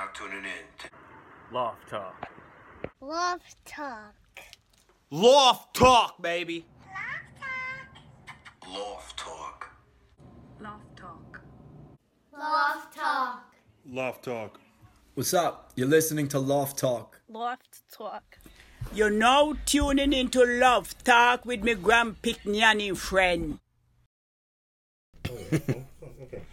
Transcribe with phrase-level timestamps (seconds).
[0.00, 0.88] now tuning in to
[1.52, 2.28] Loft Talk.
[3.02, 4.14] Love Talk.
[5.10, 6.64] Loft Talk, baby.
[8.66, 9.68] Loft Talk.
[10.58, 11.40] Love Talk.
[12.32, 13.54] Loft Talk.
[13.86, 14.60] Loft Talk.
[15.14, 15.72] What's up?
[15.74, 17.20] You're listening to Loft Talk.
[17.28, 18.38] Loft Talk.
[18.94, 23.58] You're now tuning into Love Talk with me Grand Pitnani friend.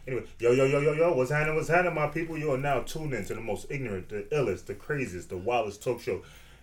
[0.08, 0.16] Okay.
[0.16, 1.56] Anyway, yo, yo, yo, yo, yo, what's happening?
[1.56, 2.38] What's happening, my people?
[2.38, 5.84] You are now tuned in to the most ignorant, the illest, the craziest, the wildest
[5.84, 6.22] talk show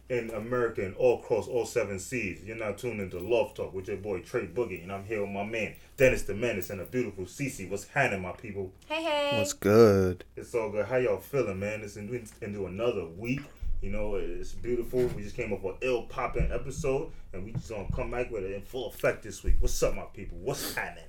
[0.08, 2.40] in America and all across all seven seas.
[2.44, 5.30] You're now tuned into Love Talk with your boy Trey Boogie, and I'm here with
[5.30, 7.70] my man Dennis the Menace and a beautiful Cece.
[7.70, 8.72] What's happening, my people?
[8.86, 9.38] Hey, hey.
[9.38, 10.24] What's good?
[10.36, 10.86] It's all good.
[10.86, 11.82] How y'all feeling, man?
[11.82, 13.42] It's into another week.
[13.82, 15.06] You know, it's beautiful.
[15.08, 18.30] We just came up with an ill popping episode, and we just gonna come back
[18.30, 19.56] with it in full effect this week.
[19.60, 20.38] What's up, my people?
[20.38, 21.04] What's happening?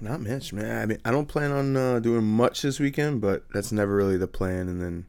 [0.00, 0.82] Not much, man.
[0.82, 4.16] I mean, I don't plan on uh, doing much this weekend, but that's never really
[4.18, 4.68] the plan.
[4.68, 5.06] And then,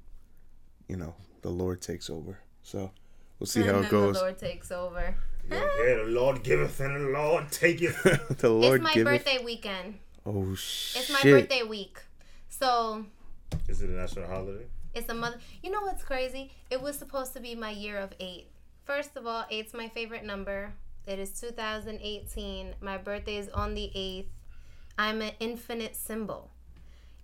[0.87, 2.39] you know, the Lord takes over.
[2.63, 2.91] So
[3.39, 4.15] we'll see how and it goes.
[4.15, 5.15] The Lord takes over.
[5.49, 8.03] Yeah, yeah, the Lord giveth and the Lord taketh.
[8.39, 9.97] the Lord it's my giveth- birthday weekend.
[10.25, 11.03] Oh shit!
[11.03, 12.01] It's my birthday week.
[12.49, 13.05] So
[13.69, 14.65] Is it a national holiday?
[14.93, 15.37] it's a mother.
[15.63, 16.51] You know what's crazy?
[16.69, 18.47] It was supposed to be my year of eight.
[18.83, 20.73] First of all, eight's my favorite number.
[21.05, 22.75] It is 2018.
[22.81, 24.25] My birthday is on the 8th.
[24.97, 26.51] I'm an infinite symbol.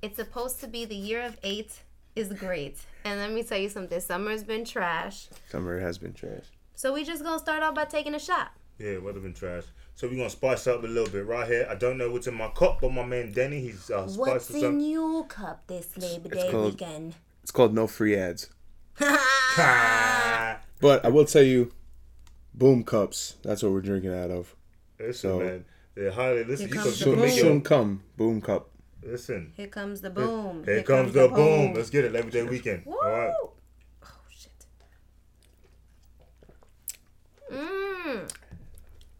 [0.01, 1.71] It's supposed to be the year of eight
[2.15, 2.77] is great.
[3.05, 3.99] And let me tell you something.
[3.99, 5.29] Summer's been trash.
[5.49, 6.45] Summer has been trash.
[6.75, 8.51] So we just gonna start off by taking a shot.
[8.77, 9.63] Yeah, it would have been trash.
[9.95, 11.67] So we're gonna spice up a little bit right here.
[11.69, 14.51] I don't know what's in my cup, but my man Denny, he's uh, What's spiced
[14.51, 14.71] us up.
[14.73, 17.15] in your cup this Labor Day called- weekend?
[17.41, 18.49] It's called no free ads.
[20.81, 21.71] But I will tell you,
[22.53, 23.35] boom cups.
[23.43, 24.53] That's what we're drinking out of.
[24.99, 25.65] listen, So- man.
[25.95, 26.67] Yeah, highly listen.
[26.67, 27.39] Here You comes can, you the can Soon, make boom.
[27.41, 28.69] soon come boom cup.
[29.03, 29.53] listen.
[29.55, 30.63] Here comes the boom.
[30.65, 31.73] Here, comes, the boom.
[31.73, 32.11] Let's get it.
[32.13, 32.85] Labor Day weekend.
[32.85, 32.93] Woo!
[32.93, 33.33] All right.
[34.03, 34.51] Oh shit.
[37.51, 38.29] Mmm.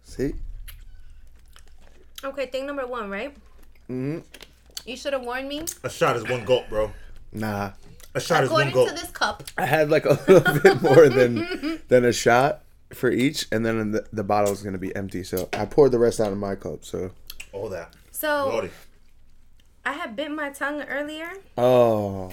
[0.04, 0.34] See?
[2.24, 3.36] Okay, thing number one, right?
[3.90, 4.20] Mm-hmm.
[4.86, 5.66] You should have warned me.
[5.84, 6.92] A shot is one gulp, bro.
[7.31, 7.72] Nah.
[8.16, 8.88] A shot is one gulp.
[8.88, 12.62] According to this cup, I had like a little bit more than than a shot
[12.96, 15.24] for each, and then the, the bottle is gonna be empty.
[15.24, 16.84] So I poured the rest out of my cup.
[16.86, 17.12] So
[17.52, 17.94] All that.
[18.12, 18.70] so Lordy.
[19.86, 22.32] I had bit my tongue earlier, oh,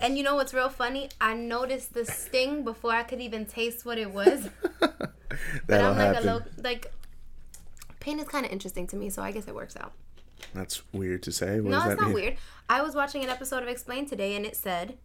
[0.00, 1.08] and you know what's real funny?
[1.20, 4.48] I noticed the sting before I could even taste what it was.
[4.80, 5.12] but
[5.66, 6.28] that'll I'm like happen.
[6.28, 6.92] a little like.
[7.98, 9.92] Pain is kind of interesting to me, so I guess it works out.
[10.54, 11.60] That's weird to say.
[11.60, 12.14] What no, does that it's not mean?
[12.14, 12.36] weird.
[12.68, 14.96] I was watching an episode of Explain today, and it said,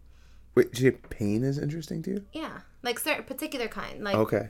[0.56, 2.26] Wait, did you pain is interesting to you?
[2.32, 4.48] yeah, like certain particular kind, like Okay.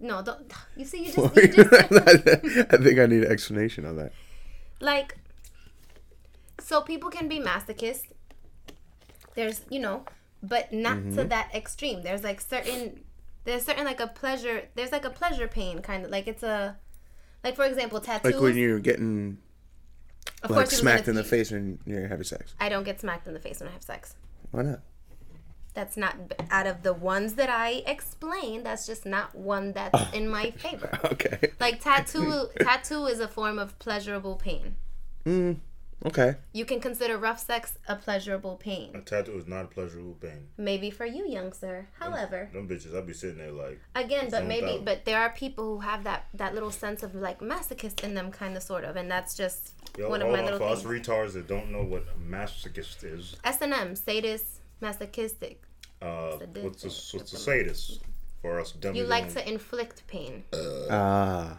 [0.00, 0.52] No, don't.
[0.76, 1.72] You see, you just, you just
[2.72, 4.12] I think I need an explanation on that.
[4.80, 5.16] like
[6.60, 8.02] so people can be masochist
[9.34, 10.04] there's you know
[10.42, 11.16] but not Mm-hmm.
[11.16, 13.00] to that extreme there's like certain
[13.44, 16.76] there's certain like a pleasure there's like a pleasure pain kind of like it's a
[17.44, 19.38] like for example tattoos Like when you're getting
[20.42, 22.54] of like course smacked in the face when you're having sex.
[22.60, 24.14] i don't get smacked in the face when i have sex
[24.50, 24.80] Why not?
[25.78, 26.14] That's not
[26.58, 30.10] out of the ones that i explained that's just not one that's Oh.
[30.18, 31.38] in my favor Okay.
[31.64, 32.28] like tattoo
[32.66, 34.64] tattoo is a form of pleasurable pain
[35.26, 35.56] Mm.
[36.10, 36.30] Okay.
[36.58, 38.88] you can consider rough sex a pleasurable pain.
[38.94, 40.40] A tattoo is not a pleasurable pain.
[40.68, 44.46] maybe for you young sir however Them bitches, I'll be sitting there like, again but
[44.54, 44.84] maybe doubt.
[44.88, 48.28] but there are people who have that that little sense of like masochist in them
[48.40, 49.60] kind of sort of and that's just
[49.98, 50.44] yo, one of hold my on.
[50.52, 52.04] little For us retards that don't know what
[52.36, 53.22] masochist is,
[53.56, 54.46] s&m sadist
[54.80, 55.56] masochistic
[56.02, 56.64] uh, Sadistic.
[56.64, 58.00] what's a, what's a sadist?
[58.42, 59.00] For us dummies.
[59.02, 60.44] you like on- to inflict pain
[60.90, 61.58] Ah.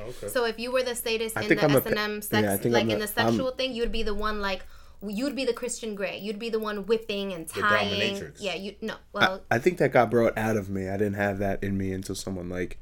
[0.00, 0.28] Okay.
[0.28, 2.90] so if you were the sadist I in the I'm s&m sex yeah, like I'm
[2.90, 4.62] in a- the sexual thing you'd be the one like
[5.06, 8.36] you'd be the christian grey you'd be the one whipping and tying dominatrix.
[8.40, 10.88] yeah you no well I think that got brought out of me.
[10.88, 12.78] I didn't have that in me until someone like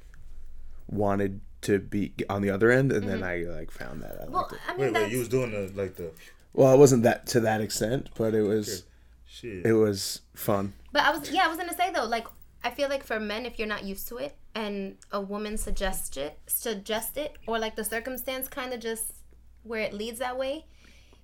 [0.88, 4.18] wanted to be on the other end, and then I like found that.
[4.20, 4.32] I Mm-hmm.
[4.32, 4.60] well liked it.
[4.68, 6.10] i mean wait, wait, you was doing the like the
[6.54, 8.84] Well, it wasn't that to that extent, but it was
[9.26, 9.66] shit.
[9.66, 10.72] it was fun.
[10.92, 12.26] But I was yeah, I was gonna say though, like
[12.62, 16.16] I feel like for men, if you're not used to it, and a woman suggests
[16.16, 19.14] it, suggest it, or like the circumstance kind of just
[19.62, 20.64] where it leads that way,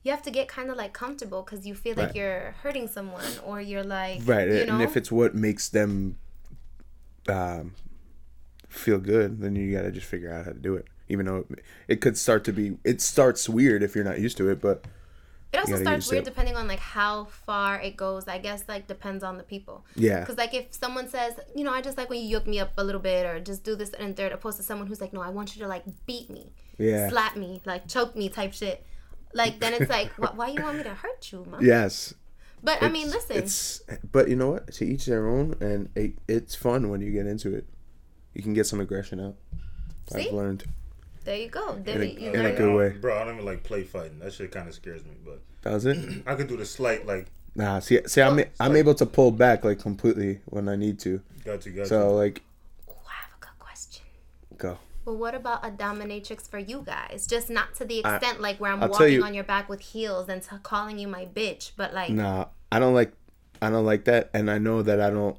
[0.02, 2.16] you have to get kind of like comfortable because you feel like Right.
[2.16, 6.16] you're hurting someone, or you're like Right, you know, and if it's what makes them
[7.28, 7.74] um,
[8.68, 10.86] feel good, then you got to just figure out how to do it.
[11.08, 11.58] Even though it,
[11.88, 14.84] it could start to be, it starts weird if you're not used to it, but
[15.52, 18.26] It also starts weird depending on like how far it goes.
[18.26, 19.84] I guess like depends on the people.
[19.96, 20.20] Yeah.
[20.20, 22.72] Because like if someone says, you know, I just like when you yoke me up
[22.78, 25.20] a little bit or just do this and third, opposed to someone who's like, no,
[25.20, 27.10] I want you to like beat me, Yeah.
[27.10, 28.84] slap me, like choke me type shit.
[29.34, 31.62] Like then it's like, why, why you want me to hurt you, mom?
[31.64, 32.14] yes,
[32.62, 33.36] But I mean, listen.
[33.36, 34.72] It's but you know what?
[34.74, 37.66] To each their own, and it, it's fun when you get into it.
[38.34, 39.36] You can get some aggression out.
[40.12, 40.28] See?
[40.28, 40.64] I've learned.
[41.24, 41.78] There you go.
[41.82, 42.90] Then In a- you in a good way.
[42.90, 44.18] Bro, I don't even like play fighting.
[44.20, 45.12] That shit kind of scares me.
[45.24, 46.22] But Does it?
[46.26, 47.26] I could do the slight like.
[47.54, 47.80] Nah.
[47.80, 51.20] See, see, I'm I'm able to pull back like completely when I need to.
[51.44, 52.42] Got you, got So like,
[52.88, 54.04] Ooh, I have a good question.
[54.58, 54.78] go.
[55.04, 57.26] Well, what about a dominatrix for you guys?
[57.26, 59.80] Just not to the extent like where I'm I'll walking you- on your back with
[59.80, 63.12] heels and t- calling you my bitch, but like Nah, I don't like
[63.60, 65.36] I don't like that and I know that I don't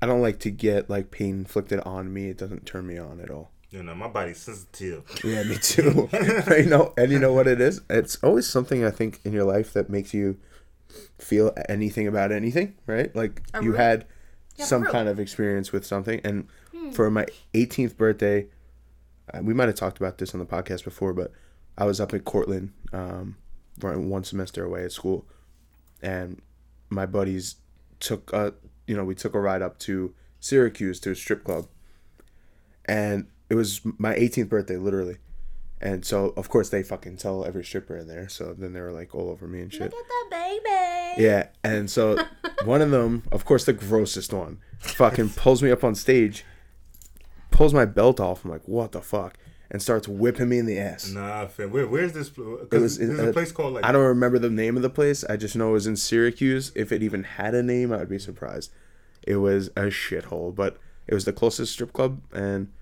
[0.00, 2.28] I don't like to get like pain inflicted on me.
[2.30, 3.50] It doesn't turn me on at all.
[3.70, 5.04] You know, my body's sensitive.
[5.22, 6.08] Yeah, me too.
[6.56, 7.82] you know, and you know what it is?
[7.90, 10.38] It's always something I think in your life that makes you
[11.18, 13.14] feel anything about anything, right?
[13.14, 13.76] Like you root.
[13.78, 14.06] had
[14.56, 14.92] Yeah, some root.
[14.92, 16.48] kind of experience with something and
[16.92, 18.46] for my 18th birthday,
[19.34, 21.32] uh, we might have talked about this on the podcast before, but
[21.76, 23.36] I was up in Cortland um
[23.78, 25.26] for one semester away at school
[26.02, 26.40] and
[26.88, 27.56] my buddies
[28.00, 28.54] took a,
[28.86, 31.66] you know, we took a ride up to Syracuse to a strip club
[32.86, 35.16] and it was my 18th birthday literally
[35.80, 38.92] and so of course they fucking tell every stripper in there so then they were
[38.92, 41.22] like all over me and shit look at the baby.
[41.22, 42.16] yeah and so
[42.64, 46.44] one of them of course the grossest one fucking pulls me up on stage
[47.50, 49.36] pulls my belt off i'm like what the fuck
[49.70, 51.70] and starts whipping me in the ass Nah, fam.
[51.70, 52.30] Where, where's this?
[52.30, 53.84] Because it was there's in- a place called like.
[53.84, 55.24] I don't remember the name of the place.
[55.24, 56.72] I just know it was in Syracuse.
[56.74, 58.72] If it even had a name, I would be surprised.
[59.24, 62.22] It was a shithole, but it was the closest strip club.
[62.32, 62.72] And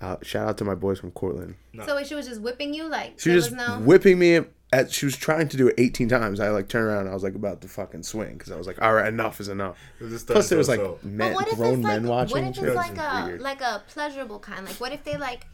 [0.00, 1.54] uh, shout out to my boys from Cortland.
[1.86, 3.78] So she was just whipping you like She there was was just no.
[3.80, 4.40] whipping me.
[4.72, 6.40] At she was trying to do it 18 times.
[6.40, 7.02] I like turned around.
[7.02, 9.38] and I was like about to fucking swing because I was like, all right, enough
[9.38, 9.78] is enough.
[10.00, 12.08] It was Plus, there was like so- men, but what if grown it's like men
[12.10, 12.42] watching.
[12.42, 12.64] what if shit.
[12.64, 13.40] it's like a weird.
[13.40, 14.66] like a pleasurable kind?
[14.66, 15.46] Like what if they like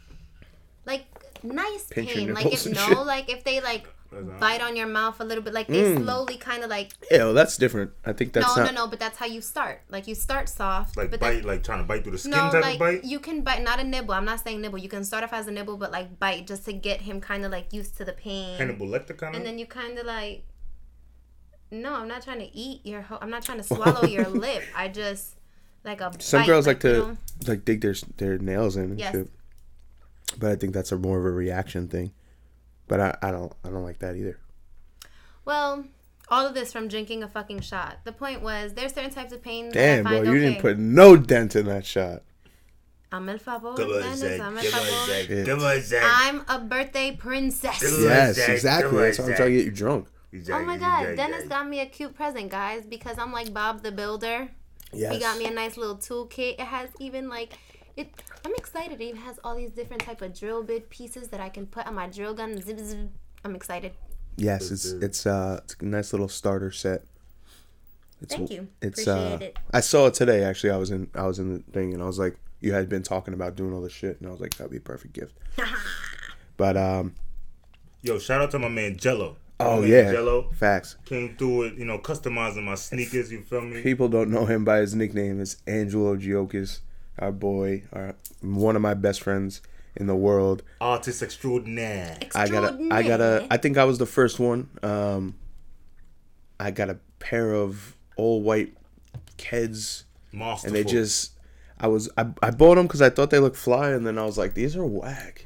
[0.87, 1.05] like
[1.43, 2.33] nice Pinch pain?
[2.33, 2.97] Like nipples if no, shit.
[2.99, 3.91] like if they like not-
[4.39, 6.03] bite on your mouth a little bit, like they mm.
[6.03, 7.91] slowly kind of like Ew, that's different.
[8.05, 8.73] I think that's no not.
[8.73, 9.81] no no, but that's how you start.
[9.89, 12.31] Like you start soft, like but bite, then like trying to bite through the skin
[12.31, 13.03] no, type like of bite.
[13.03, 14.13] you can bite not a nibble.
[14.13, 14.79] I'm not saying nibble.
[14.79, 17.45] You can start off as a nibble, but like bite just to get him kind
[17.45, 18.57] of like used to the pain.
[18.57, 20.45] Hannibal Lecter kind and then you kind of like
[21.73, 24.61] no i'm not trying to eat your ho- i'm not trying to swallow your lip
[24.75, 25.37] i just
[25.83, 27.17] like a Some bite, girls like, you to know?
[27.47, 29.13] like dig their their nails in and Yes.
[29.13, 29.29] shit.
[30.37, 32.11] But I think that's a more of a reaction thing.
[32.91, 34.37] But I, I don't I don't like that either.
[35.45, 35.85] well
[36.27, 39.41] all of this from drinking a fucking shot the point was there's certain types of
[39.41, 40.49] pain Damn, that I bro, you okay.
[40.49, 42.23] didn't put no dent in that shot.
[43.13, 44.39] I'm el favor, Come on, Dennis, Zach.
[44.39, 45.07] I'm Come on.
[45.07, 45.45] Zach.
[45.45, 46.03] Come on, Zach.
[46.05, 47.79] I'm a birthday princess.
[47.81, 48.49] Come on, Yes, Zach.
[48.49, 48.89] exactly.
[48.89, 50.07] Come on, That's why I'm trying to get you drunk.
[50.51, 53.91] Oh my god, Dennis got me a cute present, guys, because I'm like Bob the
[53.91, 54.49] Builder.
[54.93, 55.13] Yes.
[55.13, 56.53] He got me a nice little toolkit.
[56.53, 57.51] It has even like
[57.97, 58.11] it.
[58.45, 59.01] I'm excited.
[59.01, 61.95] It has all these different type of drill bit pieces that I can put on
[61.95, 62.59] my drill gun.
[62.61, 63.09] Zip, zip.
[63.43, 63.93] I'm excited.
[64.37, 67.03] Yes, it's it's uh it's a nice little starter set.
[68.21, 68.67] It's, Thank you.
[68.81, 69.57] It's Appreciate uh it.
[69.73, 70.71] I saw it today actually.
[70.71, 73.03] I was in I was in the thing and I was like you had been
[73.03, 75.33] talking about doing all this shit and I was like that'd be a perfect gift.
[76.57, 77.15] but um
[78.03, 79.35] Yo, shout out to my man Jello.
[79.59, 80.95] oh man yeah, Jello facts.
[81.05, 81.73] came through it.
[81.75, 83.31] You know, customizing my sneakers.
[83.31, 83.81] You feel me?
[83.81, 85.41] People don't know him by his nickname.
[85.41, 86.79] It's Angelo Giokis,
[87.21, 89.61] our boy, our, one of my best friends
[89.95, 90.63] in the world.
[90.81, 92.17] Artist extraordinaire.
[92.35, 94.69] I got a, I got a, I think I was the first one.
[94.83, 95.35] Um,
[96.59, 98.75] I got a pair of all white
[99.37, 100.67] Keds, Masterful.
[100.67, 101.31] and they just,
[101.79, 104.25] I was, I, I bought them because I thought they looked fly, and then I
[104.25, 105.45] was like, these are whack,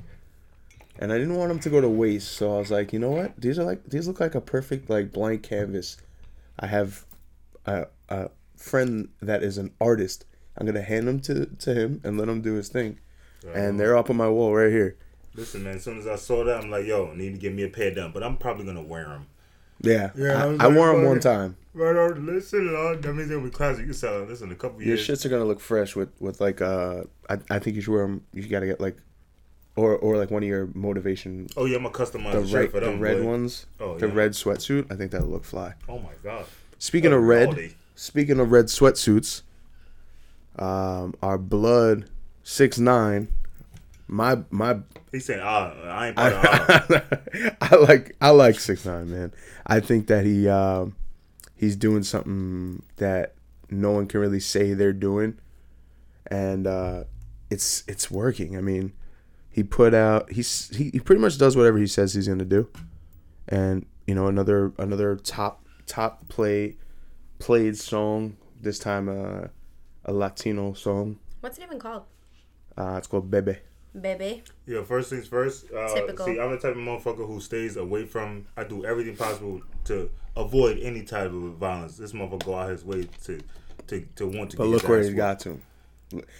[1.00, 3.12] and I didn't want them to go to waste, so I was like, you know
[3.12, 5.98] what, these are like, these look like a perfect like blank canvas.
[6.60, 7.06] I have
[7.66, 10.26] a, a friend that is an artist.
[10.58, 13.00] I'm gonna hand them to to him and let him do his thing,
[13.54, 14.96] and they're up on my wall right here.
[15.36, 15.76] Listen, man.
[15.76, 17.68] As soon as I saw that, I'm like, yo, I need to get me a
[17.70, 18.12] pair done.
[18.14, 19.28] But I'm probably gonna wear them.
[19.82, 21.58] Yeah, Yeah, I I, was I wore them one time.
[21.74, 22.26] Right on.
[22.26, 23.02] Listen, Lord.
[23.02, 23.86] That means they'll be classic.
[23.86, 24.30] You sell them.
[24.30, 25.06] Listen, a couple Your years.
[25.08, 27.94] Your shits are gonna look fresh with with like uh, I, I think you should
[27.94, 28.24] wear them.
[28.34, 28.96] You gotta get like,
[29.76, 32.54] or or like one of your motivation Oh yeah, I'm gonna customize the a shirt
[32.62, 33.00] red for the them.
[33.02, 33.28] red boy.
[33.28, 34.14] ones, Oh, the yeah.
[34.14, 34.90] red sweatsuit.
[34.90, 35.74] I think that'll look fly.
[35.90, 36.46] Oh my god.
[36.80, 37.76] Speaking Oh, of red, lordy.
[37.96, 39.42] speaking of red sweatsuits,
[40.58, 42.10] um, our blood
[42.44, 43.28] six nine,
[44.08, 44.80] my my
[45.12, 47.04] He said, ah, I ain't part ah.
[47.62, 49.34] I like I like six nine man.
[49.66, 50.96] I think that he um,
[51.56, 53.34] he's doing something that
[53.70, 55.38] no one can really say they're doing,
[56.28, 57.04] and uh,
[57.50, 58.58] it's it's working.
[58.58, 58.94] I mean,
[59.50, 62.70] he put out he's he, he pretty much does whatever he says he's gonna do,
[63.48, 66.76] and you know another another top top play
[67.40, 69.48] played song this time uh,
[70.06, 71.18] a Latino song.
[71.42, 72.04] What's it even called?
[72.78, 73.58] Uh, it's called Bebe.
[74.00, 74.44] baby.
[74.66, 75.72] Yeah, first things first.
[75.72, 76.26] Uh, Typical.
[76.26, 78.46] See, I'm the type of motherfucker who stays away from.
[78.58, 81.98] I do everything possible to avoid any type of violence.
[81.98, 83.40] This motherfucker go out his way to
[83.88, 84.58] to, to want to.
[84.58, 85.60] But get look his where he got to.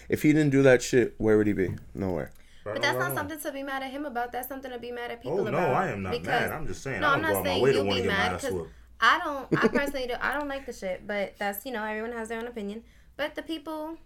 [0.10, 1.76] If he didn't do that shit, where would he be?
[1.94, 2.32] Nowhere.
[2.64, 4.32] But that's not something to be mad at him about.
[4.32, 5.54] That's something to be mad at people about.
[5.54, 5.76] Oh no, about.
[5.84, 6.52] I am not Because- mad.
[6.52, 7.02] I'm just saying.
[7.02, 8.72] No, I I'm don't go not out my saying you'll be mad because whooped.
[9.00, 9.64] I don't.
[9.64, 10.14] I personally do.
[10.20, 12.84] I don't like the shit, but that's you know everyone has their own opinion.
[13.18, 13.98] But the people,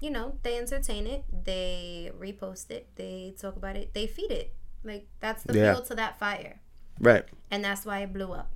[0.00, 4.54] you know, they entertain it, they repost it, they talk about it, they feed it.
[4.82, 5.72] Like that's the Yeah.
[5.74, 6.60] fuel to that fire,
[7.00, 7.24] Right.
[7.50, 8.50] and that's why it blew up.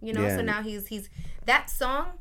[0.00, 0.36] You know, Yeah.
[0.36, 1.10] so now he's he's
[1.46, 2.18] that song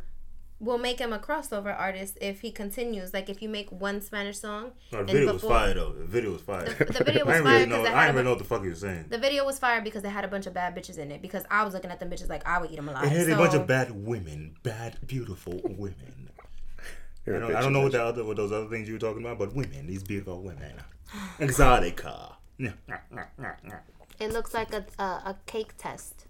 [0.59, 3.13] will make him a crossover artist if he continues.
[3.13, 5.93] Like if you make one Spanish song, No, the and video was fire though.
[5.93, 6.65] The video was fire.
[6.65, 7.85] The- the video was I didn't fire really 'cause know.
[7.85, 9.05] it I had didn't even know what the fuck he was saying.
[9.09, 11.21] The video was fire because it had a bunch of bad bitches in it.
[11.21, 13.05] Because I was looking at them bitches like I would eat them alive.
[13.05, 16.29] It had so, a bunch of bad women, bad beautiful women.
[17.27, 19.21] I don't, I don't know what that other, what those other things you were talking
[19.21, 20.71] about, but women, these beautiful women,
[21.39, 22.35] exotica.
[24.19, 26.25] It looks like a a, a cake test.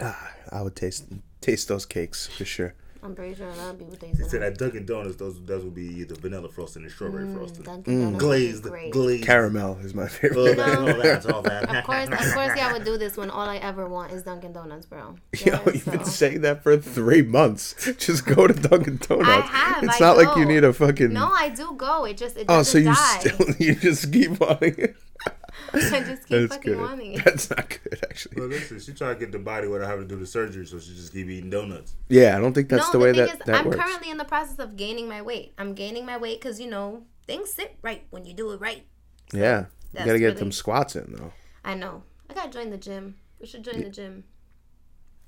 [0.00, 1.04] Ah, I would taste
[1.40, 2.74] taste those cakes for sure.
[3.04, 5.62] I'm pretty sure a lot of people taste They said at Dunkin' Donuts, those those
[5.62, 9.26] would be either vanilla frosting and strawberry mm, frosting, Dunkin' Donuts glazed, glazed.
[9.26, 10.56] Caramel is my All favorite.
[10.56, 11.76] that, all that, all that.
[11.76, 14.22] Of course, of course, yeah, I would do this when all I ever want is
[14.22, 15.16] Dunkin' Donuts, bro.
[15.44, 17.74] Yo, Yeah, you've been saying that for three months.
[17.98, 19.28] Just go to Dunkin' Donuts.
[19.28, 21.12] I have, It's I not like you need a fucking.
[21.12, 22.06] No, I do go.
[22.06, 23.18] It just it oh, so you die.
[23.20, 24.96] still you just keep on it.
[25.72, 26.80] I just keep That's fucking good.
[26.80, 27.24] wanting it.
[27.24, 28.36] That's not good, actually.
[28.40, 30.78] Well, listen, she tried to get the body without having to do the surgery, so
[30.78, 31.94] she just keep eating donuts.
[32.08, 33.76] Yeah, I don't think that's no, the way thing that is, that I'm works.
[33.76, 35.52] currently in the process of gaining my weight.
[35.58, 38.84] I'm gaining my weight because you know things sit right when you do it right.
[39.32, 41.32] yeah, you gotta get really- them squats in though.
[41.64, 42.02] I know.
[42.30, 43.16] I gotta join the gym.
[43.40, 44.24] We should join the gym.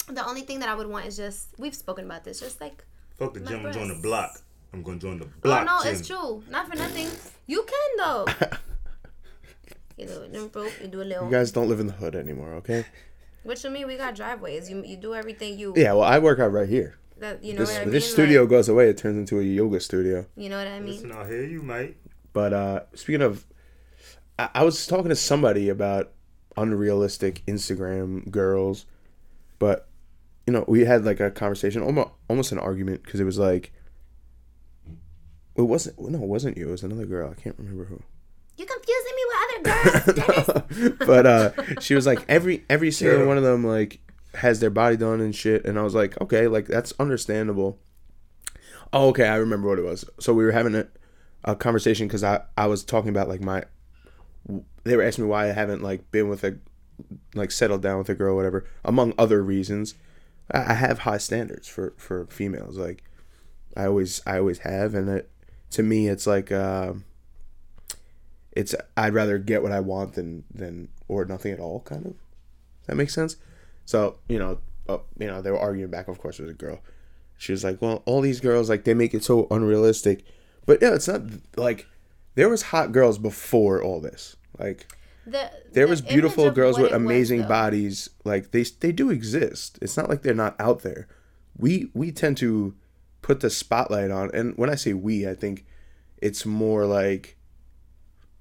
[0.09, 2.85] The only thing that I would want is just we've spoken about this, just like
[3.19, 4.38] Fuck the gym, I'm joining the block.
[4.73, 5.62] I'm gonna join the block.
[5.62, 5.99] oh block no, gym.
[5.99, 6.45] it's true.
[6.50, 7.09] Not for nothing.
[7.47, 8.26] You can though.
[9.97, 11.25] you do it, then, bro, you do a little.
[11.26, 12.85] You guys don't live in the hood anymore, okay?
[13.45, 14.69] Which to me, we got driveways.
[14.69, 16.99] You you do everything you Yeah, well, I work out right here.
[17.19, 17.93] that you know This what I mean.
[17.95, 20.26] this studio Like, goes away, it turns into a yoga studio.
[20.37, 20.95] you know what I mean.
[20.95, 21.97] Listen I hear you mate.
[22.33, 23.47] But uh speaking of,
[24.38, 26.12] I, I was talking to somebody about
[26.57, 28.85] unrealistic Instagram girls,
[29.59, 29.88] but
[30.47, 33.73] you know we had like a conversation, almost almost an argument because it was like.
[35.57, 36.69] It wasn't no, it wasn't you.
[36.69, 37.31] It was another girl.
[37.31, 38.03] I can't remember who.
[38.59, 39.06] You're confusing
[41.07, 43.27] but uh she was like every every single Yeah.
[43.27, 44.01] one of them like
[44.35, 45.65] has their body done and shit.
[45.65, 47.79] And i was like okay like that's understandable.
[48.93, 50.05] Oh okay i remember what it was.
[50.21, 50.87] So we were having a,
[51.45, 53.65] a conversation because i i was talking about like my
[54.85, 56.57] they were asking me why i haven't like been with a
[57.35, 59.95] like settled down with a girl or whatever among other reasons.
[60.51, 62.77] I, I have high standards for for females.
[62.79, 63.03] Like
[63.77, 64.95] i always i always have.
[64.95, 65.31] And it
[65.71, 67.05] to me it's like um
[68.57, 71.81] it's I'd rather get what I want than than or nothing at all.
[71.81, 72.15] Kind of.
[72.87, 73.37] That makes sense.
[73.85, 74.59] So you know,
[74.89, 76.09] uh, you know, they were arguing back.
[76.09, 76.81] Of course, it was a girl.
[77.39, 80.25] She was like, "Well, all these girls like they make it so unrealistic,"
[80.65, 81.23] but yeah, it's not
[81.57, 81.87] like
[82.35, 84.37] there was hot girls before all this.
[84.59, 84.87] Like
[85.27, 88.09] The, there the was beautiful girls with it was, amazing bodies.
[88.25, 89.79] Like they they do exist.
[89.83, 91.09] It's not like they're not out there.
[91.59, 92.75] We we tend to
[93.21, 95.67] put the spotlight on, and when I say we, I think
[96.19, 97.36] it's more like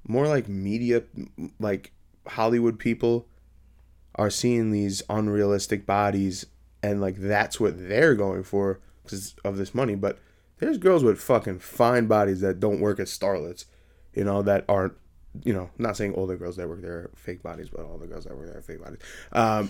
[0.07, 1.03] more like media,
[1.59, 1.91] like
[2.27, 3.27] Hollywood people
[4.15, 6.45] are seeing these unrealistic bodies,
[6.81, 9.95] and like that's what they're going for because of this money.
[9.95, 10.19] But
[10.59, 13.65] there's girls with fucking fine bodies that don't work as starlets,
[14.13, 14.93] you know, that aren't,
[15.43, 17.97] you know, not saying all the girls that work there are fake bodies, but all
[17.97, 18.99] the girls that work there are fake bodies.
[19.33, 19.69] Um,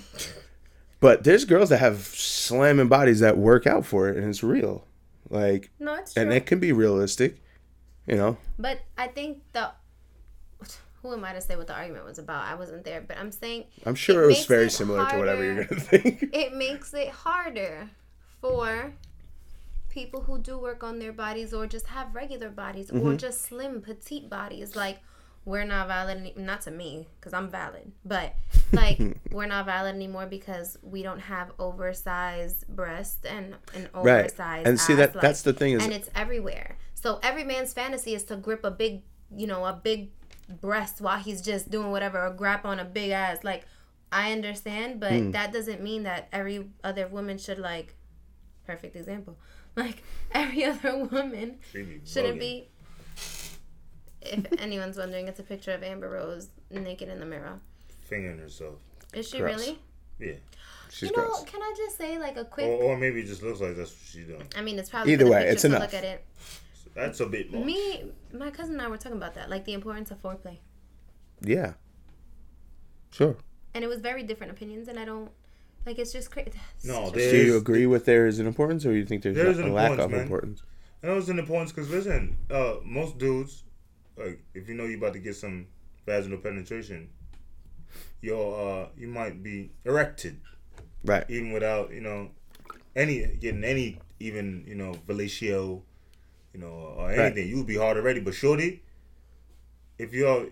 [0.99, 4.85] but there's girls that have slamming bodies that work out for it, and it's real,
[5.29, 6.23] like, No, it's true.
[6.23, 7.41] and it can be realistic,
[8.05, 8.37] you know.
[8.59, 9.71] But I think the
[11.05, 12.43] who am I to say what the argument was about?
[12.45, 15.43] I wasn't there, but I'm saying I'm sure it, was very it similar to whatever
[15.43, 16.29] you're gonna think.
[16.33, 17.89] It makes it harder
[18.41, 18.93] for
[19.89, 23.07] people who do work on their bodies or just have regular bodies Mm-hmm.
[23.07, 24.75] or just slim petite bodies.
[24.75, 24.99] Like
[25.45, 28.33] we're not valid, any- not to me because I'm valid, but
[28.73, 28.99] like
[29.31, 34.67] we're not valid anymore because we don't have oversized breasts and an oversized Right.
[34.67, 36.77] And see, ass, that- like- that's the thing is- and it's everywhere.
[36.95, 39.03] So every man's fantasy is to grip a big,
[39.35, 40.09] you know, a big
[40.49, 43.43] breast while he's just doing whatever or grab on a big ass.
[43.43, 43.65] Like
[44.11, 45.31] I understand, but Hmm.
[45.31, 47.95] that doesn't mean that every other woman should like.
[48.65, 49.37] Perfect example.
[49.77, 52.39] Like every other woman She shouldn't bugging.
[52.39, 52.69] be.
[54.21, 57.59] If anyone's wondering, it's a picture of Amber Rose naked in the mirror.
[58.07, 58.75] fingering herself.
[59.13, 59.57] Is she Gross.
[59.59, 59.79] really?
[60.19, 60.33] Yeah.
[60.89, 61.43] She's you know, gross.
[61.43, 62.67] can I just say like a quick?
[62.67, 64.47] Or, or maybe it just looks like that's what she's doing.
[64.55, 65.81] I mean, it's probably Either way, it's enough.
[65.81, 66.23] Look at it.
[66.95, 67.63] That's a bit much.
[67.65, 70.57] Me, my cousin and I were talking about that, like the importance of foreplay,
[71.41, 71.73] Yeah.
[73.11, 73.37] Sure.
[73.73, 75.29] and it was very different opinions, and I don't
[75.85, 75.99] like.
[75.99, 76.51] It's just crazy.
[76.83, 79.63] No, Do you agree with there is an importance, or you think there's, There's a
[79.63, 80.21] an lack of man.
[80.21, 80.63] importance?
[81.03, 83.63] I know was an importance because listen, uh, most dudes,
[84.17, 85.67] like if you know you're about to get some
[86.05, 87.09] vaginal penetration,
[88.21, 90.39] you're uh, you might be erected
[91.03, 91.23] Right.
[91.29, 92.31] even without you know
[92.95, 95.83] any getting any even you know fellatio,
[96.55, 97.49] you know or anything.
[97.49, 98.81] You'd be hard already, but shorty.
[99.97, 100.45] If you're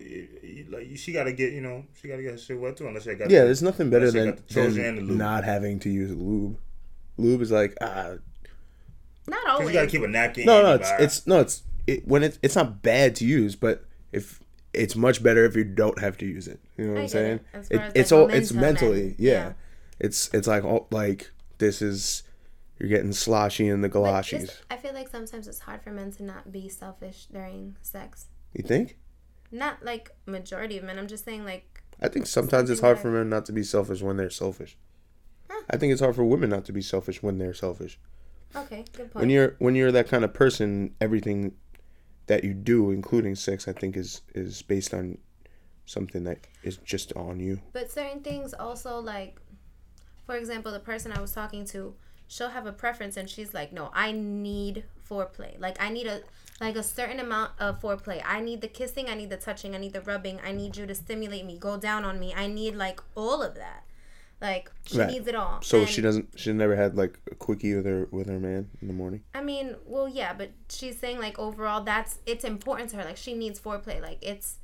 [0.70, 2.86] like, she got to get, you know, she got to get her shit wet too.
[2.86, 5.18] Unless she got, Yeah, there's nothing better than, the Trojan the than lube.
[5.18, 6.58] not having to use lube.
[7.16, 8.14] Lube is like ah
[9.28, 9.68] Not always.
[9.68, 10.46] you got to keep a napkin.
[10.46, 13.84] no no it's it's no it's it, when it's it's not bad to use, but
[14.12, 14.40] if
[14.72, 16.58] it's much better if you don't have to use it.
[16.76, 17.34] You know what I I'm saying?
[17.36, 17.42] it.
[17.52, 19.32] As far as, it's like, all it's mentally yeah.
[19.32, 19.52] yeah.
[20.00, 22.22] It's it's like oh like this is
[22.78, 24.62] you're getting sloshy in the galoshes.
[24.70, 28.26] I feel like sometimes it's hard for men to not be selfish during sex.
[28.52, 28.98] You think?
[29.50, 30.98] Not like majority of men.
[30.98, 34.02] I'm just saying like I think sometimes it's hard for men not to be selfish
[34.02, 34.76] when they're selfish.
[35.48, 35.62] Huh.
[35.70, 37.98] I think it's hard for women not to be selfish when they're selfish.
[38.56, 39.22] okay, good point.
[39.22, 41.52] When you're when you're that kind of person, everything
[42.26, 45.18] that you do, including sex, I think is is based on
[45.86, 47.60] something that is just on you.
[47.72, 49.38] But certain things also like,
[50.26, 51.94] for example, the person I was talking to,
[52.28, 55.58] she'll have a preference and she's like, no, I need foreplay.
[55.60, 56.22] Like I need a
[56.60, 58.22] like a certain amount of foreplay.
[58.24, 59.08] I need the kissing.
[59.08, 59.74] I need the touching.
[59.74, 60.40] I need the rubbing.
[60.44, 62.32] I need you to stimulate me, go down on me.
[62.34, 63.84] I need like all of that.
[64.40, 65.10] Like she Right.
[65.10, 65.62] needs it all.
[65.62, 66.38] So And- she doesn't.
[66.38, 69.22] She never had like a quickie with her with her man in the morning.
[69.34, 73.04] I mean, well, yeah, but she's saying like overall, that's it's important to her.
[73.04, 74.00] Like she needs foreplay.
[74.02, 74.58] Like it's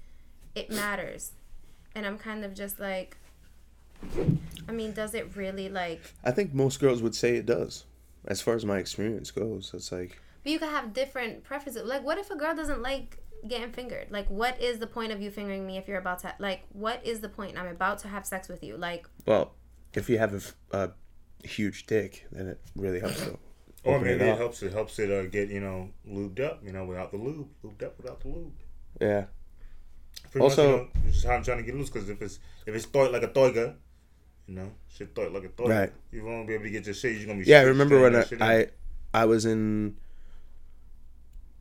[0.55, 1.33] it matters,
[1.95, 3.17] and I'm kind of just like,
[4.69, 6.01] I mean, does it really like?
[6.25, 7.85] I think most girls would say it does.
[8.27, 11.85] As far as my experience goes, it's like But you can have different preferences.
[11.85, 14.09] Like, what if a girl doesn't like getting fingered?
[14.11, 16.63] Like, what is the point of you fingering me if you're about to like?
[16.73, 17.59] What is the point?
[17.59, 18.77] I'm about to have sex with you.
[18.77, 19.55] Like, well,
[19.95, 20.91] if you have a f- a,
[21.47, 23.39] huge dick, then it really helps to
[23.85, 26.73] Or maybe it it helps it helps it uh, get you know lubed up, you
[26.73, 28.53] know, without the lube, lubed up without the lube.
[29.01, 29.25] Yeah.
[30.31, 31.89] Pretty Also- much, you know, it's just how I'm trying to get loose.
[31.89, 33.77] Because if it's if it's thought like a toiga,
[34.51, 35.69] you know, shit thought like a thought.
[35.69, 35.93] Right.
[36.11, 37.17] you won't be able to get your shit.
[37.17, 38.43] You're gonna be Yeah, I remember staring when that shit in.
[38.43, 38.61] I,
[39.15, 39.97] I I was in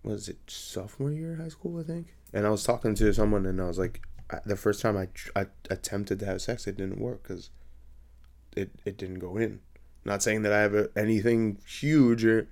[0.03, 3.45] was it sophomore year of high school I think, and I was talking to someone
[3.45, 6.65] and I was like, I, the first time I, tr- I attempted to have sex,
[6.65, 7.51] it didn't work because
[8.57, 9.59] it it didn't go in.
[10.03, 12.47] Not saying that I have a, anything huge or,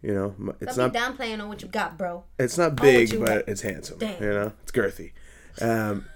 [0.00, 2.24] you know, it's don't not be downplaying on what you got, bro.
[2.38, 3.48] it's not big, but got.
[3.48, 3.98] it's handsome.
[3.98, 4.22] Damn.
[4.22, 5.12] You know, it's girthy.
[5.60, 6.06] Um,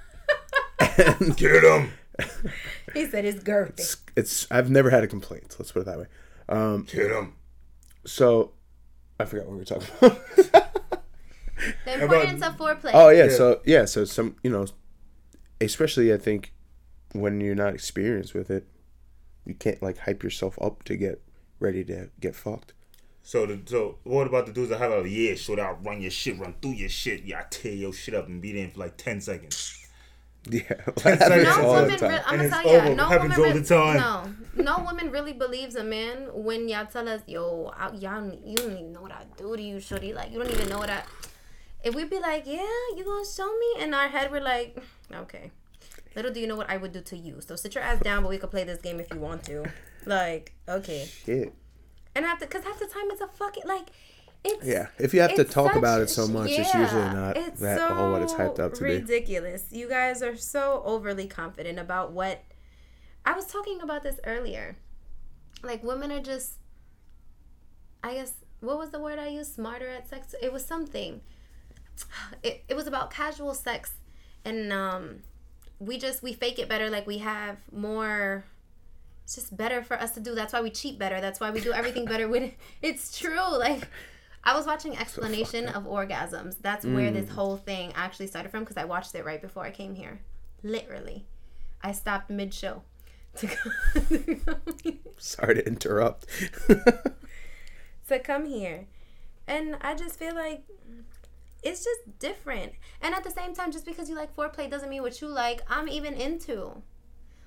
[1.37, 1.92] get him,
[2.94, 3.70] He said it's girthy.
[3.81, 5.57] it's, it's I've never had a complaint.
[5.59, 6.07] Let's put it that way.
[6.49, 7.35] Um, get him.
[8.05, 8.53] so
[9.18, 10.18] I forgot what we were talking about.
[11.85, 12.90] The importance of foreplay.
[12.94, 13.31] Oh yeah, Yeah.
[13.31, 14.66] so yeah, so some you know,
[15.61, 16.53] especially I think
[17.12, 18.66] when you're not experienced with it,
[19.44, 21.23] you can't like hype yourself up to get
[21.59, 22.73] ready to get fucked.
[23.23, 26.11] So the so what about the dudes that have a yeah, short out, run your
[26.11, 28.81] shit, run through your shit, yeah, I tear your shit up and be there for
[28.81, 29.80] like ten seconds.
[30.50, 30.62] Yeah,
[30.96, 32.11] seconds that happens no all the woman, time.
[32.11, 32.94] re- I'm And gonna it's tell you, over.
[32.94, 34.37] no Happens woman, all re- the time.
[34.57, 38.57] no, no woman really believes a man when y'all tell us, yo, I, y'all, you
[38.57, 40.14] don't even know what I do to you, shorty.
[40.14, 41.03] Like you don't even know what I.
[41.85, 43.83] If we be like, yeah, you gonna show me?
[43.85, 44.76] In our head, we're like,
[45.14, 45.50] okay.
[46.16, 47.40] Little do you know what I would do to you.
[47.40, 49.64] So sit your ass down, but we could play this game if you want to.
[50.07, 51.05] Like, okay.
[51.07, 51.55] Shit.
[52.16, 53.90] And after, cause half the time it's a fucking like,
[54.44, 57.37] it's Yeah, if you have to talk such- about it so much, it's usually not
[57.37, 58.90] it's that all what it's hyped up to be.
[58.96, 59.66] ridiculous.
[59.70, 62.42] You guys are so overly confident about what.
[63.24, 64.76] I was talking about this earlier.
[65.62, 66.55] Like women are just.
[68.03, 69.55] I guess what was the word I used?
[69.55, 70.35] Smarter at sex.
[70.42, 71.20] It was something.
[72.42, 73.92] It it was about casual sex,
[74.44, 75.22] and um,
[75.79, 76.88] we just we fake it better.
[76.88, 78.44] Like we have more
[79.24, 80.35] it's just better for us to do.
[80.35, 81.20] That's why we cheat better.
[81.20, 82.55] That's why we do everything better with it.
[82.83, 83.59] It's true.
[83.59, 83.87] Like
[84.42, 86.57] I was watching explanation of orgasms.
[86.61, 87.33] That's where this mm.
[87.33, 90.20] whole thing actually started from because I watched it right before I came here.
[90.62, 91.26] Literally.
[91.83, 92.83] I stopped mid show
[93.37, 93.72] to come,
[95.18, 96.26] Sorry to interrupt.
[98.09, 98.87] to come here.
[99.46, 100.64] And I just feel like
[101.62, 102.72] it's just different.
[103.03, 105.61] And at the same time, just because you like foreplay doesn't mean what you like,
[105.68, 106.83] I'm even into.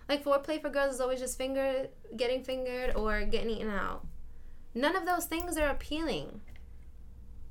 [0.08, 4.06] Like foreplay for girls is always just finger getting fingered or getting eaten out.
[4.75, 6.41] None of those things are appealing.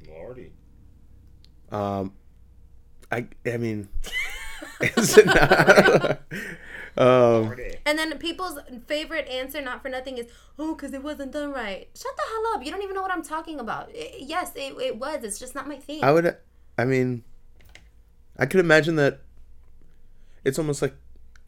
[0.09, 0.53] Lordy.
[1.71, 2.13] um,
[3.11, 3.89] I I mean,
[4.81, 6.21] is it not?
[6.95, 10.27] Um, And then people's favorite answer, not for nothing, is
[10.59, 11.89] oh, because it wasn't done right.
[11.97, 12.67] Shut the hell up!
[12.67, 13.89] You don't even know what I'm talking about.
[13.97, 15.25] I- yes, it, it was.
[15.25, 16.05] It's just not my thing.
[16.05, 16.37] I would.
[16.77, 17.25] I mean,
[18.39, 19.23] I could imagine that.
[20.45, 20.95] It's almost like.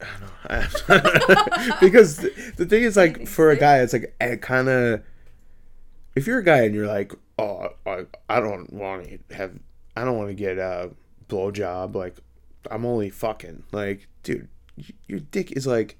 [0.01, 1.77] I don't know.
[1.79, 5.03] because the, the thing is, like, for a guy, it's like it kind of.
[6.15, 9.53] If you're a guy and you're like, oh, I, I don't want to have,
[9.95, 10.91] I don't want to get a
[11.27, 11.93] blowjob.
[11.95, 12.15] Like,
[12.71, 13.63] I'm only fucking.
[13.71, 14.47] Like, dude,
[15.07, 15.97] your dick is like.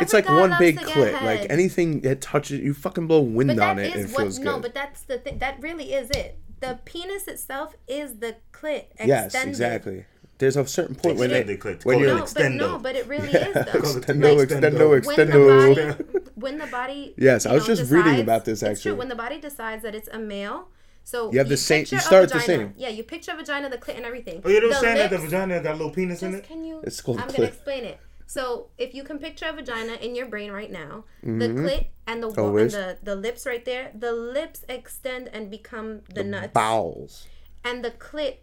[0.00, 1.12] it's like one big clit.
[1.22, 4.38] Like anything that touches, you fucking blow wind But on it and is it feels
[4.38, 4.44] what.
[4.44, 4.50] good.
[4.50, 5.38] No, but that's the thing.
[5.38, 6.38] That really is it.
[6.60, 8.86] The penis itself is the clit.
[9.04, 10.06] yes, exactly.
[10.38, 11.84] There's a certain point when it, clit.
[11.84, 13.62] when Call it you're No, but no, but it really is though.
[13.62, 16.20] extendo, Like, extendo, when extendo.
[16.44, 18.92] the body when the body Yes, I you was just reading about this, it's true
[18.92, 18.98] actually.
[18.98, 20.68] when the body decides that it's a male
[21.06, 22.72] so You have the same- you start the same.
[22.76, 24.82] yeah you picture a vagina the clit and everything Oh, you know the what I'm
[24.84, 24.96] saying?
[24.98, 26.48] That the lips- vagina got a little penis in just it?
[26.48, 27.36] can you It's called i'm clit.
[27.36, 31.04] gonna explain it so if you can picture a vagina in your brain right now
[31.22, 31.64] the Mm-hmm.
[31.66, 35.88] clit and the wall and the, the lips right there the lips extend and become
[36.18, 37.26] the, nuts bowels.
[37.68, 38.36] and the clit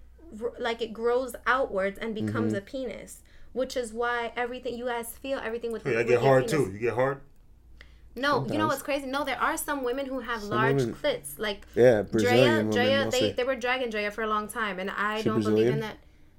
[0.59, 2.57] like it grows outwards and becomes Mm-hmm.
[2.57, 3.11] a penis
[3.53, 6.51] which is why everything you guys feel everything with, Yeah, I get hard penis.
[6.67, 6.71] too.
[6.71, 7.17] You get hard?
[8.15, 9.05] No, you know what's crazy?
[9.05, 11.37] No, there are some women who have large women- clits.
[11.37, 14.89] Like Yeah, Draya, women Draya, they, they were dragging Draya for a long time, and
[14.91, 15.97] I She don't believe in that.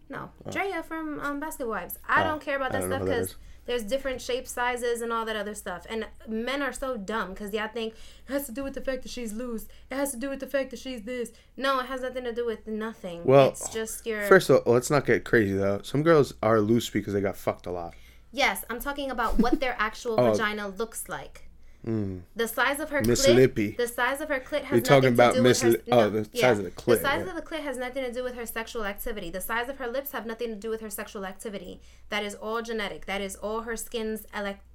[0.08, 1.98] No, Draya from um, Basketball Wives.
[2.06, 5.54] I don't care about that stuff because there's different shape sizes and all that other
[5.54, 5.86] stuff.
[5.88, 7.94] And men are so dumb because y'all think
[8.28, 9.66] it has to do with the fact that she's loose.
[9.90, 11.32] It has to do with the fact that she's this.
[11.56, 13.24] No, it has nothing to do with nothing.
[13.24, 14.22] Well, it's just your.
[14.24, 15.80] First of all, let's not get crazy though.
[15.82, 17.94] Some girls are loose because they got fucked a lot.
[18.32, 20.32] Yes, I'm talking about what their actual Oh.
[20.32, 21.48] vagina looks like.
[21.84, 23.34] The size of her Miss clit.
[23.34, 23.70] Lippy.
[23.72, 25.74] The size of her clit has You're nothing talking to about Miss her.
[25.90, 27.30] Oh, the size of the clit, The size yeah.
[27.30, 29.30] of the clit has nothing to do with her sexual activity.
[29.30, 31.80] The size of her lips have nothing to do with her sexual activity.
[32.08, 33.06] That is all genetic.
[33.06, 34.24] That is all her skin's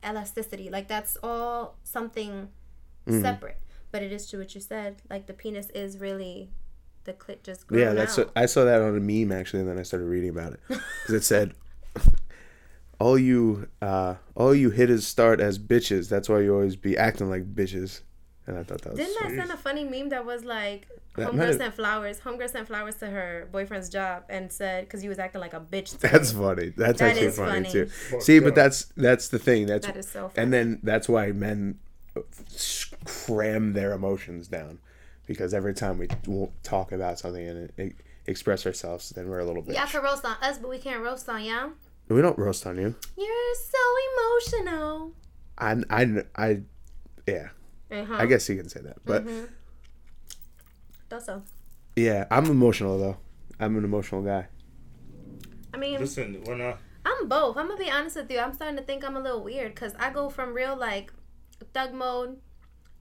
[0.03, 0.69] elasticity.
[0.69, 2.49] Like that's all something
[3.07, 3.21] Mm-hmm.
[3.21, 3.57] separate.
[3.89, 5.01] But it is true what you said.
[5.09, 6.49] Like the penis is really
[7.05, 8.31] the clit just Yeah, that's out.
[8.35, 11.13] I saw that on a meme actually, and then I started reading about it because
[11.13, 11.53] it said,
[12.99, 16.09] "All you, uh, all you hitters start as bitches.
[16.09, 18.01] That's why you always be acting like bitches."
[18.47, 21.31] And I thought that was Didn't I send a funny meme that was like, That
[21.31, 22.19] Homegirl have- sent flowers.
[22.21, 25.59] Homegirl sent flowers to her boyfriend's job and said, because he was acting like a
[25.59, 25.89] bitch.
[25.99, 26.69] to That's him." funny.
[26.77, 27.69] That's That actually is funny, funny.
[27.71, 27.89] too.
[28.21, 29.65] See, but that's that's the thing.
[29.65, 31.77] That's That is so and then that's why men
[33.05, 34.79] cram their emotions down
[35.25, 37.93] because every time we won't talk about something and e-
[38.27, 39.75] express ourselves, then we're a little bit.
[39.75, 41.71] Y'all can roast on us, but we can't roast on y'all.
[42.09, 42.95] We don't roast on you.
[43.17, 45.13] You're so emotional.
[45.57, 46.61] I I I
[47.27, 47.49] yeah.
[47.91, 48.15] Uh-huh.
[48.15, 49.25] I guess you can say that, but
[51.09, 51.43] Thought so.
[51.95, 53.17] yeah, I'm emotional though.
[53.59, 54.47] I'm an emotional guy.
[55.73, 56.79] I mean, Listen, when not.
[57.05, 57.55] I'm both.
[57.57, 58.39] I'm gonna be honest with you.
[58.39, 61.13] I'm starting to think I'm a little weird because I go from real like
[61.73, 62.37] thug mode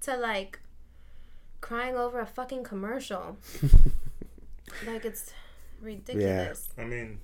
[0.03, 0.61] to like
[1.61, 3.39] crying over a fucking commercial.
[4.87, 5.33] like it's
[5.81, 6.69] ridiculous.
[6.77, 6.85] Yeah.
[6.85, 7.19] I mean,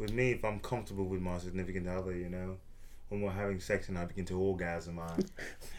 [0.00, 2.56] with me, if I'm comfortable with my significant other, you know,
[3.08, 5.10] when we're having sex and I begin to orgasm, I,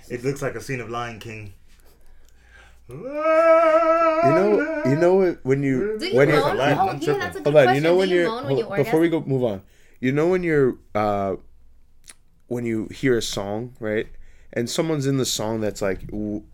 [0.10, 1.54] it looks like a scene of Lion King.
[2.90, 6.52] You You know, you know what- when you, you when you're, It's a.
[6.80, 7.76] Oh, yeah, that's a good hold on.
[7.76, 9.62] You know when you you're moan when you before we go move on.
[10.00, 11.36] You know when you're uh
[12.48, 14.08] when you hear a song right,
[14.54, 16.02] and someone's in the song that's like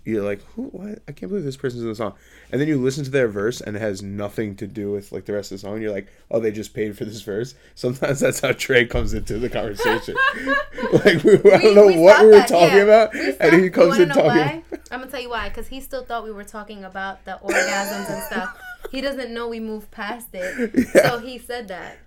[0.05, 2.13] you're like who what I can't believe this person's in the song,
[2.51, 5.25] and then you listen to their verse and it has nothing to do with like
[5.25, 5.73] the rest of the song.
[5.73, 7.55] And you're like oh they just paid for this verse.
[7.75, 10.15] Sometimes that's how Trey comes into the conversation.
[10.93, 12.83] like we, I don't know what we were that, talking yeah.
[12.83, 14.29] about, We and he comes in know talking.
[14.29, 14.63] why?
[14.91, 15.49] I'm gonna tell you why.
[15.49, 18.57] Because he still thought we were talking about the orgasms and stuff.
[18.91, 20.87] He doesn't know we moved past it.
[20.89, 21.97] So he said that.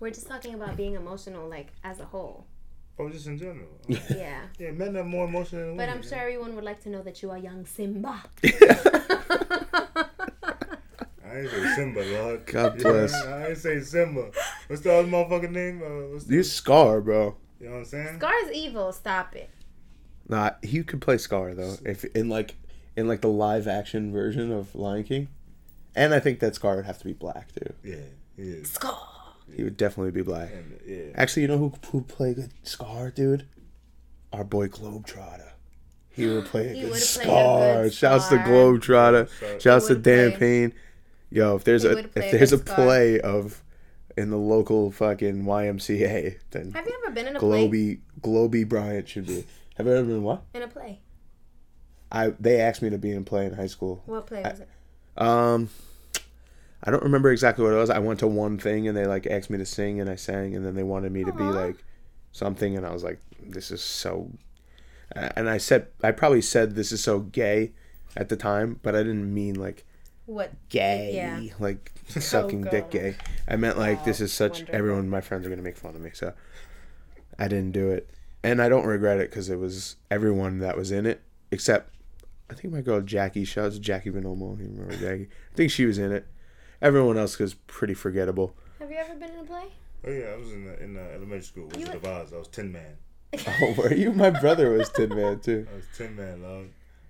[0.00, 2.46] We're just talking about being emotional, like as a whole.
[2.98, 3.68] Oh, just in general.
[3.88, 4.40] Yeah.
[4.58, 5.88] Yeah, men are more emotional than But.
[5.90, 8.22] I'm sure everyone would like to know that you are young Simba.
[11.24, 12.46] I ain't say Simba, Lord.
[12.46, 13.14] God Yeah, bless.
[13.14, 14.30] I ain't say Simba.
[14.68, 15.82] What's the other motherfucking name?
[15.82, 17.36] Uh, what's You Scar, bro.
[17.60, 18.16] you know what I'm saying?
[18.18, 18.92] Scar's evil.
[18.92, 19.50] Stop it.
[20.28, 21.76] Nah, he could play Scar though.
[21.84, 22.54] If in like
[22.96, 25.28] in like the live action version of Lion King,
[25.94, 27.72] and I think that Scar would have to be black too.
[27.84, 27.96] Yeah,
[28.36, 28.70] he is.
[28.72, 28.98] Scar.
[29.56, 30.50] He would definitely be black.
[30.52, 31.04] And, yeah.
[31.14, 33.46] Actually, you know who who played good Scar, dude?
[34.32, 35.50] Our boy Globetrotter.
[36.10, 37.82] He would play a good would play a Scar.
[37.84, 38.46] good Shouts to Scar.
[38.48, 39.60] Globetrotter.
[39.60, 40.72] Shouts to Dan play- Payne.
[41.30, 42.76] Yo, if there's He a play if there's a good Scar.
[42.76, 43.62] play of
[44.16, 47.68] in the local fucking YMCA, then Have you ever been in a play?
[47.68, 49.44] Globy Globy Bryant should be.
[49.76, 50.42] Have you ever been what?
[50.54, 51.00] In a play.
[52.12, 54.02] I they asked me to be in a play in high school.
[54.06, 54.68] What play was it?
[55.16, 55.70] Um,
[56.86, 57.90] I don't remember exactly what it was.
[57.90, 60.54] I went to one thing and they like asked me to sing and I sang
[60.54, 61.76] and then they wanted me to be like,
[62.36, 64.30] something, and I was like, "This is so,"
[65.14, 67.72] and I said, I probably said this is so gay
[68.16, 69.84] at the time, but I didn't mean like
[70.26, 70.52] What?
[70.68, 71.54] gay, Yeah.
[71.58, 73.16] like oh, sucking dick gay.
[73.48, 74.74] I meant like this is such wonderful.
[74.74, 76.32] everyone, my friends are gonna make fun of me, so
[77.38, 78.10] I didn't do it,
[78.42, 81.94] and I don't regret it because it was everyone that was in it except
[82.50, 83.44] I think my girl Jackie.
[83.44, 84.58] Shout out Jackie Vinomo.
[84.60, 85.28] You remember Jackie?
[85.52, 86.26] I think she was in it.
[86.82, 88.54] Everyone else was pretty forgettable.
[88.78, 89.64] Have you ever been in a play?
[90.06, 91.68] Oh yeah, I was in the, in the elementary school.
[91.74, 92.32] Wizard of Oz.
[92.32, 92.96] I was Tin Man.
[93.60, 94.12] Oh, were you?
[94.12, 95.66] My brother was Tin Man too.
[95.72, 96.66] I was Tin Man, love.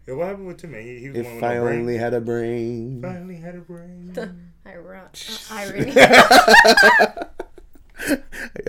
[0.06, 0.82] Yeah, what happened with Tin Man?
[0.82, 3.00] He, he was the one If with I no only had a brain.
[3.02, 4.14] Finally had a brain.
[4.64, 5.08] Iron- uh,
[5.50, 5.92] irony.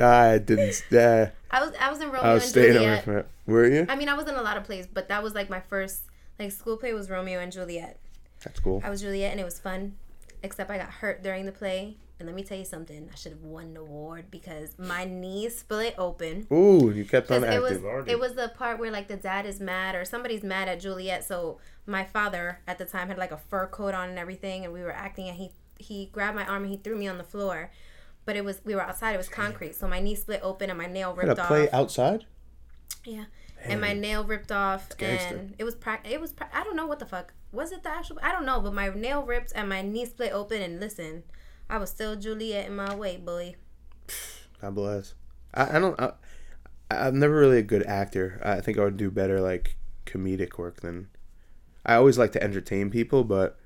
[0.02, 0.84] I didn't.
[0.92, 3.04] Uh, I was I was in Romeo I was and staying away Juliet.
[3.04, 3.28] from it.
[3.46, 3.86] Were you?
[3.90, 6.02] I mean, I was in a lot of plays, but that was like my first
[6.40, 7.98] like school play was Romeo and Juliet.
[8.44, 8.82] That's cool.
[8.84, 9.96] I was Juliet, and it was fun.
[10.44, 13.10] Except I got hurt during the play, and let me tell you something.
[13.12, 16.46] I should have won the award because my knee split open.
[16.52, 18.12] Ooh, you kept on Because it was already.
[18.12, 21.24] it was the part where like the dad is mad or somebody's mad at Juliet.
[21.24, 24.74] So my father at the time had like a fur coat on and everything, and
[24.74, 27.24] we were acting, and he he grabbed my arm and he threw me on the
[27.24, 27.72] floor.
[28.26, 29.14] But it was we were outside.
[29.14, 31.48] It was concrete, so my knee split open and my nail ripped a off.
[31.48, 32.26] play outside.
[33.06, 33.26] Yeah.
[33.64, 35.36] And my nail ripped off, gangster.
[35.36, 37.84] and it was pra- it was pra- I don't know what the fuck was it
[37.84, 40.62] the actual I don't know, but my nail ripped and my knee split open.
[40.62, 41.24] And listen,
[41.70, 43.56] I was still Juliet in my way, boy.
[44.62, 45.14] God bless.
[45.54, 46.00] I, I don't.
[46.00, 46.12] I,
[46.90, 48.42] I'm never really a good actor.
[48.44, 51.10] I think I would do better like comedic work than.
[51.86, 53.58] I always like to entertain people, but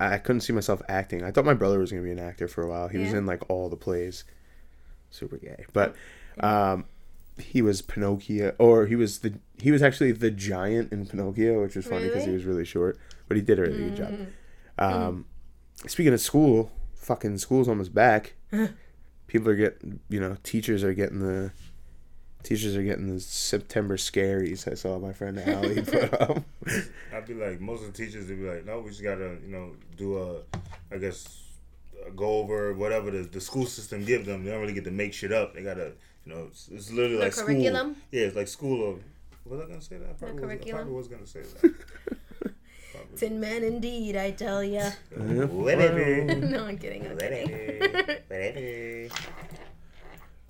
[0.00, 1.22] I couldn't see myself acting.
[1.22, 2.88] I thought my brother was gonna be an actor for a while.
[2.88, 4.24] He was in like all the plays.
[5.10, 5.94] Super gay, but
[6.40, 6.86] um,
[7.38, 11.76] he was Pinocchio, or he was the he was actually the giant in Pinocchio, which
[11.76, 14.14] was funny because he was really short, but he did a really good job.
[14.78, 15.26] Um,
[15.86, 18.34] speaking of school, fucking school's almost back.
[19.26, 21.52] People are getting, you know, teachers are getting the
[22.42, 24.70] teachers are getting the September scaries.
[24.70, 26.42] I saw my friend Allie put up.
[27.14, 29.48] I'd be like, most of the teachers would be like, no, we just gotta, you
[29.48, 31.44] know, do a, I guess,
[32.04, 34.44] uh, go over whatever the, the school system gives them.
[34.44, 35.54] They don't really get to make shit up.
[35.54, 35.92] They gotta,
[36.24, 37.94] you know, it's, it's literally The like curriculum?
[37.94, 38.04] school.
[38.10, 39.00] Yeah, it's like school of.
[39.44, 40.10] Was I gonna say that?
[40.10, 41.74] I probably, was, I probably was gonna say that.
[42.92, 43.16] Probably.
[43.16, 44.90] Tin man, indeed, I tell ya.
[45.16, 46.24] Whatever.
[46.34, 47.06] no, I'm kidding.
[47.06, 47.50] I'm kidding.
[47.50, 48.20] Whatever.
[48.28, 49.14] Whatever.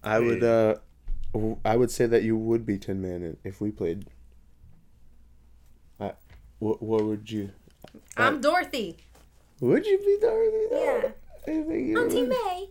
[0.03, 0.75] I would, uh,
[1.33, 4.07] w- I would say that you would be Tin Man if we played.
[6.01, 6.15] I,
[6.59, 7.51] what, what would you?
[8.17, 8.97] I'm Dorothy.
[9.61, 10.67] Would you be Dorothy?
[10.73, 11.11] Yeah.
[11.47, 12.29] I think you Auntie would.
[12.31, 12.69] May.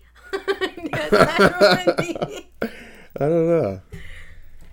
[0.91, 2.47] Yes, I would be.
[3.17, 3.81] I don't know.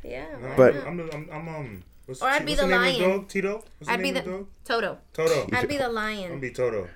[0.04, 0.26] yeah.
[0.40, 0.86] why But- not?
[0.86, 1.82] I'm, the, I'm, I'm um.
[2.06, 3.10] What's, Or I'd be the the name of lion.
[3.10, 3.28] dog?
[3.28, 3.54] Tito.
[3.78, 4.46] What's I'd the be the dog?
[4.64, 4.98] Toto.
[5.12, 5.46] Toto.
[5.52, 6.22] I'd be the lion.
[6.24, 6.88] I'm gonna be Toto.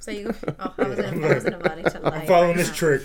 [0.00, 0.34] So you.
[0.58, 1.24] Oh, I wasn't.
[1.24, 2.10] I wasn't about to lie.
[2.20, 2.74] I'm following right this now.
[2.74, 3.02] trick.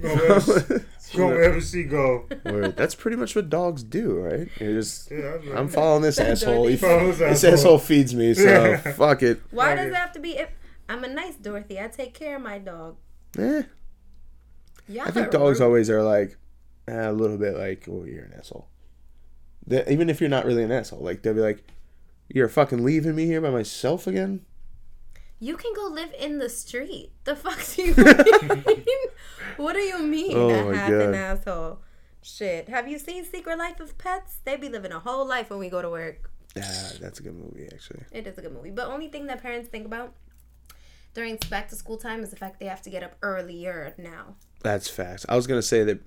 [0.00, 0.84] Go wherever,
[1.16, 2.26] go wherever she go.
[2.46, 2.76] Word.
[2.76, 4.48] That's pretty much what dogs do, right?
[4.60, 5.10] You're just.
[5.10, 6.68] Yeah, I'm, I'm following this asshole.
[6.68, 7.52] He, this this asshole.
[7.52, 8.76] asshole feeds me, so Yeah.
[8.92, 9.42] fuck it.
[9.50, 9.90] Why Fuck does it.
[9.90, 10.38] it have to be?
[10.38, 10.48] If
[10.88, 12.96] I'm a nice Dorothy, I take care of my dog.
[13.38, 13.62] Eh.
[14.88, 16.36] Y'all I think dogs always are like
[16.88, 18.68] eh, a little bit like, oh, you're an asshole.
[19.66, 21.64] They, even if you're not really an asshole, like they'll be like,
[22.28, 24.44] you're fucking leaving me here by myself again.
[25.38, 27.10] You can go live in the street.
[27.24, 29.08] The fuck do you mean?
[29.56, 30.36] what do you mean?
[30.36, 31.80] Oh a half an asshole.
[32.22, 32.68] Shit.
[32.68, 34.38] Have you seen Secret Life of Pets?
[34.44, 36.30] They be living a whole life when we go to work.
[36.54, 38.04] Yeah, that's a good movie actually.
[38.12, 38.70] It is a good movie.
[38.70, 40.14] But only thing that parents think about
[41.14, 44.36] during back to school time is the fact they have to get up earlier now.
[44.62, 45.26] That's facts.
[45.28, 46.00] I was gonna say that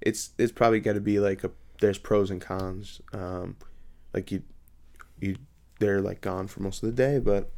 [0.00, 3.00] it's it's probably got to be like a there's pros and cons.
[3.12, 3.56] Um,
[4.12, 4.42] like you
[5.20, 5.36] you
[5.78, 7.50] they're like gone for most of the day, but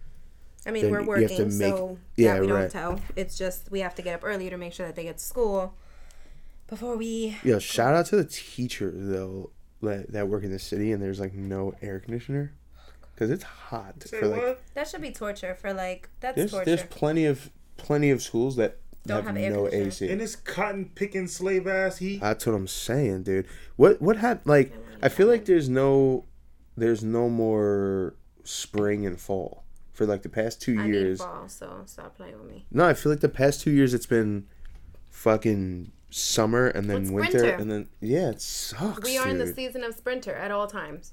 [0.66, 2.70] I mean, we're you have to working, make- so yeah, yeah, we don't right.
[2.70, 3.00] tell.
[3.16, 5.24] It's just we have to get up earlier to make sure that they get to
[5.24, 5.74] school
[6.68, 7.36] before we.
[7.42, 9.50] yo, shout out to the teachers though
[9.82, 12.54] that, that work in the city and there's like no air conditioner
[13.14, 14.02] because it's hot.
[14.04, 14.62] Say for, like, what?
[14.74, 16.64] That should be torture for like that's There's torture.
[16.64, 19.86] there's plenty of plenty of schools that Don't have, have air no conditioning.
[19.88, 20.08] AC.
[20.10, 22.20] In this cotton picking slave ass heat.
[22.20, 23.46] That's what I'm saying, dude.
[23.76, 24.46] What what happened?
[24.46, 26.24] Like, I feel like there's no,
[26.76, 28.14] there's no more
[28.44, 31.20] spring and fall for like the past two I need years.
[31.20, 32.66] fall, so stop playing with me.
[32.70, 34.46] No, I feel like the past two years it's been
[35.10, 37.54] fucking summer and then It's winter winter.
[37.56, 39.04] and then yeah, it sucks.
[39.04, 41.12] We are in the season of sprinter at all times.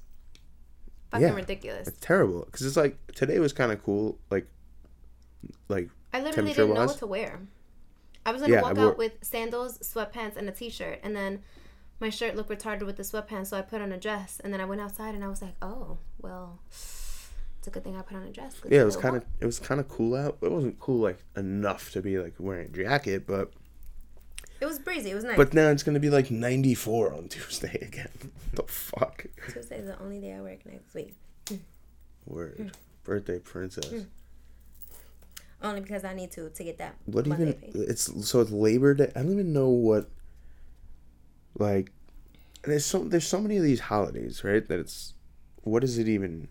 [1.12, 1.34] Fucking Yeah.
[1.36, 1.88] ridiculous.
[1.88, 4.48] It's terrible because it's like today was kind of cool, like,
[5.68, 7.40] like I literally didn't know what to wear.
[8.26, 11.42] I was gonna Yeah, walk out with sandals, sweatpants, and a t-shirt, and then
[12.00, 14.60] my shirt looked retarded with the sweatpants, so I put on a dress, and then
[14.62, 18.18] I went outside, and I was like, oh, well, it's a good thing I put
[18.18, 18.60] on a dress.
[18.70, 20.38] yeah, it was kind of it was kind of cool out.
[20.42, 23.52] It wasn't cool like enough to be like wearing a jacket, but
[24.60, 25.12] It was breezy.
[25.12, 25.38] It was nice.
[25.38, 28.32] But now it's gonna be like 94 on Tuesday again.
[28.54, 29.26] the fuck?
[29.52, 31.16] Tuesday's the only day I work next week.
[32.26, 32.72] Word.
[33.04, 33.88] Birthday princess.
[33.88, 34.06] Mm.
[35.64, 37.54] Only because I need to to get that What Monday even?
[37.74, 37.80] pay.
[37.80, 39.12] It's so it's Labor Day.
[39.16, 40.10] I don't even know what.
[41.58, 41.92] Like,
[42.64, 44.68] there's so there's so many of these holidays, right?
[44.68, 45.14] That it's,
[45.64, 46.48] what is it even?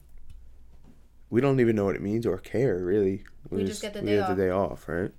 [1.31, 3.25] We don't even know what it means or care really.
[3.51, 4.37] We just get the we day get off.
[4.37, 5.13] the day off, right?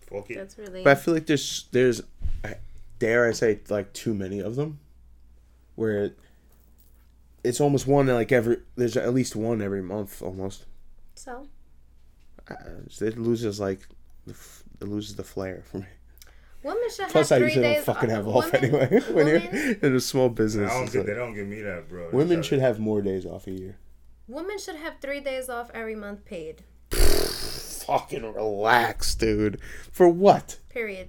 [0.00, 0.36] Fuck it.
[0.36, 0.84] That's really.
[0.84, 2.02] But I feel like there's there's,
[2.98, 4.78] dare I say, like too many of them,
[5.74, 6.18] where it,
[7.42, 10.66] it's almost one like every there's at least one every month almost.
[11.14, 11.46] so
[12.50, 12.54] Uh,
[13.00, 13.80] it loses like,
[14.26, 15.86] it loses the flair for me.
[16.62, 17.84] women should Plus, have I three usually days.
[17.84, 18.16] don't fucking off.
[18.16, 20.70] have off Women- anyway when women, you're in a small business.
[20.70, 22.10] I don't it's get like- they don't give me that, bro.
[22.12, 23.76] women should how have more days off a year.
[24.28, 26.62] women should have three days off every month paid.
[26.90, 29.58] Fucking relax, dude.
[29.90, 30.58] For what?
[30.68, 31.08] Period.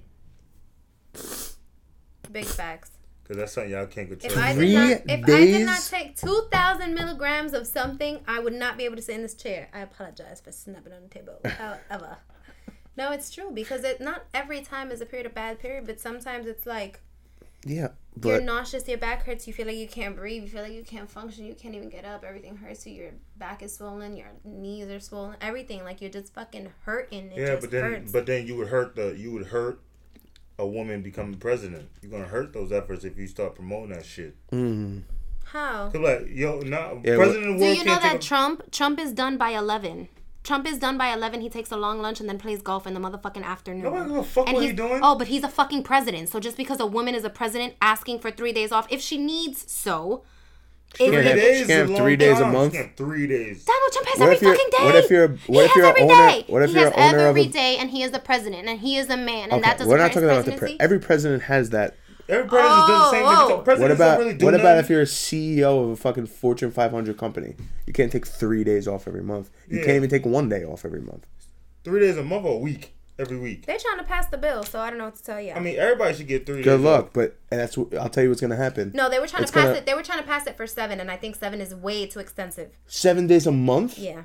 [2.32, 2.90] Big facts.
[3.26, 4.32] Cause that's something y'all can't control.
[4.32, 8.20] If I Three did not, if I did not take two thousand milligrams of something,
[8.28, 9.68] I would not be able to sit in this chair.
[9.72, 11.40] I apologize for snapping on the table.
[11.44, 12.18] Uh, However,
[12.96, 15.98] no, it's true because it not every time is a period of bad period, but
[16.00, 17.00] sometimes it's like
[17.64, 17.88] Yeah,
[18.22, 20.84] you're nauseous, your back hurts, you feel like you can't breathe, you feel like you
[20.84, 24.28] can't function, you can't even get up, everything hurts you, your back is swollen, your
[24.44, 27.32] knees are swollen, everything like you're just fucking hurting.
[27.32, 28.12] It yeah, just but then hurts.
[28.12, 29.80] but then you would hurt the you would hurt
[30.58, 31.88] a woman becoming president.
[32.02, 34.36] You're gonna hurt those efforts if you start promoting that shit.
[34.50, 35.00] Mm-hmm.
[35.46, 35.90] How?
[35.90, 38.70] Cause like yo, no Yeah, president of the Do you know that take a- Trump
[38.70, 40.08] Trump is done by eleven?
[40.42, 41.40] Trump is done by eleven.
[41.40, 43.82] He takes a long lunch and then plays golf in the motherfucking afternoon.
[43.84, 45.00] Nobody give a fuck and what he's, he doing.
[45.02, 46.28] Oh, but he's a fucking president.
[46.28, 49.16] So just because a woman is a president asking for three days off, if she
[49.16, 50.22] needs so,
[50.94, 52.52] Three if, can't have- days she can't have three days a time.
[52.52, 52.72] She month?
[52.74, 53.64] can't Three days.
[53.64, 54.84] Donald Trump has What every fucking day.
[54.84, 56.44] what if you're- what he if has you're every owner- day.
[56.48, 58.68] what if he you're has a owner of a- day, and he is the president,
[58.68, 60.76] and he is a man, and okay, that doesn't we're not talking about the pre-
[60.80, 61.96] every president has that.
[62.26, 63.28] Every president does the oh, same thing.
[63.28, 63.80] Oh, oh.
[63.82, 64.84] What about really do what about nothing.
[64.84, 67.54] if you're a CEO of a fucking Fortune 500 company?
[67.86, 69.50] You can't take three days off every month.
[69.68, 69.84] You Yeah.
[69.84, 71.26] can't even take one day off every month.
[71.84, 72.94] three days a month or a week?
[73.16, 73.64] Every week.
[73.66, 75.52] They're trying to pass the bill, so I don't know what to tell you.
[75.52, 76.62] I mean, everybody should get three.
[76.62, 78.90] Good luck, but and that's what I'll tell you what's gonna happen.
[78.94, 79.86] no, they were trying It's to pass gonna- it.
[79.86, 82.18] They were trying to pass it for seven, and I think seven is way too
[82.18, 82.70] extensive.
[82.86, 83.98] Seven days a month.
[83.98, 84.22] Yeah.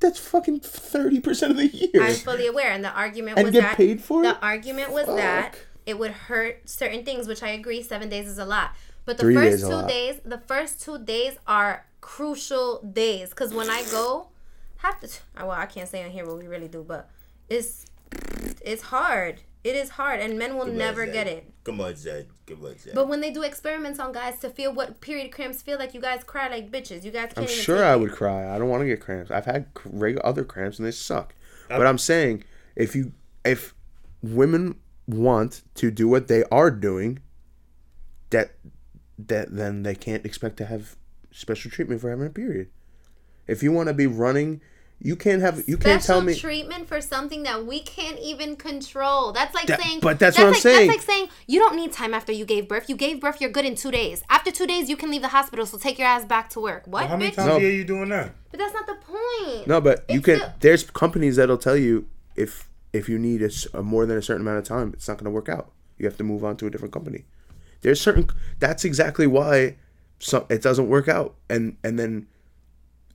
[0.00, 2.02] That's fucking thirty percent of the year.
[2.02, 4.36] I'm fully aware, and the argument And was get that paid for the it?
[4.40, 7.82] argument was that it would hurt certain things, which I agree.
[7.82, 8.70] Seven days is a lot,
[9.04, 13.52] but the Three first days two days, the first two days are crucial days because
[13.52, 14.28] when I go,
[14.78, 15.08] have to.
[15.36, 17.10] Well, I can't say on here what we really do, but
[17.50, 19.40] it's it's hard.
[19.62, 21.52] It is hard, and men will never get it.
[21.64, 22.28] Come on, Zed.
[22.46, 22.94] Come on, Zed.
[22.94, 26.00] But when they do experiments on guys to feel what period cramps feel like, you
[26.00, 27.04] guys cry like bitches.
[27.04, 28.54] You guys can't I'm even sure I would cry.
[28.54, 29.30] I don't want to get cramps.
[29.30, 31.34] I've had regular other cramps and they suck.
[31.68, 32.44] But I'm saying
[32.74, 33.12] if you
[33.44, 33.74] if
[34.22, 37.20] women want to do what they are doing,
[38.30, 38.56] that
[39.18, 40.96] that then they can't expect to have
[41.30, 42.70] special treatment for having a period.
[43.46, 44.60] If you want to be running,
[45.02, 49.32] you can't have you can't tell me treatment for something that we can't even control.
[49.32, 50.88] That's like That- saying, but that's what I'm like, saying.
[50.88, 52.88] That's like saying you don't need time after you gave birth.
[52.88, 54.22] You gave birth, you're good in two days.
[54.28, 55.64] After two days, you can leave the hospital.
[55.66, 56.82] So take your ass back to work.
[56.86, 57.36] What, How many bitch?
[57.36, 57.56] times No.
[57.56, 58.34] a year you doing that?
[58.50, 59.66] But that's not the point.
[59.66, 60.38] No, but you can.
[60.40, 64.18] the- there's companies that'll tell you if if you need a, s- a more than
[64.18, 65.70] a certain amount of time, it's not going to work out.
[65.96, 67.24] You have to move on to a different company.
[67.82, 68.28] There's certain.
[68.58, 69.76] That's exactly why
[70.18, 72.26] some it doesn't work out, and and then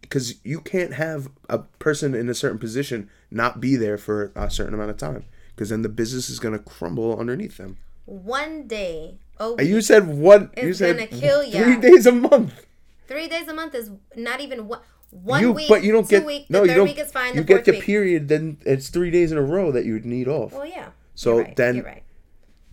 [0.09, 4.49] because you can't have a person in a certain position not be there for a
[4.49, 7.77] certain amount of time, because then the business is going to crumble underneath them.
[8.05, 10.51] One day, oh, You said one.
[10.57, 11.63] you said gonna kill ya.
[11.63, 12.65] three days a month.
[13.07, 14.79] three days a month is not even one.
[15.11, 16.59] One you, week, but you don't two get week, no.
[16.61, 16.87] the You third don't.
[16.87, 17.35] week is fine.
[17.35, 20.05] you the get the period, then it's three days in a row that you would
[20.05, 20.51] need off.
[20.51, 20.89] Well, yeah.
[21.15, 22.03] So right, then- you're right.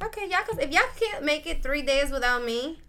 [0.02, 0.40] Okay, y'all.
[0.44, 2.80] Cause if y'all can't make it three days without me,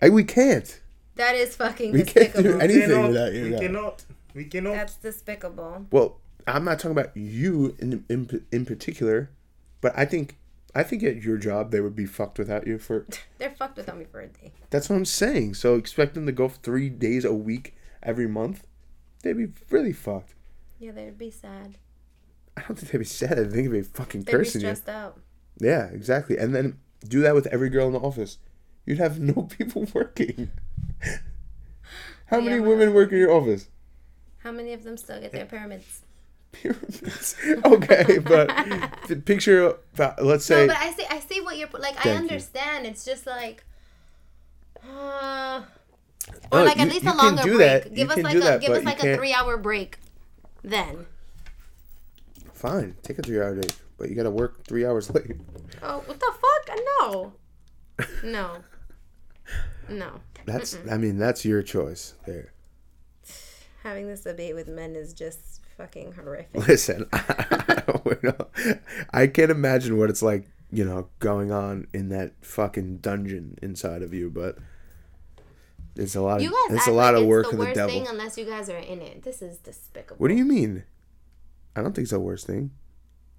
[0.00, 0.80] Hey, we can't.
[1.18, 2.62] That is fucking We can't do despicable.
[2.62, 3.58] any- Anything cannot, without you, We no.
[3.60, 4.04] cannot.
[4.34, 4.72] We cannot.
[4.74, 5.86] That's despicable.
[5.90, 9.30] Well, I'm not talking about you in in, in particular,
[9.80, 10.38] but I think
[10.74, 13.06] I think at your job they would be fucked without you for.
[13.38, 14.52] They're fucked without me for a day.
[14.70, 15.54] That's what I'm saying.
[15.54, 18.64] So expect them to go three days a week every month,
[19.22, 20.34] they'd be really fucked.
[20.78, 21.78] Yeah, they'd be sad.
[22.56, 23.32] I don't think they'd be sad.
[23.38, 24.66] I think they'd be fucking They'd be cursing you.
[24.68, 25.18] stressed out.
[25.60, 26.36] Yeah, exactly.
[26.38, 28.38] And then do that with every girl in the office.
[28.86, 30.50] You'd have no people working.
[32.26, 33.68] How many women work in your office?
[34.38, 36.02] How many of them still get their pyramids?
[36.52, 37.34] Pyramids.
[37.64, 38.48] okay, but
[39.08, 39.76] the picture.
[40.18, 40.66] Let's say.
[40.66, 41.04] No, but I see.
[41.08, 41.96] I see what you're like.
[41.98, 42.12] I Thank you.
[42.20, 42.86] understand.
[42.86, 43.64] It's just like,
[44.88, 45.62] uh,
[46.52, 47.58] Oh, or like at least you a longer break.
[47.58, 47.90] that.
[47.90, 49.98] You Give us can like a that, give us like a three hour break.
[50.62, 51.06] Then
[52.52, 55.32] Fine, take a three hour break, but you gotta work three hours late.
[55.82, 56.78] Oh, what the fuck?
[57.00, 57.32] No.
[58.22, 58.56] No.
[59.88, 60.20] No.
[60.48, 62.52] That's I mean that's your choice there.
[63.82, 66.54] Having this debate with men is just fucking horrific.
[66.68, 67.06] Listen,
[69.12, 74.02] I can't imagine what it's like, you know, going on in that fucking dungeon inside
[74.02, 74.58] of you, but
[75.96, 77.74] it's a lot of it's a lot like of work it's the for the worst
[77.74, 77.94] devil.
[77.94, 79.22] thing unless you guys are in it.
[79.22, 80.16] This is despicable.
[80.18, 80.84] What do you mean?
[81.74, 82.72] I don't think it's the worst thing.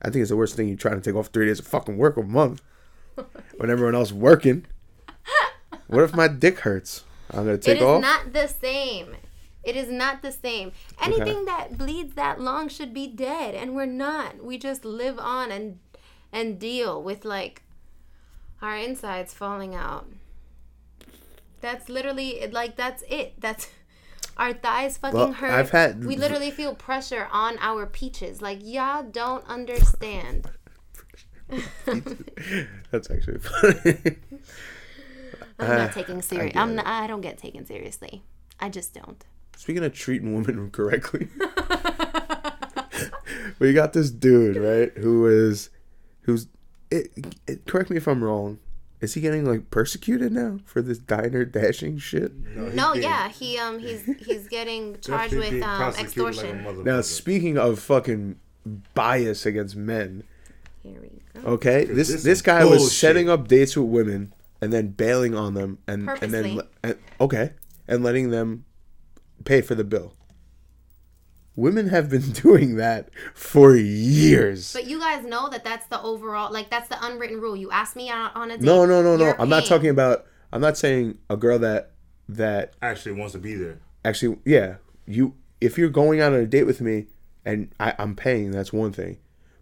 [0.02, 1.98] I think it's the worst thing you trying to take off three days of fucking
[1.98, 2.62] work a month
[3.58, 4.66] when everyone else working.
[5.90, 7.04] What if my dick hurts?
[7.32, 8.02] I'm gonna It take is off.
[8.02, 9.16] not the same.
[9.64, 10.72] It is not the same.
[11.02, 14.44] Anything that bleeds that long should be dead, and we're not.
[14.44, 15.80] We just live on and
[16.32, 17.64] and deal with like
[18.62, 20.08] our insides falling out.
[21.62, 23.34] That's literally like that's it.
[23.42, 23.68] That's
[24.38, 25.52] our thighs fucking Well, hurt.
[25.52, 28.42] I've had- we literally feel pressure on our peaches.
[28.42, 30.50] Like y'all don't understand.
[32.92, 34.18] That's actually funny.
[35.60, 36.56] I'm Uh, not taking serious.
[36.56, 38.24] I'm not, I don't get taken seriously.
[38.60, 39.24] I just don't.
[39.58, 41.28] Speaking of treating women correctly,
[43.60, 45.70] we got this dude right who is
[46.22, 46.48] who's
[46.92, 47.12] it,
[47.48, 48.60] it, correct me if I'm wrong.
[49.02, 52.34] Is he getting like persecuted now for this diner dashing shit?
[52.54, 56.84] he's No, being- yeah, he um he's he's getting charged with um prosecuted like extortion.
[56.84, 58.38] Now, speaking of fucking
[58.94, 60.24] bias against men,
[60.84, 61.10] Here we
[61.42, 61.50] go.
[61.52, 65.36] okay, this this this is guy was setting up dates with women and then bailing
[65.36, 67.52] on them and and then and, okay
[67.88, 68.66] and letting them
[69.44, 70.14] pay for the bill.
[71.56, 74.72] Women have been doing that for years.
[74.72, 77.56] But you guys know that that's the overall like that's the unwritten rule.
[77.56, 78.64] You ask me on, on a date.
[78.64, 79.26] No, no, no, no.
[79.26, 80.26] you're I'm not talking about.
[80.52, 81.92] I'm not saying a girl that
[82.30, 83.80] that actually wants to be there.
[84.06, 84.38] actually.
[84.46, 85.36] Yeah, you.
[85.60, 87.08] If you're going out on a date with me
[87.44, 89.18] and I, I'm paying, that's one thing.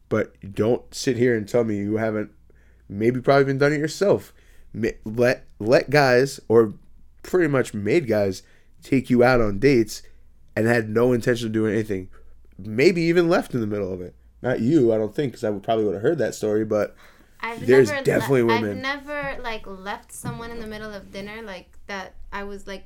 [0.10, 2.32] But don't sit here and tell me you haven't.
[2.88, 4.34] Maybe probably been done it yourself.
[5.06, 6.74] Let let guys or
[7.24, 8.44] pretty much made guys
[8.82, 10.02] take you out on dates
[10.56, 12.10] and had no intention of doing anything.
[12.58, 14.16] Maybe even left in the middle of it.
[14.42, 16.66] Not you, I don't think, because I would probably would have heard that story.
[16.66, 16.96] But
[17.40, 18.86] I've there's never definitely le- women.
[18.86, 22.16] I've never like left someone in the middle of dinner like that.
[22.32, 22.86] I was like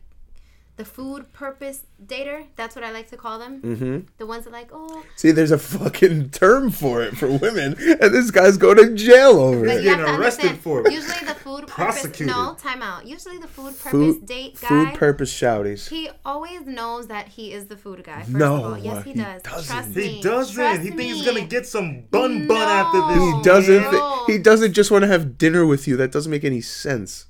[0.78, 2.45] the food purpose dater.
[2.55, 3.61] That's what I like to call them.
[3.61, 3.99] Mm-hmm.
[4.17, 7.99] The ones that like, oh, See, there's a fucking term for it for women, and
[8.13, 9.84] this guy's going to jail over but it.
[9.84, 10.91] you have getting arrested for it.
[10.93, 11.74] Usually the food purpose.
[12.01, 12.28] Prosecuted.
[12.36, 13.05] No, time out.
[13.05, 14.67] Usually the food purpose Food, date guy.
[14.67, 15.89] food purpose shouties.
[15.89, 18.22] He always knows that he is the food guy.
[18.22, 19.41] First No, of all, yes, he he does.
[19.43, 19.74] doesn't.
[19.76, 20.22] Trust He me.
[20.22, 20.55] doesn't.
[20.55, 23.36] Trust he thinks he's gonna get some bun bun after this.
[23.36, 23.82] He doesn't.
[23.84, 23.91] man.
[23.91, 24.24] No.
[24.28, 25.97] He doesn't just want to have dinner with you.
[25.97, 27.28] That doesn't make any sense.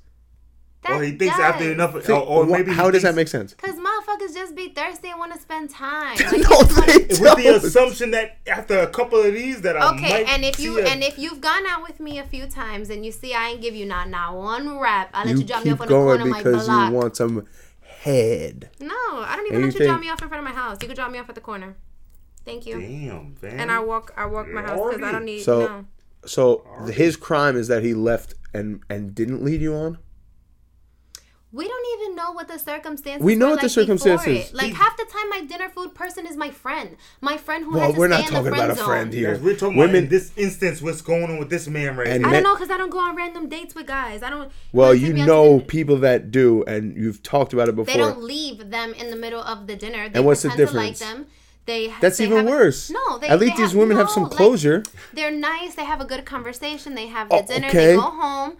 [0.82, 1.44] That Or he thinks does.
[1.44, 3.54] after enough, Think- or, or wha- maybe he how does that make sense?
[3.54, 6.16] Cause motherfuckers just be thirsty and want to spend time.
[6.18, 7.64] Like, no, you they With the don't.
[7.64, 10.82] assumption that after a couple of these, that I Okay, might and if you a,
[10.84, 13.60] and if you've gone out with me a few times and you see I ain't
[13.62, 15.94] give you not not one rap, I let you, You drop me off on the
[15.94, 16.90] corner of my because block.
[16.90, 17.46] you want some
[17.80, 18.70] head.
[18.80, 20.60] no, I don't even And let you you drop me off in front of my
[20.60, 20.78] house.
[20.80, 21.76] You can drop me off at the corner.
[22.44, 22.80] Thank you.
[22.80, 23.60] damn, man.
[23.60, 25.84] And I walk I walk my house because I don't need So- no.
[26.24, 29.98] So his crime is that he left and and didn't lead you on.
[31.54, 33.20] We don't even know what the circumstances.
[33.22, 33.26] Are.
[33.26, 35.68] We know were what the like before circumstances- Like He- half the time, my dinner
[35.68, 36.96] food person is my friend.
[37.20, 38.86] My friend who Well, has to we're not the talking friend about a zone.
[38.86, 39.32] friend here.
[39.34, 39.90] Yes, we're talking Women.
[39.96, 42.28] about in this instance what's going on with this man right And here.
[42.28, 44.22] I don't know because I don't go on random dates with guys.
[44.22, 44.50] I don't.
[44.72, 45.64] well, you me out to know dinner.
[45.66, 47.92] people that do, and you've talked about it before.
[47.92, 50.08] They don't leave them in the middle of the dinner.
[50.08, 50.98] They And what's the pretend to like difference?
[51.00, 51.26] them.
[51.66, 52.90] They That's they even have a- worse.
[52.90, 54.82] no, they at least they these women have some no, like, closure.
[55.12, 55.74] they're nice.
[55.76, 56.94] They have a good conversation.
[56.94, 57.68] They have the Oh, dinner.
[57.68, 57.86] okay.
[57.88, 58.54] They go home,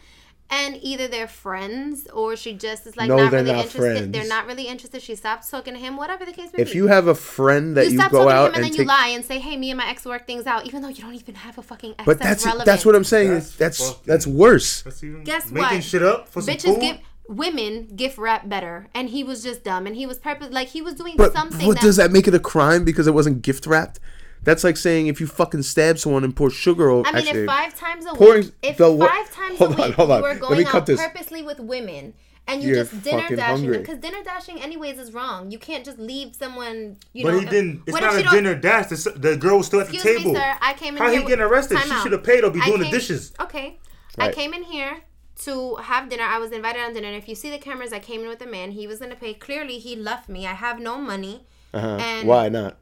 [0.53, 3.79] and either they're friends or she just is like No, not they're really not interested.
[3.81, 4.13] friends.
[4.13, 5.01] They're not really interested.
[5.03, 5.97] She stops talking to him.
[5.97, 6.71] Whatever the case may if be.
[6.71, 8.75] If you have a friend that you you, go talking to out him and and
[8.75, 10.89] then you lie and say, "Hey, me and my ex work things out," even though
[10.89, 12.05] you don't even have a fucking ex.
[12.05, 12.67] but that's that's relevant.
[12.67, 13.31] that's what I'm saying.
[13.31, 14.83] That's That's that's, fucking- that's worse.
[14.83, 15.85] That's even Guess making what?
[15.85, 16.81] shit up for some Bitches food.
[16.81, 16.97] give
[17.29, 20.83] women gift wrap better, and he was just dumb, and he was purpose like he
[20.83, 21.67] was doing But something.
[21.67, 24.01] what that, does that make it a crime because it wasn't gift wrapped?
[24.45, 27.07] That's like saying if you fucking stab someone and pour sugar over.
[27.09, 29.79] I mean, actually, if five times a pouring week, if the wa- five times Hold
[29.79, 30.21] a on, week hold on.
[30.21, 31.01] you are Let me going cut out this.
[31.01, 32.15] purposely with women
[32.49, 33.73] and you You're just dinner dashing hungry.
[33.75, 35.51] them, because dinner dashing anyways is wrong.
[35.53, 36.97] You can't just leave someone.
[37.13, 37.31] You know.
[37.31, 37.83] But know, he didn't.
[37.87, 38.89] It's what not a dinner dash.
[38.89, 40.33] The, the girl was still at the table.
[40.33, 40.57] me, sir.
[40.61, 41.21] I came in How here.
[41.21, 41.79] he getting arrested?
[41.79, 43.33] She should have paid or be I doing the dishes.
[43.39, 43.79] Okay.
[44.19, 45.03] I came in here
[45.45, 46.25] to have dinner.
[46.25, 47.09] I was invited on dinner.
[47.09, 48.73] And if you see the cameras, I came in with a man.
[48.73, 49.35] He was going to pay.
[49.35, 50.47] Clearly, he left me.
[50.47, 51.47] I have no money.
[51.73, 51.97] Uh-huh.
[52.01, 52.77] And Why not?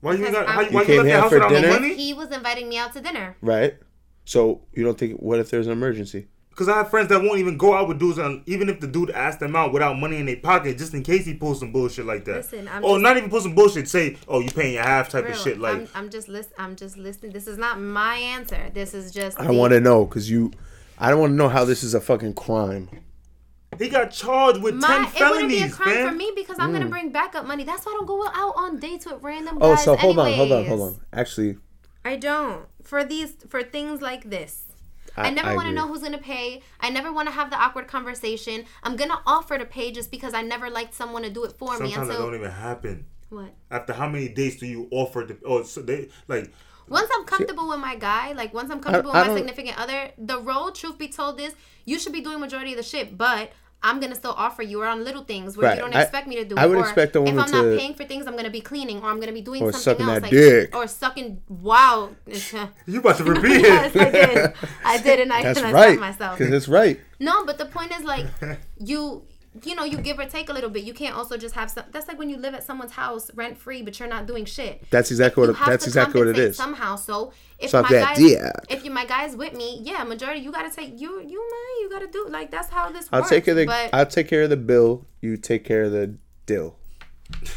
[0.00, 0.46] Why you Because got?
[0.46, 1.72] How, I'm- why You you, came left here the house for without no dinner?
[1.72, 1.94] money?
[1.96, 3.36] He was inviting me out to dinner.
[3.40, 3.76] Right.
[4.24, 5.18] So you don't think?
[5.20, 6.26] What if there's an emergency?
[6.54, 8.86] Cause I have friends that won't even go out with dudes, and even if the
[8.86, 11.70] dude asked them out without money in their pocket, just in case he pulls some
[11.70, 12.36] bullshit like that.
[12.36, 13.86] Listen, I'm or just- not even pull some bullshit.
[13.88, 15.58] Say, oh, you paying your half type Real, of shit.
[15.58, 16.52] Like, I'm, I'm just list.
[16.58, 17.32] I'm just listening.
[17.32, 18.70] This is not my answer.
[18.72, 19.38] This is just.
[19.38, 20.50] I want to know because you.
[20.98, 22.88] I don't want to know how this is a fucking crime.
[23.78, 26.08] He got charged with My, ten it wouldn't be a crime man.
[26.08, 27.64] for me because I'm gonna bring backup money.
[27.64, 29.62] That's why I don't go out on dates with random Mm.
[29.64, 29.84] Oh, guys.
[29.84, 31.00] so hold on, hold on, hold on.
[31.12, 31.58] Actually,
[32.04, 34.62] I don't for these for things like this.
[35.16, 36.62] I, I- never want to know who's gonna pay.
[36.80, 38.64] I never want to have the awkward conversation.
[38.82, 41.72] I'm gonna offer to pay just because I never liked someone to do it for
[41.72, 43.06] me Sometimes that until don't even happen.
[43.30, 43.54] what.
[43.70, 45.36] After how many dates do you offer to?
[45.44, 46.52] Oh, so they like.
[46.88, 50.10] Once I'm comfortable with my guy, like once I'm comfortable I with my significant other,
[50.18, 53.50] the role, truth be told, is you should be doing majority of the shit, but
[53.82, 55.76] I'm gonna still offer you around little things where Right.
[55.76, 56.54] you don't I- expect me to do.
[56.56, 58.98] I would or expect a if I'm not paying for things, I'm gonna be cleaning,
[59.02, 60.76] or I'm gonna be doing Or something sucking else, that like dick.
[60.76, 61.42] or sucking.
[61.48, 62.10] Wow,
[62.86, 64.00] You about to repeat yes, it?
[64.02, 64.52] I did.
[64.84, 65.84] I did, and I, that's and I right.
[65.98, 66.38] stopped myself.
[66.38, 67.00] Because it's right.
[67.20, 68.26] No, but the point is like
[68.78, 69.22] you
[69.64, 70.84] you know, you give or take a little bit.
[70.84, 73.56] You can't also just have some that's like when you live at someone's house rent
[73.56, 74.84] free but you're not doing shit.
[74.90, 75.66] That's exactly You what.
[75.66, 76.56] That's exactly what it is.
[76.56, 76.96] Somehow.
[76.96, 78.40] So if my that guys dick.
[78.68, 81.88] if you my guys with me, yeah, majority you gotta take you you man, you
[81.90, 83.30] gotta do like that's how this I'll works.
[83.30, 83.90] take care of the.
[83.96, 85.06] I'll take care of the bill.
[85.20, 86.76] You take care of the dill.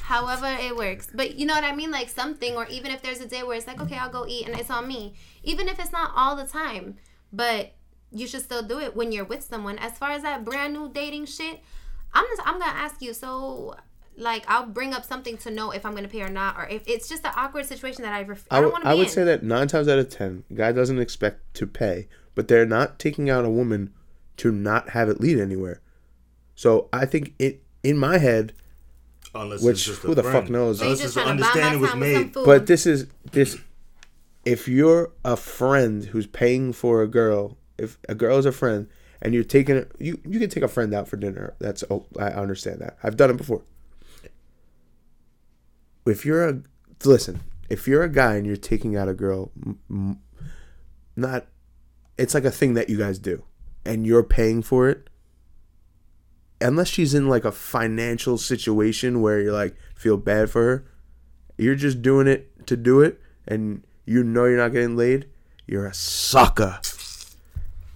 [0.03, 1.09] however it works.
[1.13, 1.91] But you know what I mean?
[1.91, 4.47] Like something, or even if there's a day where it's like, okay, I'll go eat
[4.47, 5.13] and it's on me.
[5.43, 6.97] Even if it's not all the time,
[7.31, 7.73] but
[8.11, 9.77] you should still do it when you're with someone.
[9.77, 11.61] As far as that brand new dating shit,
[12.13, 13.13] I'm just I'm gonna ask you.
[13.13, 13.75] So
[14.17, 16.83] like I'll bring up something to know if I'm gonna pay or not, or if
[16.87, 18.93] it's just an awkward situation that I ref- I, I, don't want to be I
[18.95, 19.13] would in.
[19.13, 22.65] say that nine times out of ten, a guy doesn't expect to pay, but they're
[22.65, 23.93] not taking out a woman
[24.37, 25.81] to not have it lead anywhere.
[26.55, 28.53] So I think it in my head,
[29.33, 30.79] Unless Which, it's just a who the fuck knows?
[30.79, 32.45] So you Unless just it's trying to buy my understanding was time with some made.
[32.45, 33.57] but this is this.
[34.45, 38.87] If you're a friend who's paying for a girl, if a girl is a friend
[39.21, 41.55] and you're taking you you can take a friend out for dinner.
[41.59, 42.97] That's oh I understand that.
[43.03, 43.63] I've done it before.
[46.05, 46.61] If you're a
[47.03, 49.51] listen, if you're a guy and you're taking out a girl,
[51.15, 51.47] not
[52.17, 53.43] it's like a thing that you guys do,
[53.85, 55.09] and you're paying for it.
[56.61, 60.85] Unless she's in like a financial situation where you're like feel bad for her,
[61.57, 65.29] you're just doing it to do it, and you know you're not getting laid.
[65.67, 66.79] You're a sucker.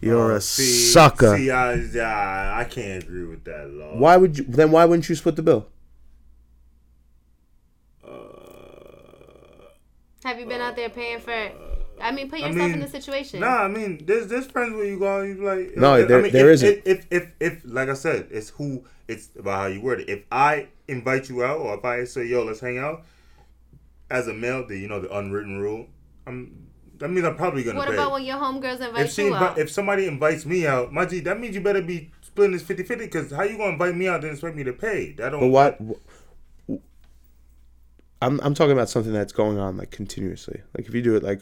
[0.03, 1.37] You're Oh, a see, sucker.
[1.37, 3.97] See, I, I, I can't agree with that law.
[3.97, 4.43] Why would you?
[4.45, 5.67] Then why wouldn't you split the bill?
[8.05, 8.09] Uh,
[10.23, 11.51] Have you been out there paying for?
[12.01, 13.39] I mean, put I yourself in the situation.
[13.39, 15.77] Nah, I mean, there's there's friends where you go, you like.
[15.77, 16.81] No, I there- mean, there if, isn't.
[16.85, 20.09] If, if if if like I said, it's who it's about how you word it.
[20.09, 23.03] If I invite you out, or if I say, "Yo, let's hang out,"
[24.09, 25.87] as a male, the you know the unwritten rule,
[26.27, 26.67] I'm
[27.03, 27.95] that means I'm probably gonna what pay.
[27.95, 29.57] about when your homegirls invite if she you invi- out?
[29.57, 32.97] if somebody invites me out, my G, that means you better be splitting this 50-50
[32.99, 35.11] because how you gonna invite me out and expect me to pay?
[35.17, 35.41] That don't.
[35.41, 35.77] But what?
[36.69, 36.75] wh-
[38.21, 40.61] I'm I'm talking about something that's going on like continuously.
[40.77, 41.41] Like if you do it like.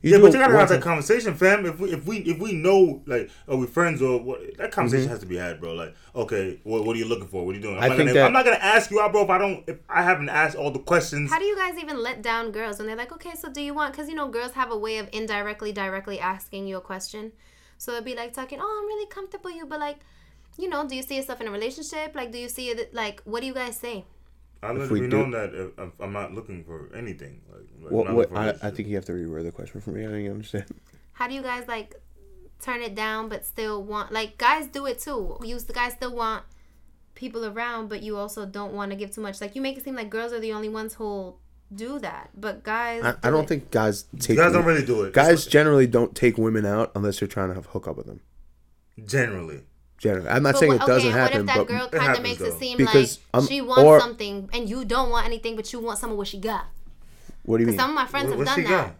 [0.00, 1.66] You Yeah, but you gotta have that conversation, fam.
[1.66, 5.04] If we if we if we know like are we friends or what that conversation
[5.06, 5.10] Mm-hmm.
[5.10, 5.74] has to be had, bro.
[5.74, 7.44] Like, okay, what, what are you looking for?
[7.44, 7.76] What are you doing?
[7.78, 9.24] I'm, I not, think gonna, that- I'm not gonna ask you out, bro.
[9.24, 11.30] If I don't, if I haven't asked all the questions.
[11.30, 13.74] How do you guys even let down girls when they're like, okay, so do you
[13.74, 13.92] want?
[13.92, 17.32] Because you know, girls have a way of indirectly, directly asking you a question.
[17.76, 19.98] So it'd be like talking, oh, I'm really comfortable with you, but like,
[20.58, 22.14] you know, do you see yourself in a relationship?
[22.14, 22.94] Like, do you see it?
[22.94, 24.04] Like, what do you guys say?
[24.62, 27.40] I let we it be do- known that if, if I'm not looking for anything.
[27.50, 28.76] Like, like What, I'm what, looking for a I, I relationship.
[28.76, 30.04] think you have to reword the question for me.
[30.04, 30.64] I didn't understand.
[31.12, 31.94] How do you guys like
[32.60, 34.12] turn it down, but still want?
[34.12, 35.38] Like, guys do it too.
[35.44, 36.44] You the guys still want
[37.14, 39.40] people around, but you also don't want to give too much.
[39.40, 41.38] Like, you make it seem like girls are the only ones who'll
[41.74, 43.04] do that, but guys.
[43.04, 43.48] I, I do don't it.
[43.48, 44.36] think guys take.
[44.38, 45.12] guys don't really do it.
[45.12, 48.20] Guys generally don't take women out unless they're trying to have hook up with them.
[49.04, 49.60] generally.
[49.98, 51.84] Generally, I'm not But saying what- it doesn't okay, happen, What if that but girl
[51.86, 52.46] It kind of happens, makes though.
[52.46, 55.72] it seem Because, like um, she wants or- something and you don't want anything, but
[55.72, 56.66] you want some of what she got?
[57.42, 57.78] what do you mean?
[57.78, 58.86] some of my friends What, have what she done that.
[58.88, 58.94] got?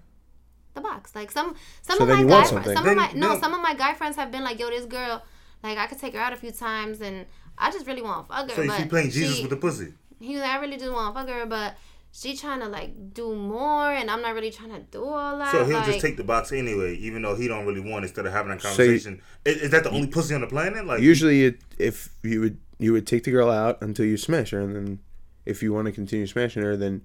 [0.75, 2.77] The box, like some some So of then my you guy friends, something.
[2.77, 4.71] some of my Then- no, then- some of my guy friends have been like, yo,
[4.71, 5.23] this girl,
[5.63, 7.27] like I could take her out a few times, and
[7.57, 8.55] I just really want to fuck her.
[8.57, 9.93] So you but keep playing Jesus she- with the pussy.
[10.21, 11.75] he was like, I really just want to fuck her, but
[12.11, 15.53] she trying to like do more, and I'm not really trying to do all that.
[15.53, 18.05] So he'll like, just take the box anyway, even though he don't really want.
[18.05, 20.47] Instead of having a So you- conversation, is, is that the only pussy on the
[20.47, 20.85] planet?
[20.87, 24.51] Like Usually, it, if you would you would take the girl out until you smash
[24.51, 24.99] her, and then
[25.47, 27.03] if you want to continue smashing her, then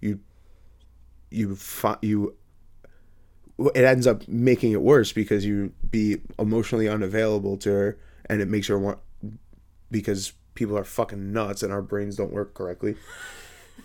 [0.00, 0.20] you
[1.30, 1.56] you
[2.02, 2.34] you
[3.74, 8.48] it ends up making it worse because you be emotionally unavailable to her, and it
[8.48, 8.98] makes her want
[9.90, 12.96] because people are fucking nuts and our brains don't work correctly.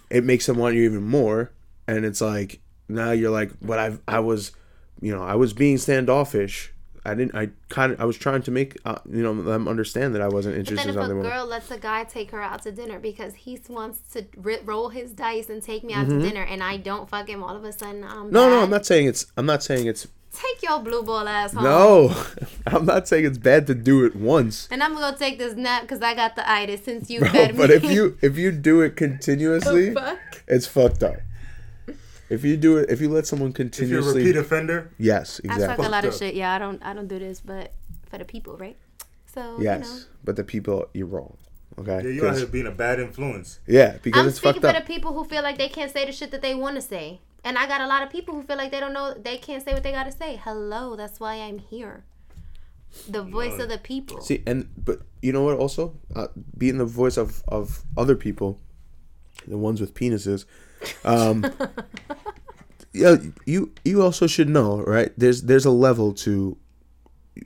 [0.10, 1.52] It makes them want you even more,
[1.88, 4.52] and it's like now you're like, but I I was,
[5.02, 6.74] you know, I was being standoffish
[7.06, 7.34] I didn't.
[7.34, 8.02] I kind of.
[8.02, 10.88] I was trying to make uh, you know them understand that I wasn't interested.
[10.88, 11.22] But then in if a something.
[11.24, 11.32] more.
[11.32, 14.90] girl lets a guy take her out to dinner because he wants to ri roll
[14.90, 16.20] his dice and take me out Mm-hmm.
[16.20, 18.64] to dinner and I don't fuck him, all of a sudden I'm No, no.
[18.64, 19.26] I'm not saying it's.
[19.38, 20.08] I'm not saying it's.
[20.32, 21.64] Take your blue ball ass home.
[21.64, 22.16] No,
[22.68, 24.68] I'm not saying it's bad to do it once.
[24.72, 27.52] And I'm gonna take this nap because I got the itis since you Bro, fed
[27.54, 27.58] me.
[27.58, 30.20] but if you if you do it continuously, oh, fuck?
[30.48, 31.16] it's fucked up.
[32.30, 35.40] If you do it, if you let someone If you're a continuously, repeat offender, yes,
[35.40, 35.64] exactly.
[35.66, 36.36] I fuck a lot of shit.
[36.36, 37.72] Yeah, I don't I don't do this, but
[38.10, 38.78] for the people, right?
[39.34, 39.88] So yes.
[39.88, 40.00] you know.
[40.24, 41.38] But the people, you're wrong.
[41.80, 42.02] Okay.
[42.04, 43.60] yeah, you out 'Cause- here being a bad influence.
[43.66, 46.12] yeah, because I'm it's speaking for the people who feel like they can't say the
[46.12, 47.20] shit that they want to say.
[47.44, 49.64] And I got a lot of people who feel like they don't know they can't
[49.64, 50.40] say what they gotta say.
[50.44, 52.04] Hello, that's why I'm here.
[53.08, 54.20] The voice of the people.
[54.22, 55.58] See, and but you know what?
[55.58, 56.28] Also, uh,
[56.58, 58.60] being the voice of of other people,
[59.48, 60.46] the ones with penises.
[61.04, 61.46] Um,
[62.94, 65.12] yeah, you you also should know, right?
[65.18, 66.58] There's there's a level to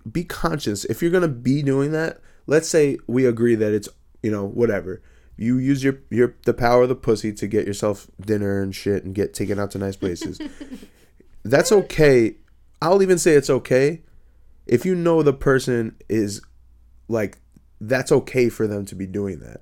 [0.09, 0.85] be conscious.
[0.85, 3.89] If you're gonna be doing that, let's say we agree that it's
[4.21, 5.01] you know whatever.
[5.35, 9.03] You use your your the power of the pussy to get yourself dinner and shit
[9.03, 10.39] and get taken out to nice places.
[11.43, 12.35] That's okay.
[12.81, 14.03] I'll even say it's okay
[14.65, 16.41] if you know the person is
[17.07, 17.39] like
[17.81, 19.61] that's okay for them to be doing that.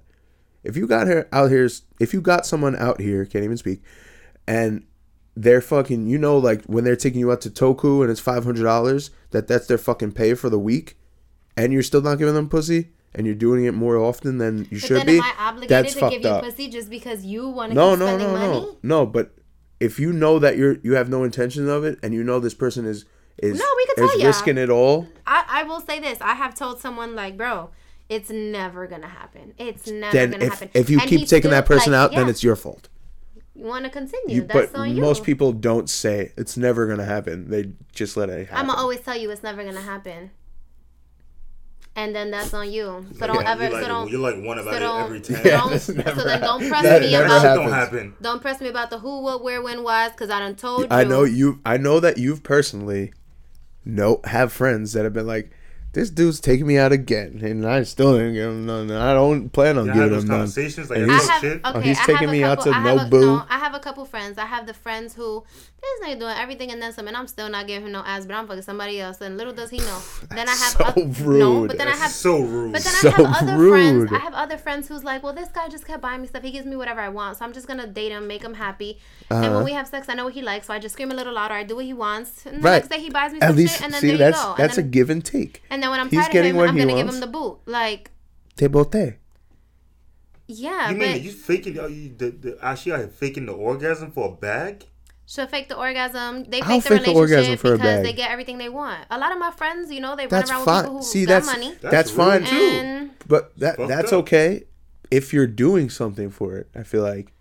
[0.64, 1.68] If you got her out here,
[2.00, 3.82] if you got someone out here, can't even speak,
[4.48, 4.86] and
[5.36, 8.44] they're fucking, you know, like when they're taking you out to Toku and it's five
[8.44, 10.98] hundred dollars, that that's their fucking pay for the week,
[11.58, 14.68] and you're still not giving them pussy, and you're doing it more often than you
[14.72, 15.18] but should then be.
[15.18, 16.44] am I obligated That's to fucked give you up.
[16.44, 18.60] pussy just because you want to No, keep no, no, money?
[18.62, 19.06] no, no.
[19.06, 19.34] But
[19.80, 22.54] if you know that you're you have no intention of it, and you know this
[22.54, 23.06] person is
[23.38, 24.28] is No, we is tell ya.
[24.28, 26.20] risking it all, I, I will say this.
[26.22, 27.70] I have told someone like, bro,
[28.10, 29.54] it's never gonna happen.
[29.58, 30.70] It's never then gonna if happen.
[30.74, 32.90] if you And keep taking that person like, out, then yeah, it's your fault.
[33.56, 34.36] you want to continue.
[34.38, 35.02] You, That's but on you.
[35.02, 37.50] most people don't say it's never gonna happen.
[37.50, 38.58] They just let it happen.
[38.58, 40.32] I'm gonna always tell you it's never gonna happen.
[41.96, 43.06] And then that's on you.
[43.20, 43.64] So don't Yeah, ever.
[43.64, 44.10] you're So like, don't.
[44.10, 45.44] you're like one about so it every time.
[45.44, 47.42] don't so then don't press That me never about.
[47.42, 48.14] That shit don't happen.
[48.22, 50.88] Don't press me about the who, what, where, when, why's, because I done told you.
[50.90, 51.60] I know you.
[51.66, 53.14] I know that you've personally
[53.84, 55.52] no, have friends that have been like,
[55.94, 58.90] this dude's taking me out again, and I still didn't give him none.
[58.92, 60.38] I don't plan on You giving him none.
[60.38, 61.66] conversations like And oh, I he's- that have, shit.
[61.66, 63.22] okay, Oh, he's taking have a me out to I a- Nobu.
[63.22, 64.38] No, I have a couple friends.
[64.38, 65.44] I have the friends who
[65.82, 68.26] this nigga doing everything and then some, and I'm still not giving him no ass,
[68.28, 69.20] but I'm fucking somebody else.
[69.20, 70.00] And little does he know.
[70.30, 72.74] Then I have so oth- no, but then I have so rude.
[72.74, 74.10] But then So I have other rude.
[74.10, 74.12] friends.
[74.22, 76.44] I have other friends who's like, well, this guy just kept buying me stuff.
[76.44, 79.00] He gives me whatever I want, so I'm just gonna date him, make him happy.
[79.32, 79.56] And Uh-huh.
[79.56, 81.34] when we have sex, I know what he likes, so I just scream a little
[81.34, 81.56] louder.
[81.56, 82.74] I do what he wants, and the Right.
[82.84, 84.44] next day he buys me some At least shit, and then see there that's you
[84.50, 84.56] go.
[84.58, 85.64] that's a give and take.
[85.72, 87.58] and then when I'm he's tired of him, I'm gonna give him the boot.
[87.66, 88.12] Like,
[88.56, 89.18] Te bote.
[90.48, 91.80] yeah, you but mean you faking?
[91.80, 94.86] uh, You, the, the, actually, out here faking the orgasm for a bag?
[95.32, 96.44] She'll fake the orgasm.
[96.46, 98.04] They I'll fake the fake the orgasm relationship for a because bag.
[98.06, 99.06] they get everything they want.
[99.10, 100.76] A lot of my friends, you know, they That's run around fine.
[100.78, 101.70] with people who See, got that's money.
[101.82, 102.50] that's, That's fine too.
[102.50, 102.56] too.
[102.56, 104.20] And But that that's up.
[104.20, 104.64] okay
[105.10, 106.70] if you're doing something for it.
[106.76, 107.32] I feel like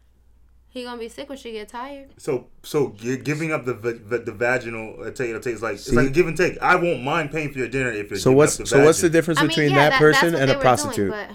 [0.72, 2.10] he gonna be sick when she get tired.
[2.16, 5.30] So, so you're giving up the va- va- the vaginal uh, take.
[5.30, 6.58] It takes like it's like a give and take.
[6.58, 8.20] I won't mind paying for your dinner if you're.
[8.20, 8.30] so.
[8.30, 8.84] What's up the so?
[8.84, 11.10] What's the difference I mean, between yeah, that, person and a prostitute?
[11.10, 11.30] Doing, but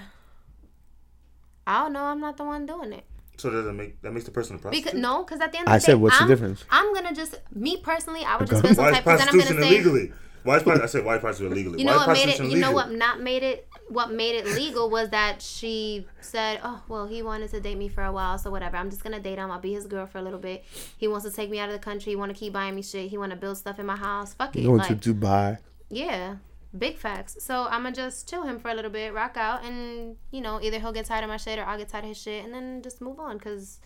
[1.68, 2.03] I don't know.
[2.03, 3.03] I'm not the one doing it.
[3.38, 4.86] So does that make that makes the person a prostitute?
[4.86, 6.64] Because no, because at the end of the I the said, what's the I'm, difference?
[6.70, 9.28] I'm gonna just me personally, I would just spend some Why is type then I'm
[9.28, 10.14] prostitution gonna say, illegally?
[10.44, 11.80] Why is prosti- I said why is prostitution illegally?
[11.80, 12.26] you know is what made it?
[12.26, 13.68] prostitution You know what not made it?
[13.90, 17.88] What made it legal was that she said, "Oh, well, he wanted to date me
[17.88, 18.78] for a while, so whatever.
[18.78, 19.50] I'm just gonna date him.
[19.52, 20.64] I'll be his girl for a little bit.
[20.98, 22.12] He wants to take me out of the country.
[22.12, 23.10] He want to keep buying me shit.
[23.10, 24.34] He want to build stuff in my house.
[24.34, 25.58] Fuck it, Going like to Dubai.
[25.90, 26.36] yeah."
[26.78, 27.38] Big facts.
[27.40, 30.60] So I'm gonna just chill him for a little bit, rock out, and you know
[30.62, 32.54] either he'll get tired of my shit or I'll get tired of his shit, and
[32.54, 33.40] then just move on.
[33.40, 33.80] Cause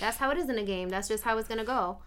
[0.00, 0.88] that's how it is in a game.
[0.88, 1.98] That's just how it's gonna go.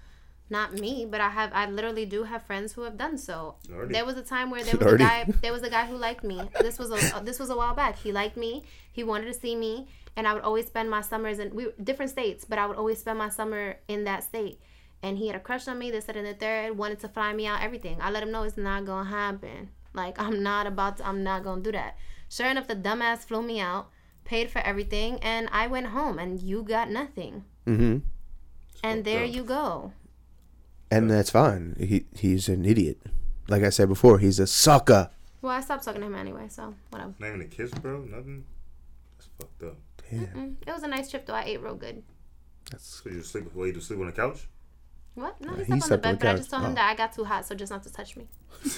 [0.51, 1.51] Not me, but I have.
[1.53, 3.55] I literally do have friends who have done so.
[3.71, 3.93] Already.
[3.93, 5.03] There was a time where there was Already.
[5.03, 5.33] a guy.
[5.41, 6.41] There was a guy who liked me.
[6.59, 7.21] This was a.
[7.23, 7.97] This was a while back.
[7.99, 8.63] He liked me.
[8.91, 12.11] He wanted to see me, and I would always spend my summers in we different
[12.11, 14.59] states, but I would always spend my summer in that state.
[15.03, 15.91] And he had a crush on me.
[15.91, 16.77] This, that, and the third.
[16.77, 17.61] Wanted to fly me out.
[17.61, 17.97] Everything.
[18.01, 19.69] I let him know it's not gonna happen.
[19.93, 20.97] Like I'm not about.
[20.97, 21.97] To, I'm not gonna do that.
[22.29, 23.89] Sure enough, the dumbass flew me out,
[24.23, 27.43] paid for everything, and I went home, and you got nothing.
[27.65, 27.97] Mm-hmm.
[28.83, 29.31] And there up.
[29.33, 29.93] you go.
[30.91, 31.75] And that's fine.
[31.79, 32.99] He he's an idiot.
[33.47, 35.09] Like I said before, he's a sucker.
[35.41, 37.13] Well, I stopped talking to him anyway, so whatever.
[37.19, 38.01] Not even a kiss, bro.
[38.01, 38.45] Nothing.
[39.17, 39.77] That's fucked up.
[40.09, 40.57] Damn.
[40.67, 41.33] It was a nice trip though.
[41.33, 42.03] I ate real good.
[42.71, 43.45] That's So you sleep?
[43.55, 44.47] Well, you just sleep on the couch?
[45.15, 45.39] What?
[45.41, 46.71] No, he he slept on the slept on bed, the but I just told him
[46.71, 46.75] Oh.
[46.75, 48.27] that I got too hot, so just not to touch me.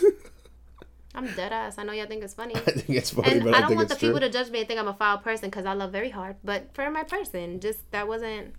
[1.14, 1.78] I'm dead ass.
[1.78, 2.56] I know y'all think it's funny.
[2.58, 4.10] I think it's funny, And but I I, don't think want the it's true.
[4.10, 6.38] people to judge me and think I'm a foul person because I love very hard.
[6.44, 8.56] But for my person, just that wasn't.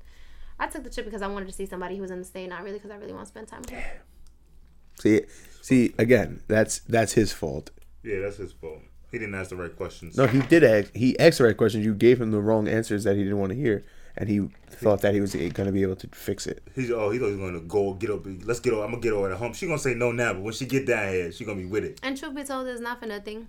[0.59, 2.49] I took the trip because I wanted to see somebody who was in the state,
[2.49, 3.83] not really because I really want to spend time with him.
[5.01, 5.23] See,
[5.63, 6.43] see again.
[6.49, 7.71] That's that's his fault.
[8.03, 8.81] Yeah, that's his fault.
[9.11, 10.17] He didn't ask the right questions.
[10.17, 10.95] No, he did ask.
[10.95, 11.85] He asked the right questions.
[11.85, 13.85] You gave him the wrong answers that he didn't want to hear,
[14.17, 16.63] and he thought that he was going to be able to fix it.
[16.75, 18.27] He's oh he thought he was gonna go get up.
[18.45, 18.85] Let's get over.
[18.85, 19.55] I'm gonna get over the hump.
[19.55, 21.85] She gonna say no now, but when she get down here, she gonna be with
[21.85, 22.01] it.
[22.03, 23.49] And truth be told, it's not for nothing.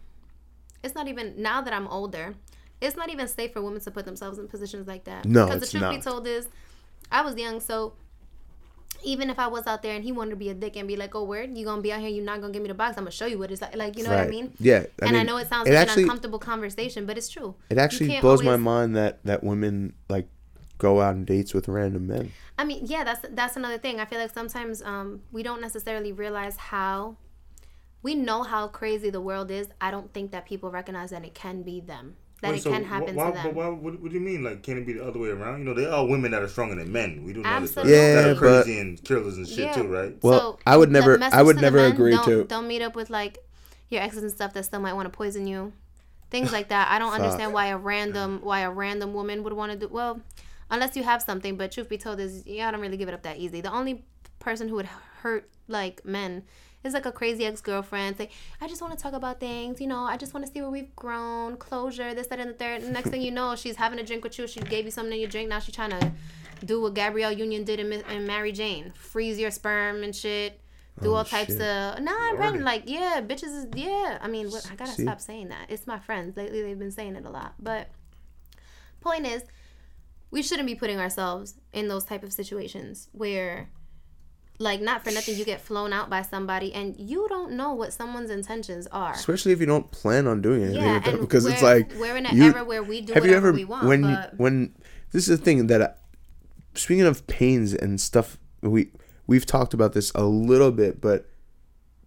[0.83, 2.35] It's not even now that I'm older.
[2.81, 5.25] It's not even safe for women to put themselves in positions like that.
[5.25, 6.47] No, because it's the truth be told is,
[7.09, 7.93] I was young, so
[9.03, 10.95] even if I was out there and he wanted to be a dick and be
[10.95, 12.09] like, "Oh, word, you gonna be out here?
[12.09, 12.97] You're not gonna give me the box.
[12.97, 14.53] I'm gonna show you what it's like." Like, you know what I mean?
[14.59, 17.29] Yeah, I and I know it sounds it like actually- an uncomfortable conversation, but it's
[17.29, 17.55] true.
[17.69, 20.27] It actually can't blows my mind that that women like
[20.77, 22.31] go out on dates with random men.
[22.57, 23.99] I mean, yeah, that's that's another thing.
[23.99, 27.17] I feel like sometimes um, we don't necessarily realize how
[28.01, 29.67] we know how crazy the world is.
[29.79, 32.71] I don't think that people recognize that it can be them, that Wait, it so
[32.71, 33.43] can wh- happen why, to them.
[33.45, 34.43] But why, what, what do you mean?
[34.43, 35.59] Like, can it be the other way around?
[35.59, 37.23] You know, there are women that are stronger than men.
[37.23, 37.75] We do know this.
[37.77, 37.85] right?
[37.85, 37.91] Absolutely.
[37.93, 39.73] that Yeah, are but- crazy and killers and shit Yeah.
[39.73, 40.17] too, right?
[40.21, 43.09] Well, I would never- I would never men, agree don't, to- Don't meet up with
[43.09, 43.37] like
[43.89, 45.71] your exes and stuff that still might want to poison you,
[46.29, 46.91] things like that.
[46.91, 50.19] I don't understand why a random why a random woman would want to do well,
[50.73, 51.55] unless you have something.
[51.55, 53.61] But truth be told, is yeah, I don't really give it up that easy.
[53.61, 54.03] The only
[54.39, 54.89] person who would
[55.21, 56.43] hurt like men
[56.83, 58.17] is like a crazy ex girlfriend.
[58.17, 59.79] Say, I just want to talk about things.
[59.79, 62.53] You know, I just want to see where we've grown, closure, this, that, and the
[62.55, 62.81] third.
[62.81, 64.47] And next thing you know, she's having a drink with you.
[64.47, 65.47] She gave you something in your drink.
[65.47, 66.11] Now she's trying to
[66.65, 70.59] do what Gabrielle Union did in, in Mary Jane, freeze your sperm and shit.
[71.01, 71.61] Do Oh, all types shit.
[71.61, 72.59] of nah, I'm Lordy.
[72.59, 74.19] Like yeah, bitches is yeah.
[74.21, 75.03] I mean, what, I gotta See?
[75.03, 75.65] stop saying that.
[75.69, 76.61] It's my friends lately.
[76.61, 77.55] They've been saying it a lot.
[77.59, 77.89] But
[79.01, 79.43] point is,
[80.33, 83.69] we shouldn't be putting ourselves in those type of situations where
[84.59, 87.91] like not for nothing you get flown out by somebody and you don't know what
[87.93, 89.13] someone's intentions are.
[89.13, 92.15] Especially if you don't plan on doing anything Yeah, with them, because it's like we're
[92.17, 94.73] in an you- era where we do have you ever we want, when but- when
[95.11, 95.89] this is the thing that I,
[96.75, 98.91] speaking of pains and stuff we
[99.27, 101.29] we've talked about this a little bit but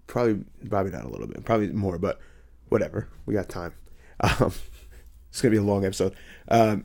[0.06, 2.18] probably probably not a little bit probably more but
[2.70, 3.72] whatever we got time.
[4.20, 4.50] Um,
[5.30, 6.14] it's gonna be a long episode.
[6.48, 6.84] Um,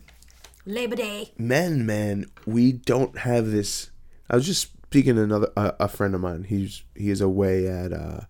[0.66, 3.92] labor day men, man, we don't have this.
[4.30, 6.46] I was just speaking to another a, a friend of mine.
[6.46, 8.22] He's he is away at uh,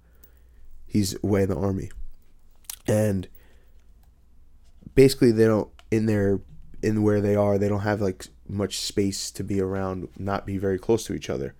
[0.85, 1.91] he's away in the army,
[2.87, 3.27] and
[4.95, 6.39] basically they don't in their
[6.81, 10.57] in where they are they don't have like much space to be around, not be
[10.57, 11.55] very close to each other.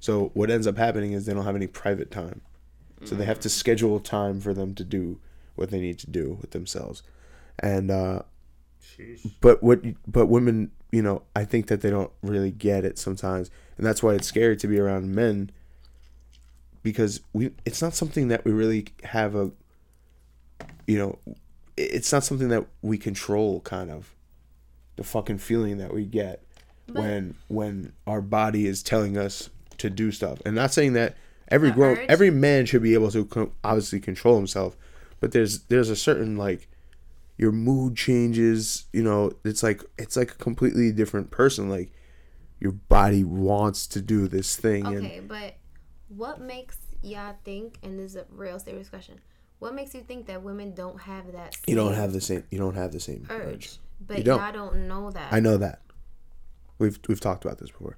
[0.00, 2.42] So what ends up happening is they don't have any private time,
[3.04, 5.20] so they have to schedule time for them to do
[5.54, 7.02] what they need to do with themselves,
[7.58, 7.90] and.
[7.90, 8.22] uh
[8.98, 9.30] Sheesh.
[9.40, 13.50] but what but women you know i think that they don't really get it sometimes.
[13.76, 15.50] And that's why it's scary to be around men.
[16.82, 19.50] Because we it's not something that we really have a
[20.86, 21.18] you know
[21.76, 24.14] it's not something that we control kind of.
[24.96, 26.44] The fucking feeling that we get
[26.92, 30.40] when when our body is telling us to do stuff.
[30.46, 31.16] And not saying that
[31.48, 32.06] every grown urge?
[32.08, 34.76] every man should be able to co- obviously control himself.
[35.18, 36.68] But there's there's a certain like
[37.36, 41.92] your mood changes you know it's like it's like a completely different person like
[42.60, 45.56] your body wants to do this thing okay and but
[46.08, 49.20] what makes y'all think and this is a real serious question
[49.58, 52.58] what makes you think that women don't have that you don't have the same you
[52.58, 53.54] don't have the same urge?
[53.54, 53.78] urge.
[54.06, 54.40] But You don't.
[54.40, 55.32] y'all don't know that.
[55.32, 55.80] I know that.
[56.78, 57.96] We've we've talked about this before.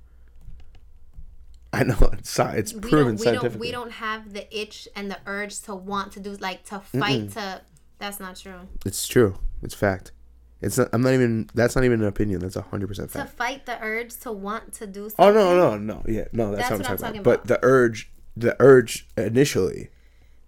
[1.73, 5.11] I know it's it's we proven don't, we don't we don't have the itch and
[5.11, 7.63] the urge to want to do like to fight to
[7.99, 10.13] that's not true it's true it's fact
[10.61, 13.13] it's not i'm not even that's not even an opinion that's a 100% fact.
[13.13, 15.25] to fight the urge to want to do oh, something.
[15.25, 17.21] oh something no no no yeah no that's, That's what i'm what I'm talking, talking
[17.21, 17.35] about.
[17.35, 17.47] about.
[17.47, 19.91] but the urge the urge initially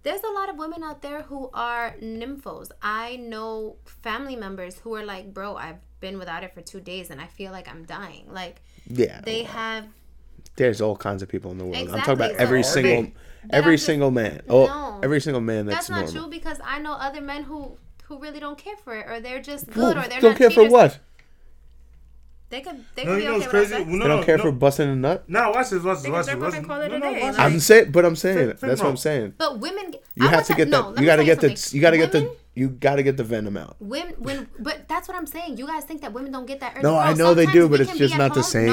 [0.03, 2.71] there's a lot of women out there who are nymphos.
[2.81, 7.09] I know family members who are like, bro, I've been without it for two days
[7.09, 8.23] and I feel like I'm dying.
[8.31, 9.85] Like yeah they have
[10.55, 11.75] there's all kinds of people in the world.
[11.75, 13.11] I'm talking Exactly, about every so- single, But
[13.49, 14.41] every just- single man.
[14.49, 14.99] Oh, No.
[15.03, 16.21] every single man that's, that's, not normal.
[16.23, 19.41] true because I know other men who who really don't care for it or they're
[19.41, 20.97] just Who good or they're don't not care for what?
[22.49, 23.73] They could they No, could you know okay what's without crazy?
[23.73, 23.85] sex.
[23.87, 24.43] No, They don't care no.
[24.43, 25.23] for busting a nut.
[25.27, 26.43] No, watch this, watch this, They watch can this.
[26.67, 26.89] Watch this.
[26.91, 27.21] No, no, day.
[27.29, 28.59] Like- I'm saying, but I'm saying Fin- it.
[28.59, 29.33] That's what I'm saying.
[29.37, 30.89] But women You I have to get no, the.
[30.89, 31.69] let You got to get the.
[31.75, 32.35] You got to get the.
[32.59, 33.75] Women- You got to get the venom out.
[33.79, 35.57] When, when, but that's what I'm saying.
[35.57, 36.83] You guys think that women don't get that urge.
[36.83, 38.67] No, Bro, I know they do, but it's just at not the same,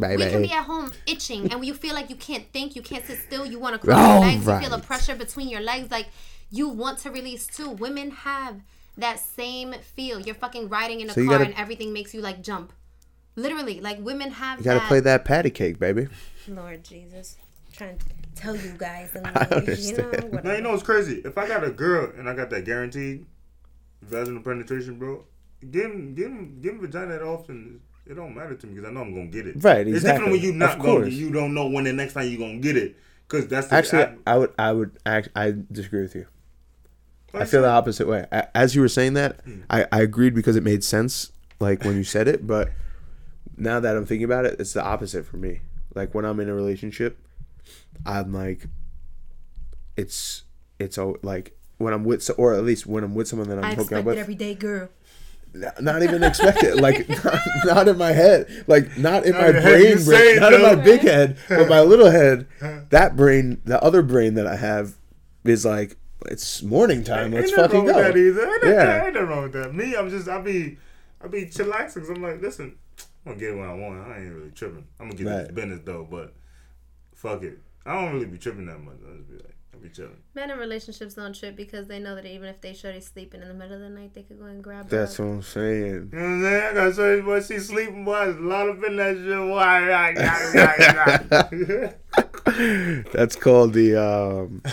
[0.00, 0.30] no, We baby.
[0.30, 3.04] can be at home itching, and when you feel like you can't think, you can't
[3.04, 4.86] sit still, you want to cross your All legs, you feel a right.
[4.86, 6.06] pressure between your legs, like
[6.50, 7.70] you want to release too.
[7.70, 8.56] Women have
[8.96, 10.20] that same feel.
[10.20, 12.72] You're fucking riding in a So car, gotta- and everything makes you like jump.
[13.36, 14.58] Literally, like women have.
[14.58, 14.88] You got to that.
[14.88, 16.08] play that patty cake, baby.
[16.46, 17.36] Lord Jesus,
[17.72, 19.14] trying to tell you guys.
[19.14, 20.32] And I you understand.
[20.32, 21.22] know, Now you know what's crazy?
[21.24, 23.24] If I got a girl and I got that guaranteed
[24.02, 25.24] vaginal penetration, bro,
[25.70, 29.14] getting getting getting vagina that often, it don't matter to me because I know I'm
[29.14, 29.62] gonna get it.
[29.62, 29.92] Right, exactly.
[29.92, 31.10] It's different when you not going.
[31.12, 32.96] You don't know when the next time you gonna get it.
[33.28, 36.26] Because that's the, Actually, I, I would, I would, act, I disagree with you.
[37.32, 38.26] I feel the opposite way.
[38.30, 39.62] A- As you were saying that, hmm.
[39.70, 42.46] I, I agreed because it made sense, like when you said it.
[42.46, 42.72] But
[43.56, 45.60] now that I'm thinking about it, it's the opposite for me.
[45.94, 47.18] Like when I'm in a relationship,
[48.04, 48.66] I'm like,
[49.96, 50.42] it's
[50.78, 53.64] it's like when I'm with, so- or at least when I'm with someone that I'm
[53.64, 54.18] I hooking up with.
[54.18, 54.88] every day, girl.
[55.80, 56.76] not even expect it.
[56.76, 58.64] Like not, not in my head.
[58.66, 60.62] Like not in Not my in your head, you brain, say brain it, not in
[60.62, 62.46] my big head, but my little head.
[62.90, 64.94] That brain, the other brain that I have,
[65.44, 67.32] is like it's morning time.
[67.32, 68.08] Let's ain't nothing fucking wrong go.
[68.08, 68.46] with that either.
[68.54, 68.70] Ain't, Yeah.
[68.70, 69.04] yeah.
[69.06, 69.74] ain't nothing wrong with that.
[69.74, 70.78] Me, I'm just, I be,
[71.22, 71.94] I be chillaxing.
[71.96, 72.76] 'cause I'm like, listen,
[73.26, 74.06] I'm gonna get what I want.
[74.08, 74.86] I ain't really tripping.
[75.00, 75.54] I'm gonna get this Right.
[75.54, 76.32] business though, but
[77.14, 77.58] fuck it.
[77.84, 78.94] I don't really be tripping that much.
[79.06, 79.51] I just be like, I
[79.82, 80.18] be chilling.
[80.34, 83.48] Men in relationships don't trip because they know that even if they shorty sleeping in
[83.48, 85.26] the middle of the night, they could go and grab That's her.
[85.26, 86.10] what I'm saying.
[86.12, 86.62] You know what I'm saying?
[86.62, 88.26] I gotta show boy, she sleeping, boy.
[88.26, 89.48] There's a lot of in that shit.
[89.48, 90.12] Why?
[93.12, 94.62] That's called the um.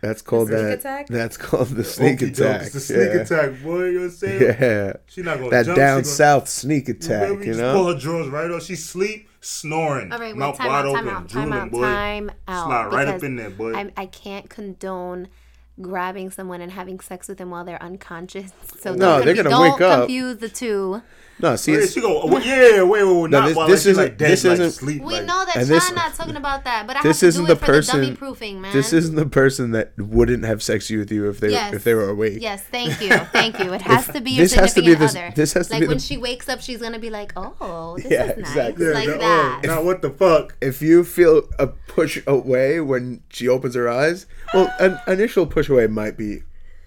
[0.00, 0.78] That's called sneak that.
[0.78, 1.06] attack?
[1.08, 2.62] That's called the sneak attack.
[2.62, 3.20] It's the sneak yeah.
[3.20, 3.84] attack, boy.
[3.84, 4.42] You know what I'm saying?
[4.60, 5.76] Yeah, She not gonna that jump.
[5.76, 7.28] down gonna, south sneak attack.
[7.28, 7.92] Baby, You just pull know.
[7.94, 8.62] her drawers right off.
[8.62, 11.60] She sleep, snoring, All right, wait, mouth time wide out, time open, out, drooling, time
[11.60, 11.82] out, boy.
[11.82, 12.66] time out.
[12.66, 13.74] Slide right up in there, boy.
[13.74, 15.28] I'm, I can't condone
[15.80, 18.52] grabbing someone and having sex with them while they're unconscious.
[18.80, 20.00] So No, don't they're gonna don't wake up.
[20.00, 21.02] confuse the two.
[21.42, 23.66] No, see, Wait, it's, she go, wait, yeah, wait, wait, wait, No, not this- while
[23.68, 25.02] this like, isn't- like dead, this like isn't- sleep.
[25.02, 27.20] We like, know that And Sean this- not talking about that, but I this have
[27.20, 28.72] to isn't do the it for person- the dummy proofing, man.
[28.72, 31.74] this isn't the person that wouldn't have sex with you if they Yes.
[31.74, 32.38] if they were awake.
[32.40, 33.72] Yes, thank you, thank you.
[33.72, 35.32] It has If- to be your this has to be significant this- other.
[35.36, 37.96] this has to like be when the- she wakes up, she's gonna be like, "Oh,
[37.96, 38.86] this Yeah, is nice," exactly.
[38.86, 39.60] Yeah, like the- oh, that.
[39.64, 40.56] Oh, now what the fuck?
[40.60, 45.68] If you feel a push away when she opens her eyes, well, an initial push
[45.68, 46.42] away might be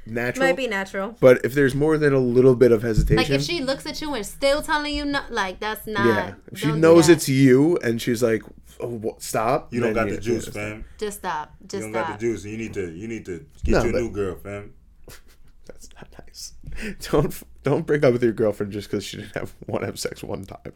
[0.05, 0.47] natural.
[0.47, 1.15] Might be natural.
[1.19, 4.01] But if there's more than a little bit of hesitation, Like if she looks at
[4.01, 6.05] you and still telling you no, like that's not.
[6.05, 8.43] yeah, if she knows it's you and she's like,
[8.79, 10.85] oh, what, "Stop," You don't then got the yeah, juice, yeah, fam.
[10.97, 11.53] Just stop.
[11.61, 12.07] You Just don't stop.
[12.07, 12.45] got the juice.
[12.45, 14.73] You need to, you need to get No, you a new girl, fam.
[15.65, 16.53] That's not nice.
[17.11, 20.23] Don't don't break up with your girlfriend just because she didn't have one have sex
[20.23, 20.73] one time.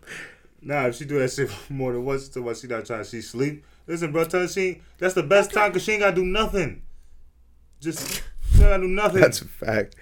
[0.61, 3.21] Nah, if she do that shit more than once, to what she not trying, she
[3.21, 3.65] sleep.
[3.87, 6.83] Listen, bro, tell her she that's the best time because she ain't gotta do nothing.
[7.81, 8.21] Just
[8.57, 9.21] she gotta do nothing.
[9.21, 9.95] That's a fact.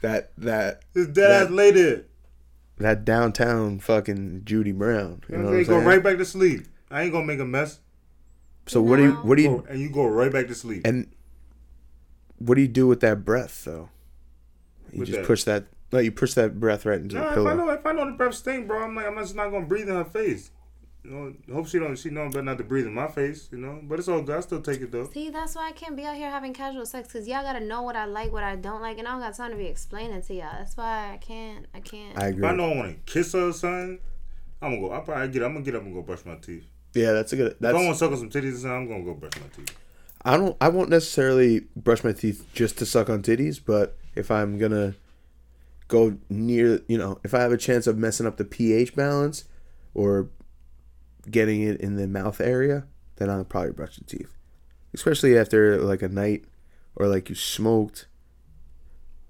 [0.00, 2.02] That that Just dead ass that- lay there.
[2.78, 5.22] that downtown fucking Judy Brown.
[5.28, 6.66] You know what I'm go right back to sleep.
[6.90, 7.80] I ain't gonna make a mess.
[8.66, 10.82] so what do you what do you and you go right back to sleep.
[10.86, 11.08] and
[12.38, 13.88] what do you do with that breath though?
[14.92, 15.64] You With just that- push that.
[15.92, 17.54] No, you push that breath right into the if I pillow.
[17.56, 19.88] know if I know the breath stink, bro, I'm like I'm just not gonna breathe
[19.88, 20.50] in her face.
[21.04, 21.96] You know, hope she don't.
[21.96, 23.48] She know better not to breathe in my face.
[23.52, 24.36] You know, but it's all good.
[24.36, 25.08] I still take it though.
[25.10, 27.82] See, that's why I can't be out here having casual sex because y'all gotta know
[27.82, 30.20] what I like, what I don't like, and I don't got time to be explaining
[30.22, 30.52] to y'all.
[30.58, 31.66] That's why I can't.
[31.74, 32.18] I can't.
[32.18, 32.28] I agree.
[32.28, 32.48] If agree.
[32.48, 34.00] I know I want to kiss her or something,
[34.60, 34.94] I'm gonna go.
[34.94, 35.42] I probably get.
[35.42, 36.66] I'm gonna get up and go brush my teeth.
[36.94, 37.56] Yeah, that's a good.
[37.60, 39.48] If I want to suck on some titties or something, I'm gonna go brush my
[39.48, 39.76] teeth.
[40.24, 40.56] I don't.
[40.60, 44.94] I won't necessarily brush my teeth just to suck on titties, but if I'm gonna
[45.86, 49.44] go near, you know, if I have a chance of messing up the pH balance
[49.94, 50.28] or
[51.30, 54.34] getting it in the mouth area, then I'll probably brush the teeth.
[54.94, 56.44] Especially after like a night
[56.96, 58.06] or like you smoked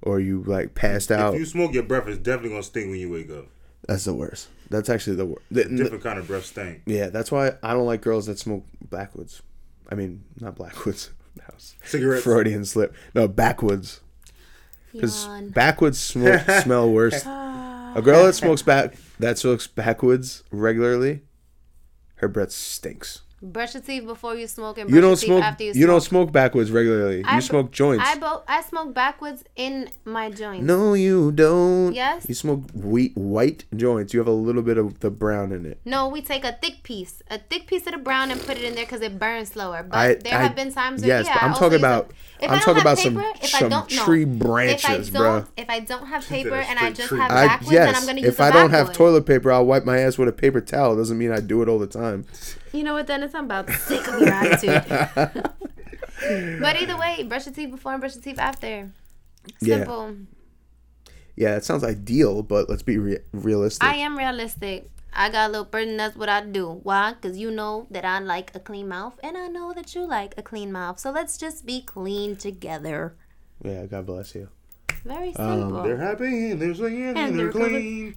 [0.03, 1.35] or you like passed out.
[1.35, 3.47] If you smoke, your breath is definitely gonna stink when you wake up.
[3.87, 4.49] That's the worst.
[4.71, 5.43] That's actually the worst.
[5.53, 6.83] Different kind of breath stink.
[6.87, 9.43] Yeah, that's why I don't like girls that smoke backwoods.
[9.91, 11.11] I mean, not blackwoods.
[11.37, 12.25] That was Cigarettes.
[12.25, 12.93] Freudian slip.
[13.15, 14.01] No, backwoods.
[14.93, 15.51] Because Yawn.
[15.51, 17.23] backwoods smoke smell worse.
[17.25, 17.93] Ah.
[17.95, 21.23] A girl that smokes back that smokes backwoods regularly,
[22.19, 23.23] her breath stinks.
[23.41, 25.45] Brush your teeth before you smoke and brush You don't your teeth smoke.
[25.45, 25.81] after you, smoke.
[25.81, 26.33] You don't smoke.
[26.33, 27.23] backwoods regularly.
[27.25, 28.03] I You smoke joints.
[28.05, 30.67] I bo- I smoke backwoods in my joints.
[30.67, 31.95] no, you don't.
[31.95, 32.27] Yes.
[32.29, 34.13] You smoke wheat white joints.
[34.13, 35.79] You have a little bit of the brown in it.
[35.85, 38.65] No, we take a thick piece, a thick piece of the brown, and put it
[38.65, 39.85] in there because it burns slower.
[39.89, 42.11] But I- there I- have been times where yes, yeah, I'm talking about-
[42.41, 44.05] if I'm talking have about some- paper, if some I don't, no.
[44.05, 45.49] tree if I branches, don't, bruh.
[45.57, 47.19] If I don't have paper and I just tree.
[47.19, 47.87] have I backwoods, yes.
[47.87, 50.29] then I'm gonna use if I don't have toilet paper, I'll wipe my ass with
[50.29, 50.97] a paper towel.
[50.97, 52.27] Doesn't mean I do it all the time.
[52.73, 53.35] You know what, Dennis?
[53.35, 54.85] I'm about sick of your attitude.
[56.61, 58.91] but either way, brush your teeth before and brush your teeth after.
[59.63, 60.17] Simple.
[61.37, 63.89] Yeah, it sounds ideal, but let's be re- realistic.
[63.89, 64.91] I am realistic.
[65.13, 65.97] I got a little burden.
[65.97, 66.81] That's what I do.
[66.83, 67.15] Why?
[67.15, 70.35] Because you know that I like a clean mouth, and I know that you like
[70.37, 70.99] a clean mouth.
[71.01, 73.15] So let's just be clean together.
[73.65, 74.49] yeah, God bless you.
[75.05, 75.83] Very Um, simple.
[75.83, 78.15] They're happy, they're singing, And and they're they're clean.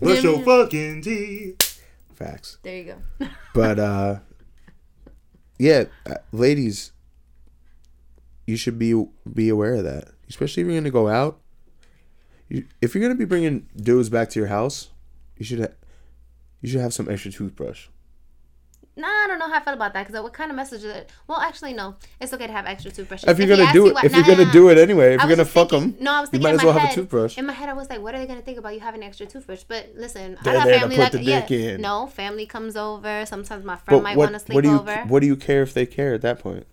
[0.00, 1.82] Brush your fucking teeth.
[2.14, 2.58] Facts.
[2.62, 2.84] there you
[3.20, 3.26] go.
[3.54, 4.18] But uh
[5.58, 6.92] yeah, uh, ladies,
[8.46, 8.94] you should be
[9.32, 11.38] be aware of that, especially if you're gonna go out.
[12.48, 14.90] You, if you're gonna be bringing dudes back to your house,
[15.36, 15.74] you should ha-
[16.60, 17.88] you should have some extra toothbrush.
[18.96, 20.94] Nah, I don't know how I felt about that because what kind of message is
[20.94, 21.10] it?
[21.26, 21.96] Well, actually, no.
[22.20, 23.28] It's okay to have extra toothbrushes.
[23.28, 24.52] If you're he gonna do it, what- if nah, you're nah, gonna nah.
[24.52, 26.50] do it anyway, if I you're gonna fuck them, No, I was you thinking might
[26.50, 27.36] in as my well head, have a toothbrush.
[27.36, 29.08] In my head, I was like, what are they gonna think about you having an
[29.08, 29.64] extra toothbrush?
[29.64, 33.26] But listen, They're I got to family like yeah, no family comes over.
[33.26, 34.96] Sometimes my friend But might want to sleep what do you over.
[35.08, 36.64] what do you care if they care at that point?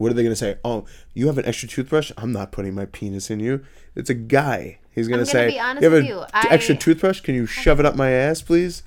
[0.00, 0.56] What are they gonna say?
[0.64, 2.10] Oh, you have an extra toothbrush?
[2.16, 3.62] I'm not putting my penis in you.
[3.94, 4.78] It's a guy.
[4.92, 6.24] He's gonna, gonna say, be honest you have with an you.
[6.42, 7.20] t- extra I- toothbrush?
[7.20, 8.82] Can you shove it up my ass, please?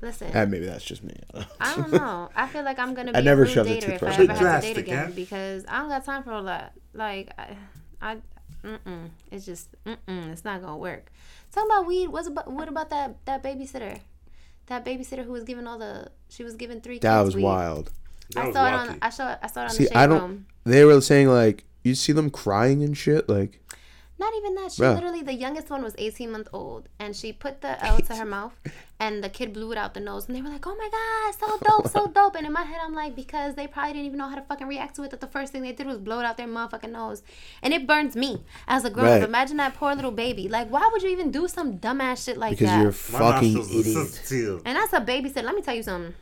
[0.00, 1.14] Listen, Ah, maybe that's just me.
[1.60, 2.30] I don't know.
[2.34, 4.16] I feel like I'm gonna be I never a rude shoved a dater if I
[4.16, 5.12] toothbrush ever in have to date again huh?
[5.14, 6.72] because I don't got time for all that.
[6.94, 7.56] Like I,
[8.00, 8.16] I,
[8.64, 9.10] mm-mm.
[9.30, 10.32] It's just, mm-mm.
[10.32, 11.12] It's not gonna work.
[11.52, 12.08] Talking about weed.
[12.08, 12.50] What's about?
[12.50, 14.00] What about that that babysitter?
[14.68, 16.10] That babysitter who was giving all the.
[16.30, 16.98] She was giving three.
[17.00, 17.42] That kids was weed.
[17.44, 17.92] Wild.
[18.36, 18.98] I was saw it on.
[19.02, 19.36] I saw.
[19.42, 20.20] I saw it on See, the shade I don't.
[20.20, 20.46] room.
[20.64, 23.28] They were saying like you see them crying and shit.
[23.28, 23.60] Like
[24.18, 24.72] Not even that.
[24.72, 24.94] She Bruh.
[24.94, 28.24] literally, the youngest one was 18 months old, and she put the L to her
[28.24, 28.54] mouth,
[28.98, 31.34] and the kid blew it out the nose, and they were like, "Oh my god,
[31.38, 34.18] so dope, so dope!" And in my head, I'm like, because they probably didn't even
[34.18, 35.10] know how to fucking react to it.
[35.10, 37.22] That the first thing they did was blow it out their motherfucking nose,
[37.62, 39.12] and it burns me as a grown up.
[39.20, 39.22] Right.
[39.28, 40.48] Imagine that poor little baby.
[40.48, 42.78] Like, why would you even do some dumbass shit like because that?
[42.84, 43.84] Because you're a fucking idiot.
[44.10, 44.62] sensitive.
[44.64, 45.44] And that's a babysitter.
[45.44, 46.14] Let me tell you something.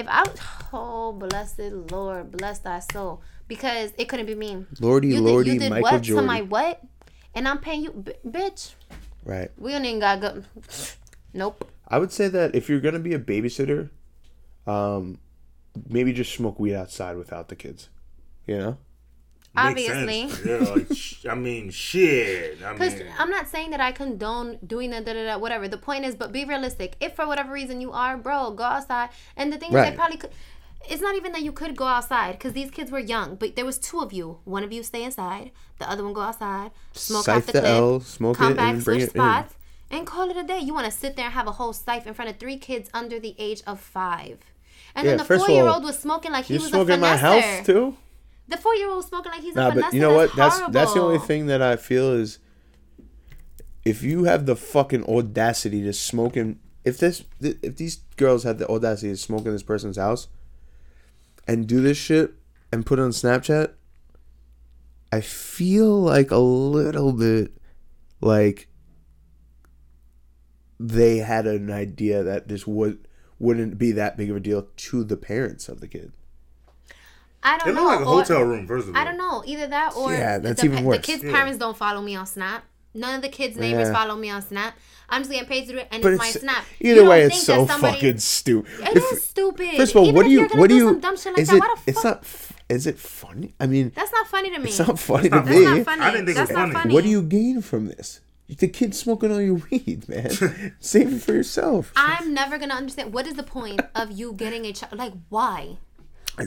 [0.00, 0.24] If I,
[0.72, 4.64] oh blessed Lord, bless thy soul, because it couldn't be me.
[4.80, 6.24] Lordy, You did, lordy, you did Michael what Jordan.
[6.24, 6.80] to my what?
[7.34, 8.72] And I'm paying you, B- bitch.
[9.24, 9.50] Right.
[9.58, 10.42] We don't even got go.
[11.34, 11.70] Nope.
[11.86, 13.90] I would say that if you're gonna be a babysitter,
[14.66, 15.18] um,
[15.88, 17.90] maybe just smoke weed outside without the kids.
[18.46, 18.78] You know.
[19.56, 20.28] Obviously.
[20.44, 22.62] Yeah, like, sh- I mean, shit.
[22.62, 25.68] I Because mean, I'm not saying that I condone doing that, da, da, da, whatever.
[25.68, 26.96] The point is, but be realistic.
[27.00, 29.10] If for whatever reason you are, bro, go outside.
[29.36, 29.90] And the thing is, Right.
[29.90, 30.30] they probably could.
[30.88, 33.66] It's not even that you could go outside because these kids were young, but there
[33.66, 34.38] was two of you.
[34.44, 37.60] One of you stay inside, the other one go outside, smoke Scythe off the, the
[37.60, 39.20] clip, L, smoke come it, back, and bring switch it in.
[39.20, 39.54] spots,
[39.90, 40.58] and call it a day.
[40.60, 42.88] You want to sit there and have a whole scythe in front of three kids
[42.94, 44.38] under the age of five.
[44.94, 47.00] And Yeah, then the four year old all, was smoking like he was a in
[47.00, 47.96] my house too.
[48.50, 50.34] The four year old smoking like he's Nah, a but you know what?
[50.34, 50.72] That's horrible.
[50.72, 52.38] that's the only thing that I feel is
[53.84, 58.58] if you have the fucking audacity to smoke in if this if these girls had
[58.58, 60.28] the audacity to smoke in this person's house
[61.46, 62.34] and do this shit
[62.72, 63.72] and put it on Snapchat,
[65.12, 67.52] I feel like a little bit
[68.20, 68.66] like
[70.78, 73.06] they had an idea that this would
[73.38, 76.12] wouldn't be that big of a deal to the parents of the kid.
[77.42, 77.84] I don't it know.
[77.84, 79.00] looked like a or- hotel room, first of all.
[79.00, 79.42] I don't know.
[79.46, 80.98] Either that or Yeah, that's the, even worse.
[80.98, 81.32] The kids' Yeah.
[81.32, 82.64] parents don't follow me on Snap.
[82.92, 83.94] None of the kids' neighbors Yeah.
[83.94, 84.74] follow me on Snap.
[85.08, 86.64] I'm just getting paid to do it, and But it's my Snap.
[86.80, 88.70] either way, it's so somebody- fucking stupid.
[88.88, 89.76] It is stupid.
[89.76, 90.48] First of all, Even what do you?
[90.54, 90.84] What do you?
[90.88, 91.60] Some dumb shit like is that, it?
[91.60, 92.22] why the It's fuck?
[92.22, 92.26] not.
[92.68, 93.54] Is it funny?
[93.58, 94.68] I mean, That's not funny to me.
[94.70, 95.64] it's not funny to That's me.
[95.64, 96.02] not funny.
[96.02, 96.72] I didn't think it was funny.
[96.72, 96.94] funny.
[96.94, 98.20] What do you gain from this?
[98.48, 100.30] The kid's smoking all your weed, man.
[100.80, 101.92] Save it for yourself.
[101.96, 103.12] I'm never gonna understand.
[103.12, 104.98] What is the point of you getting a child?
[104.98, 105.78] Like, why?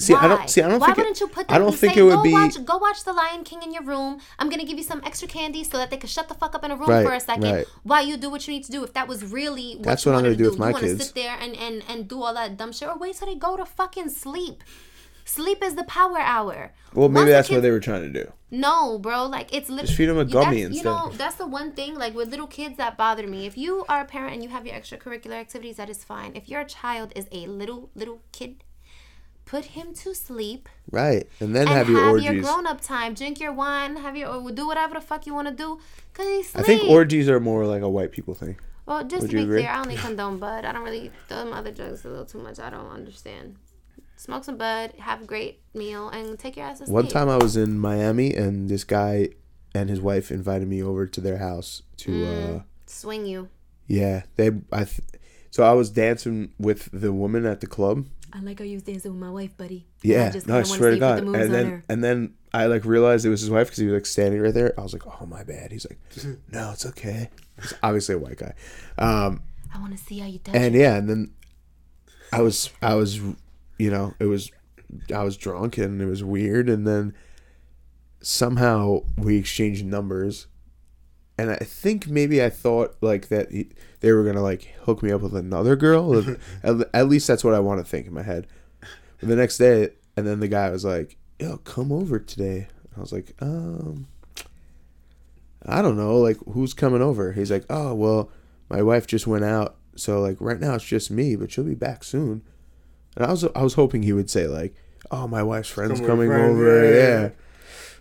[0.01, 0.19] See, Why?
[0.21, 0.49] I don't.
[0.49, 0.97] See, I don't Why think.
[0.97, 2.31] wouldn't it, you put I don't think it would go be.
[2.33, 4.19] Watch, go watch The Lion King in your room.
[4.39, 6.63] I'm gonna give you some extra candy so that they can shut the fuck up
[6.63, 7.67] in a room Right, for a second right.
[7.83, 8.83] while you do what you need to do.
[8.83, 10.75] If that was really what That's you what I'm gonna to do with my you
[10.79, 11.05] kids.
[11.05, 13.57] sit there and, and and do all that dumb shit, or wait till they go
[13.57, 14.63] to fucking sleep.
[15.25, 16.73] Sleep is the power hour.
[16.93, 18.31] Well, maybe Once the that's what they were trying to do.
[18.51, 19.25] no, bro.
[19.25, 20.75] Like it's literally Just feed 'em a gummy that's, instead.
[20.75, 21.95] You know, that's the one thing.
[21.95, 23.45] Like with little kids, that bother me.
[23.45, 26.35] If you are a parent and you have your extracurricular activities, that is fine.
[26.35, 28.65] If your child is a little little kid,
[29.45, 32.41] put him to sleep Right, and then and have your orgies.
[32.43, 33.13] grown up time.
[33.13, 33.95] Drink your wine.
[33.97, 35.79] Have your or do whatever the fuck you want to do.
[36.13, 38.57] Cause he I think orgies are more like a white people thing.
[38.85, 39.61] Well, just Would to be agree?
[39.61, 40.65] clear, I only condone bud.
[40.65, 42.59] I don't really do them other drugs a little too much.
[42.59, 43.55] I don't understand.
[44.17, 46.93] Smoke some bud, have a great meal, and take your ass to sleep.
[46.93, 49.29] One time I was in Miami, and this guy
[49.73, 52.11] and his wife invited me over to their house to.
[52.11, 52.57] Mm.
[52.57, 53.49] uh swing you.
[53.87, 54.51] Yeah, they.
[54.71, 54.83] I.
[54.85, 54.99] Th-
[55.49, 58.05] so I was dancing with the woman at the club.
[58.36, 59.86] I like how you was dancing with my wife, buddy.
[60.01, 61.19] Yeah, I just no, I swear to God.
[61.25, 61.84] the And then her.
[61.88, 64.53] and then I like realized it was his wife because he was like standing right
[64.53, 64.73] there.
[64.77, 65.71] I was like, oh my bad.
[65.71, 65.99] He's like,
[66.51, 67.29] no, it's okay.
[67.61, 68.53] He's obviously a white guy.
[68.97, 70.79] Um, I want to see how you touch and it.
[70.79, 71.34] yeah, and then
[72.31, 73.17] I was I was,
[73.77, 74.51] you know, it was
[75.13, 77.13] I was drunk and it was weird, and then
[78.21, 80.47] somehow we exchanged numbers.
[81.38, 83.69] And I think maybe I thought like that he,
[84.01, 86.38] they were gonna like hook me up with another girl.
[86.63, 88.47] at, at least that's what I want to think in my head.
[89.19, 92.99] But the next day, and then the guy was like, "Yo, come over today." I
[92.99, 94.07] was like, "Um,
[95.65, 96.17] I don't know.
[96.17, 98.29] Like, who's coming over?" He's like, "Oh, well,
[98.69, 101.73] my wife just went out, so like right now it's just me, but she'll be
[101.73, 102.43] back soon."
[103.15, 104.75] And I was I was hoping he would say like,
[105.09, 107.29] "Oh, my wife's friend's coming over." Yeah, yeah.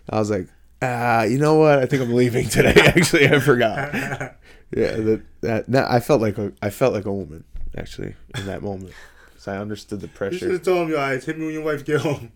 [0.09, 0.49] I was like,
[0.83, 1.79] "Ah, you know what?
[1.79, 3.93] I think I'm leaving today." Actually, I forgot.
[4.75, 7.43] Yeah, that that, that I felt like a I felt like a woman
[7.77, 8.91] actually in that moment.
[9.29, 10.33] because I understood the pressure.
[10.33, 10.53] You should pressure.
[10.53, 12.31] have told him, yo, guys, hit me when your wife get home.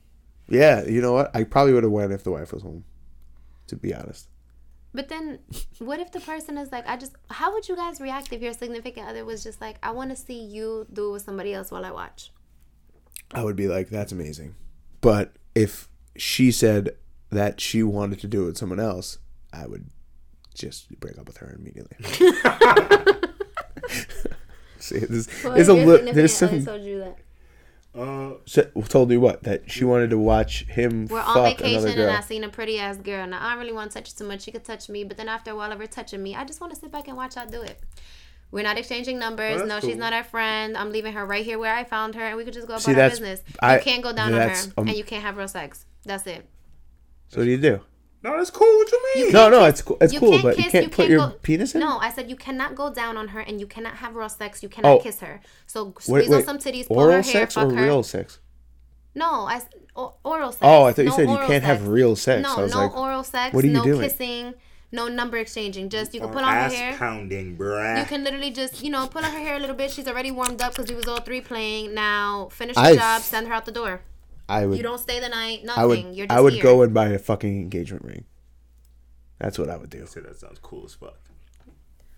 [0.47, 1.35] Yeah, you know what?
[1.35, 2.83] I probably would have went if the wife was home.
[3.69, 4.27] To be honest,
[4.93, 5.39] But then,
[5.79, 8.53] what if the person is like, I just, how would you guys react if your
[8.53, 11.71] significant other was just like, I want to see you do it with somebody else
[11.71, 12.31] while I watch?
[13.33, 14.53] I would be like, "That's amazing,"
[15.01, 16.95] but if she said
[17.29, 19.17] that she wanted to do it with someone else,
[19.53, 19.89] I would
[20.53, 21.97] just break up with her immediately.
[24.79, 27.17] See, there's, there's a Your li- there's significant some told you that.
[27.95, 31.55] Uh, so, told you what that she wanted to watch him We're fuck on another
[31.57, 32.11] vacation and.
[32.11, 33.25] I seen a pretty ass girl.
[33.25, 34.43] Now I don't really want to touch her too much.
[34.43, 36.61] She could touch me, but then after a while of her touching me, I just
[36.61, 37.79] want to sit back and watch her do it.
[38.51, 39.61] We're not exchanging numbers.
[39.61, 40.77] Oh, that's no, she's not our friend.
[40.77, 42.83] I'm leaving her right here where I found her, and we could just go about
[42.83, 43.41] See, our that's- business.
[43.61, 45.85] You can't go down on her, um, and you can't have real sex.
[46.05, 46.47] That's it.
[47.29, 47.81] So what do you do?
[48.23, 48.67] no, that's cool.
[48.67, 49.31] What you mean?
[49.33, 49.97] No, no, it's cool.
[50.01, 50.65] It's You cool, but kiss.
[50.65, 51.81] you can't put your go, penis in.
[51.81, 54.61] No, I said you cannot go down on her, and you cannot have real sex.
[54.63, 54.99] You cannot Oh.
[54.99, 55.39] kiss her.
[55.65, 57.83] So Wait, squeeze on some titties, pull Oral her hair, sex fuck or her.
[57.83, 58.39] real sex?
[59.15, 59.65] No, I s-
[59.95, 60.61] o- oral sex.
[60.63, 62.43] Oh, I thought you No said you can't have real sex.
[62.43, 63.53] No, I was no like, oral sex.
[63.53, 64.01] what are you no doing?
[64.09, 64.53] kissing.
[64.91, 65.89] No number exchanging.
[65.89, 66.95] Just you can oh, put on her ass hair.
[66.97, 67.99] pounding, bruh.
[67.99, 69.91] You can literally just, you know, pull on her hair a little bit.
[69.91, 71.93] She's already warmed up because we was all three playing.
[71.93, 74.01] Now finish the I've- job, send her out the door.
[74.49, 75.81] I would, You don't stay the night, nothing.
[75.83, 76.63] I would, You're just I would here.
[76.63, 78.25] go and buy a fucking engagement ring.
[79.39, 80.05] That's what I would do.
[80.07, 81.17] Say that sounds cool as fuck.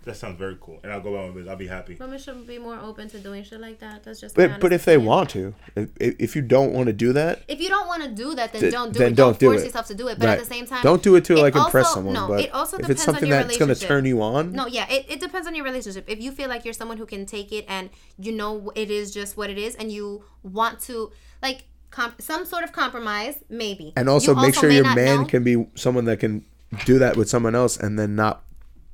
[0.06, 1.50] That sounds very cool, and I'll go out with it.
[1.50, 1.96] I'll be happy.
[2.00, 4.04] Women should be more open to doing shit like that.
[4.06, 4.34] That's just.
[4.34, 7.60] But but if they want to, if, if you don't want to do that, If
[7.60, 9.16] you don't want to do that, then Th- don't do then it.
[9.16, 9.66] don't Don't, do force it.
[9.66, 10.18] yourself to do it.
[10.18, 10.34] But right.
[10.34, 12.14] at the same time, don't do it to it like impress someone.
[12.14, 14.54] No, but it also if depends it's something on your that's gonna turn you on,
[14.54, 16.06] No, yeah, it, it depends on your relationship.
[16.08, 19.14] If you feel like you're someone who can take it and you know it is
[19.14, 21.12] just what it is, and you want to
[21.44, 23.94] like comp- some sort of compromise, maybe.
[23.96, 25.26] and also You make sure your man know.
[25.26, 26.46] can be someone that can
[26.86, 28.44] do that with someone else and then not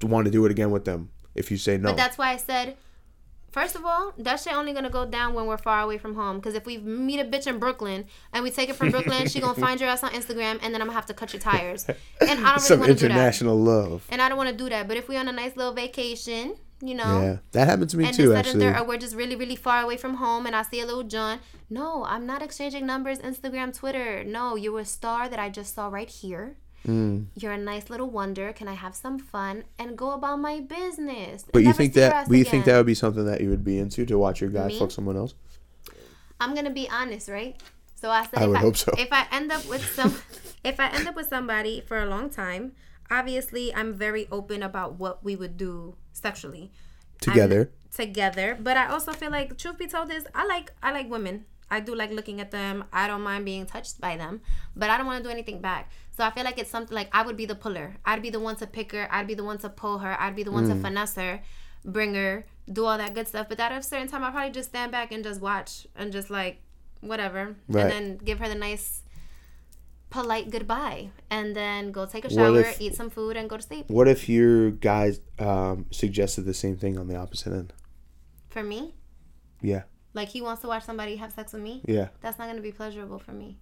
[0.01, 1.09] want to do it again with them.
[1.35, 2.77] If you say no, But that's why I said,
[3.51, 6.37] first of all, that shit only gonna go down when we're far away from home.
[6.37, 9.39] Because if we meet a bitch in Brooklyn and we take it from Brooklyn, she
[9.41, 11.85] gonna find your ass on Instagram, and then I'm gonna have to cut your tires.
[11.87, 13.11] And I don't really some want to do that.
[13.11, 14.05] international love.
[14.09, 14.87] And I don't want to do that.
[14.87, 17.21] But if we on a nice little vacation, you know.
[17.21, 18.34] Yeah, that happened to me and too.
[18.34, 21.03] Actually, there, we're just really, really far away from home, and I see a little
[21.03, 21.39] John.
[21.69, 24.23] No, I'm not exchanging numbers, Instagram, Twitter.
[24.23, 26.57] No, you're a star that I just saw right here.
[26.88, 27.28] Mm.
[27.36, 28.53] You're a nice little wonder.
[28.53, 31.43] Can I have some fun and go about my business?
[31.51, 32.28] but you think that?
[32.28, 34.49] But you think that would be something that you would be into to watch your
[34.49, 34.80] guy Me?
[34.80, 35.34] fuck someone else?
[36.39, 37.59] I'm gonna be honest, right?
[37.95, 38.91] So I said, I if would I, hope so.
[38.97, 40.15] If I end up with some,
[40.63, 42.73] if I end up with somebody for a long time,
[43.09, 45.95] obviously I'm very open about what we would do
[46.26, 46.65] sexually
[47.28, 47.61] Together,
[48.01, 48.47] together.
[48.67, 51.36] But I also feel like, truth be told, is I like I like women.
[51.76, 52.76] I do like looking at them.
[53.01, 54.34] I don't mind being touched by them,
[54.80, 55.84] but I don't want to do anything back.
[56.15, 57.88] So I feel like it's something like I would be the puller.
[58.09, 59.05] I'd be the one to pick her.
[59.15, 60.13] I'd be the one to pull her.
[60.23, 60.71] I'd be the one Mm.
[60.73, 61.34] to finesse her,
[61.95, 62.45] bring her,
[62.78, 63.45] do all that good stuff.
[63.49, 66.30] But at a certain time, I probably just stand back and just watch and just
[66.39, 66.55] like
[67.11, 67.82] whatever, Right.
[67.84, 68.88] and then give her the nice,
[70.16, 73.63] polite goodbye, and then go take a shower, if- eat some food, and go to
[73.63, 73.86] sleep.
[73.89, 77.74] what if your guys um, suggested the same thing on the opposite end?
[78.49, 78.82] For me,
[79.61, 81.82] Yeah, like he wants to watch somebody have sex with me.
[81.86, 82.07] yeah.
[82.22, 83.57] that's not going to be pleasurable for me.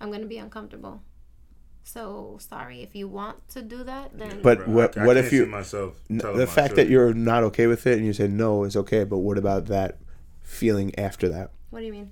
[0.00, 0.96] I'm going to be uncomfortable.
[1.84, 4.06] So sorry if you want to do that.
[4.16, 6.76] Then But Bruh, what I, I what can't if you myself n- the my fact
[6.76, 9.66] that you're not okay with it and you say no is okay, but what about
[9.66, 9.98] that
[10.42, 11.50] feeling after that?
[11.70, 12.10] what do you mean?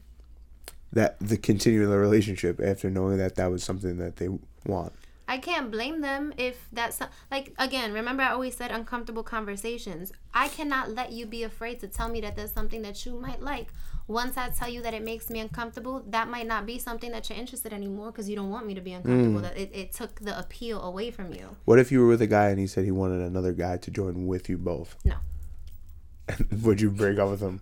[0.92, 4.28] That the continuing the relationship after knowing that that was something that they
[4.66, 4.92] want.
[5.30, 6.98] I can't blame them if that's
[7.30, 7.92] like again.
[7.92, 10.10] Remember, I always said uncomfortable conversations.
[10.34, 13.40] I cannot let you be afraid to tell me that there's something that you might
[13.40, 13.68] like.
[14.08, 17.30] Once I tell you that it makes me uncomfortable, that might not be something that
[17.30, 19.38] you're interested in anymore because you don't want me to be uncomfortable.
[19.38, 19.42] Mm.
[19.42, 21.56] That it, it took the appeal away from you.
[21.64, 23.90] What if you were with a guy and he said he wanted another guy to
[23.92, 24.96] join with you both?
[25.04, 25.14] No.
[26.62, 27.60] Would you break up with him?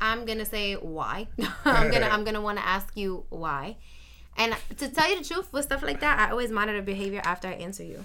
[0.00, 1.28] I'm gonna say why.
[1.64, 3.76] I'm gonna I'm gonna want to ask you why.
[4.36, 7.48] And to tell you the truth, with stuff like that, I always monitor behavior after
[7.48, 8.04] I answer you,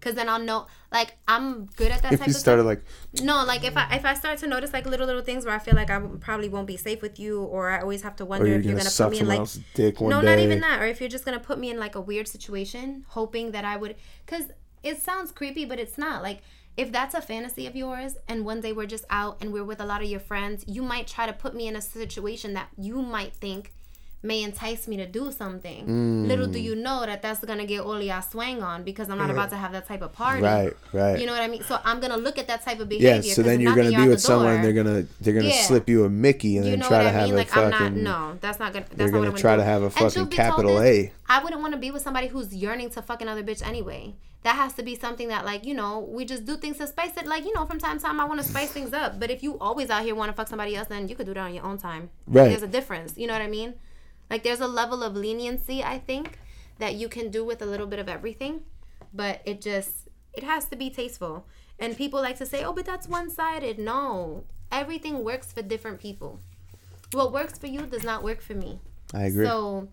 [0.00, 0.66] cause then I'll know.
[0.90, 2.66] Like I'm good at that If type you of started stuff.
[2.66, 2.82] like
[3.24, 5.58] no, like if I if I start to notice like little little things where I
[5.58, 8.46] feel like I probably won't be safe with you, or I always have to wonder
[8.46, 10.26] you're if you're gonna gonna put me in like dick one no, day.
[10.26, 10.80] not even that.
[10.80, 13.76] Or if you're just gonna put me in like a weird situation, hoping that I
[13.76, 14.46] would, because
[14.82, 16.22] it sounds creepy, but it's not.
[16.22, 16.40] Like
[16.76, 19.80] if that's a fantasy of yours, and one day we're just out and we're with
[19.80, 22.68] a lot of your friends, you might try to put me in a situation that
[22.76, 23.72] you might think
[24.22, 26.26] may entice me to do something.
[26.26, 26.52] Little Mm.
[26.52, 29.50] do you know that that's gonna get all y'all swang on because I'm not about
[29.50, 30.42] to have that type of party.
[30.42, 31.18] Right, right.
[31.20, 31.62] You know what I mean?
[31.62, 33.20] So I'm gonna look at that type of behavior.
[33.22, 34.54] yeah, so then you're gonna be with someone.
[34.54, 34.62] door.
[34.62, 35.62] They're gonna they're gonna Yeah.
[35.62, 37.34] slip you a Mickey and You then try to I have mean?
[37.34, 38.02] a Like I'm fucking.
[38.02, 38.32] not.
[38.32, 38.84] No, that's not gonna.
[38.86, 39.60] That's They're gonna try do.
[39.62, 41.12] to have a fucking truth be told capital A.
[41.28, 44.14] I wouldn't want to be with somebody who's yearning to fuck another bitch anyway.
[44.42, 47.16] That has to be something that like you know we just do things to spice
[47.16, 47.26] it.
[47.26, 49.20] Like you know from time to time I want to spice things up.
[49.20, 51.34] But if you always out here want to fuck somebody else, then you could do
[51.34, 52.10] that on your own time.
[52.26, 52.48] Right.
[52.48, 53.14] There's a difference.
[53.16, 53.74] You know what I mean?
[54.30, 56.38] Like there's a level of leniency I think
[56.78, 58.62] that you can do with a little bit of everything,
[59.12, 61.46] but it just it has to be tasteful.
[61.78, 66.40] And people like to say, "Oh, but that's one-sided." No, everything works for different people.
[67.12, 68.80] What works for you does not work for me.
[69.14, 69.46] I agree.
[69.46, 69.88] So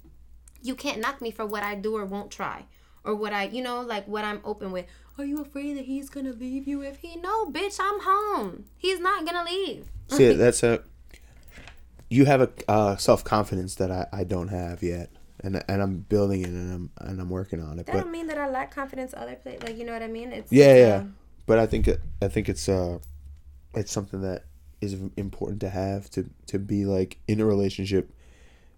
[0.62, 2.66] you can't knock me for what I do or won't try.
[3.04, 4.86] Or what I, you know, like what I'm open with.
[5.18, 7.18] Are you afraid that he's gonna leave you if he?
[7.18, 8.66] No, bitch, I'm home.
[8.78, 9.92] He's not gonna leave.
[10.08, 10.84] See, that's a.
[12.14, 15.10] You have a uh, self confidence that I, I don't have yet,
[15.44, 17.86] and and I'm building it and I'm and I'm working on it.
[17.86, 19.62] That But don't mean that I lack confidence other place.
[19.64, 20.32] Like you know what I mean?
[20.32, 20.96] It's yeah, yeah.
[20.96, 21.04] uh,
[21.46, 23.00] But I think it, I think it's uh,
[23.74, 24.46] it's something that
[24.80, 28.14] is important to have to to be like in a relationship,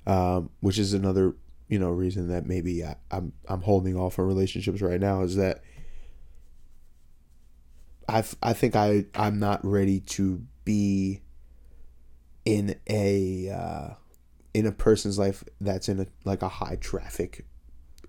[0.07, 1.35] um, which is another
[1.67, 5.35] you know reason that maybe I, I'm I'm holding off on relationships right now is
[5.35, 5.61] that
[8.07, 11.21] I I think I I'm not ready to be
[12.45, 13.93] in a uh,
[14.53, 17.45] in a person's life that's in a like a high traffic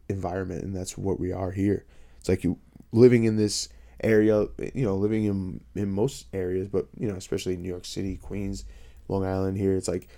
[0.09, 1.85] environment and that's what we are here.
[2.19, 2.59] It's like you
[2.93, 3.69] living in this
[4.03, 8.17] area you know living in in most areas but you know especially new york city
[8.17, 8.65] queens
[9.09, 10.09] long island here it's like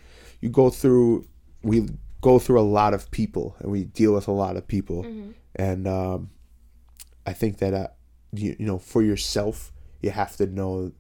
[0.41, 1.25] you go through
[1.63, 1.89] we
[2.21, 5.05] go through a lot of people and we deal with a lot of people.
[5.55, 6.31] And um
[7.27, 7.89] i think that uh,
[8.33, 10.93] you, you know for yourself you have to know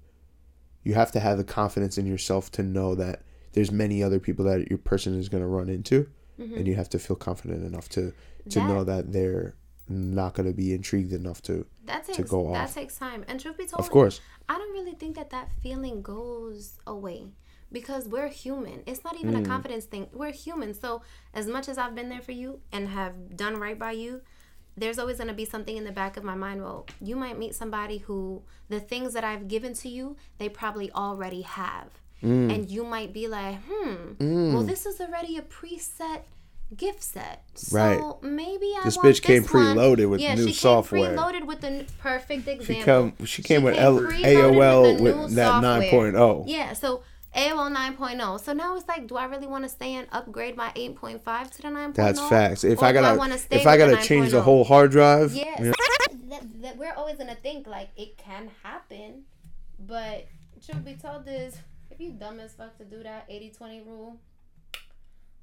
[0.89, 3.20] you have to have the confidence in yourself to know that
[3.52, 6.09] there's many other people that your person is going to run into
[6.40, 6.55] mm-hmm.
[6.56, 8.15] and you have to feel confident enough to
[8.48, 9.55] to That- know that they're
[9.90, 12.74] not going to be intrigued enough to that to takes go that off.
[12.74, 13.23] takes time.
[13.28, 17.27] And truth be told, of course I don't really think that that feeling goes away
[17.70, 18.82] because we're human.
[18.86, 19.47] It's not even a mm.
[19.47, 20.09] confidence thing.
[20.15, 20.73] We're human.
[20.73, 21.02] So
[21.35, 24.23] as much as I've been there for you and have done right by you,
[24.80, 26.62] there's always going to be something in the back of my mind.
[26.62, 30.90] Well, you might meet somebody who the things that I've given to you, they probably
[30.92, 31.88] already have.
[32.20, 36.22] And you might be like, hmm, well, this is already a preset
[36.76, 37.44] gift set.
[37.55, 38.00] So Right.
[38.22, 39.76] maybe I This bitch came this one.
[39.76, 41.10] preloaded with yeah, new she software.
[41.10, 42.64] Came preloaded with the perfect example.
[42.74, 46.12] she come she came with came L- AOL with, new that software.
[46.12, 47.02] 9.0 Yeah, so
[47.36, 48.40] AOL 9.0.
[48.40, 51.62] So now it's like, do I really want to stay and upgrade my 8.5 to
[51.62, 51.94] the 9.0?
[51.94, 54.42] that's facts if Or I gotta wanna stay if I gotta change the oh?
[54.42, 55.60] whole hard drive Yes.
[55.60, 59.24] you know, That, that we're always gonna think like it can happen,
[59.78, 60.26] but
[60.64, 61.56] truth be told is
[61.90, 64.20] if you dumb as fuck to do that 80-20 rule,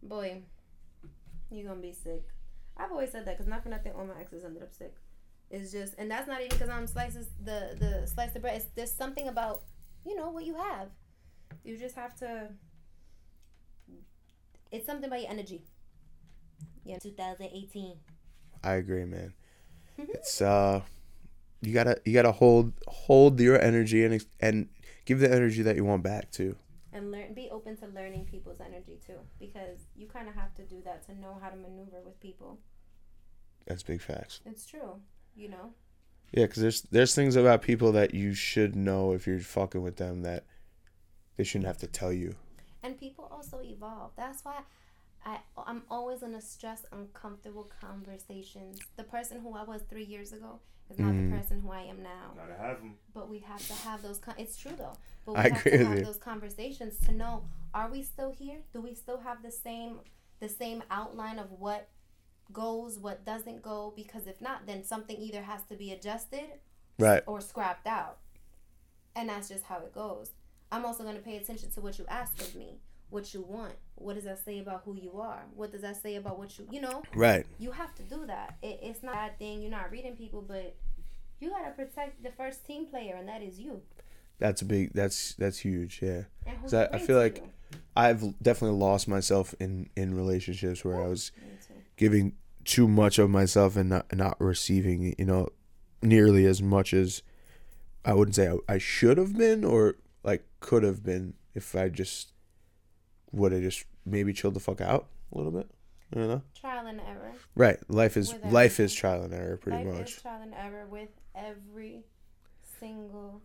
[0.01, 0.41] boy,
[1.51, 2.23] you're gonna be sick.
[2.77, 4.95] I've always said that because not for nothing, all my exes ended up sick.
[5.49, 8.55] It's just, and that's not even because I'm slices the the slice of bread.
[8.57, 9.61] It's there's something about
[10.05, 10.89] you know what you have.
[11.64, 12.49] You just have to.
[14.72, 15.61] It's something about your energy.
[16.84, 17.98] Yeah, 2018.
[18.64, 19.34] I agree man
[19.98, 20.82] it's uh
[21.61, 24.68] you gotta you gotta hold hold your energy and and
[25.06, 26.56] give the energy that you want back too
[26.91, 30.64] and learn be open to learning people's energy too because you kind of have to
[30.64, 32.60] do that to know how to maneuver with people
[33.65, 34.99] that's big facts it's true
[35.36, 35.73] you know
[36.32, 39.98] Yeah, because there's there's things about people that you should know if you're fucking with
[39.98, 40.45] them that
[41.37, 42.35] they shouldn't have to tell you.
[42.83, 44.59] and people also evolve that's why
[45.25, 48.79] I, I'm always gonna stress uncomfortable conversations.
[48.95, 50.59] The person who I was three years ago
[50.91, 51.31] is not Mm.
[51.31, 52.33] the person who I am now.
[52.35, 52.93] Gotta have them.
[53.11, 54.19] But we have to have those.
[54.19, 54.95] Con- it's true though.
[55.25, 56.05] But we I have agree to have you.
[56.05, 57.43] those conversations to know:
[57.73, 58.59] Are we still here?
[58.71, 60.01] Do we still have the same,
[60.39, 61.89] the same outline of what
[62.53, 63.93] goes, what doesn't go?
[63.95, 66.45] Because if not, then something either has to be adjusted,
[66.99, 67.23] Right.
[67.25, 68.19] or scrapped out,
[69.15, 70.29] and that's just how it goes.
[70.76, 72.80] I'm also going to pay attention to what you ask of me,
[73.10, 73.73] what you want.
[73.95, 75.43] What does that say about who you are?
[75.56, 77.02] What does that say about what you, you know?
[77.15, 77.45] Right.
[77.60, 78.57] you have to do that.
[78.61, 79.61] It, it's not a bad thing.
[79.61, 80.76] You're not reading people, but
[81.39, 83.81] you gotta protect the first team player, and that is you.
[84.38, 84.91] That's a big.
[84.93, 86.02] That's that's huge.
[86.02, 86.23] Yeah.
[86.45, 87.80] And who 'Cause you I, I feel like you.
[87.95, 91.31] I've definitely lost myself in in relationships where I was
[91.95, 92.34] giving
[92.65, 95.15] too much of myself and not not receiving.
[95.18, 95.49] You know,
[96.02, 97.22] nearly as much as
[98.03, 99.95] I wouldn't say I, I should have been or
[100.26, 102.31] like could have been if I just
[103.31, 105.69] would have just maybe chilled the fuck out a little bit.
[106.14, 106.41] I don't know.
[106.60, 107.31] Trial and error.
[107.56, 107.77] Right.
[107.89, 110.11] Life is With life is trial and error pretty Life much.
[110.15, 112.03] is trial and error with every
[112.80, 113.41] single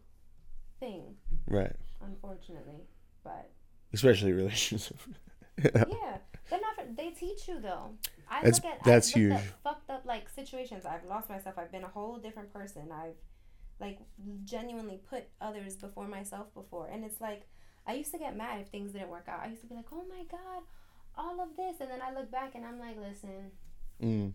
[0.78, 1.16] thing,
[1.47, 1.74] Right.
[2.02, 2.82] unfortunately.
[3.24, 3.51] But
[3.93, 5.02] Especially relationships.
[5.65, 5.70] yeah,
[6.48, 6.77] they're not.
[6.77, 7.90] For, they teach you though.
[8.31, 9.52] I That's- look at that's looked at huge.
[9.65, 10.86] fucked up like situations.
[10.86, 11.57] I've lost myself.
[11.59, 12.90] I've been a whole different person.
[12.93, 13.16] I've
[13.81, 13.98] like
[14.44, 17.47] genuinely put others before myself before, and it's like
[17.86, 19.40] I used to get mad if things didn't work out.
[19.43, 20.62] I used to be like, oh my god,
[21.16, 23.51] all of this, and then I look back and I'm like, listen.
[24.02, 24.32] Mm.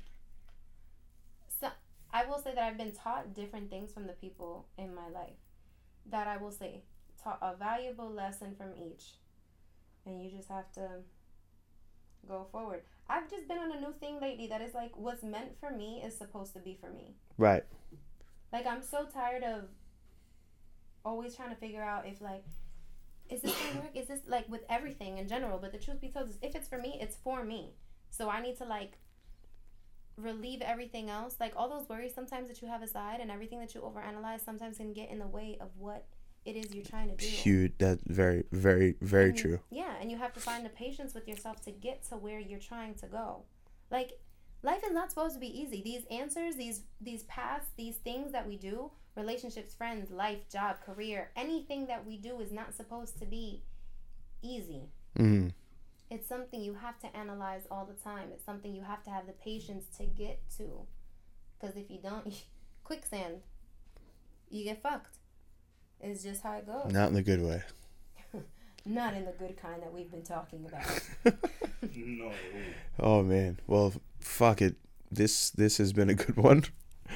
[1.60, 1.70] So
[2.12, 5.38] I will say that I've been taught different things from the people in my life.
[6.08, 6.82] That I will say
[7.24, 9.04] taught a valuable lesson from each,
[10.06, 10.90] and you just have to
[12.28, 12.82] go forward.
[13.08, 16.02] I've just been on a new thing lately that is like what's meant for me
[16.06, 17.16] is supposed to be for me.
[17.38, 17.64] Right.
[18.56, 19.65] Like I'm so tired of
[21.03, 22.45] always trying to figure out if like
[23.30, 23.91] is this gonna work?
[23.94, 25.60] Is this like with everything in general?
[25.60, 27.73] But the truth be told is if it's for me, it's for me.
[28.11, 28.94] So I need to like
[30.15, 31.36] relieve everything else.
[31.38, 34.77] Like all those worries sometimes that you have aside and everything that you overanalyze sometimes
[34.77, 36.06] can get in the way of what
[36.45, 37.26] it is you're trying to do.
[37.26, 37.73] Huge.
[37.77, 39.60] That's very, very, very And- true.
[39.69, 42.60] Yeah, and you have to find the patience with yourself to get to where you're
[42.60, 43.44] trying to go.
[43.91, 44.14] Like
[44.66, 45.82] life is not supposed to be easy.
[45.84, 51.30] These answers, these these paths, these things that we do, relationships, friends, life, job, career,
[51.36, 53.62] anything that we do is not supposed to be
[54.42, 54.90] easy.
[55.18, 55.54] Mm.
[56.10, 58.30] It's something you have to analyze all the time.
[58.34, 60.88] It's something you have to have the patience to get to.
[61.62, 62.44] Cuz if you don't,
[62.84, 63.42] quicksand,
[64.50, 65.18] you get fucked.
[66.02, 66.92] It's just how it goes.
[66.92, 67.62] Not in the good way.
[68.86, 71.36] Not in the good kind that we've been talking about.
[71.96, 72.32] No.
[73.00, 73.60] Oh man.
[73.68, 73.94] Well,
[74.26, 74.76] fuck it.
[75.12, 76.64] This this has been a good one.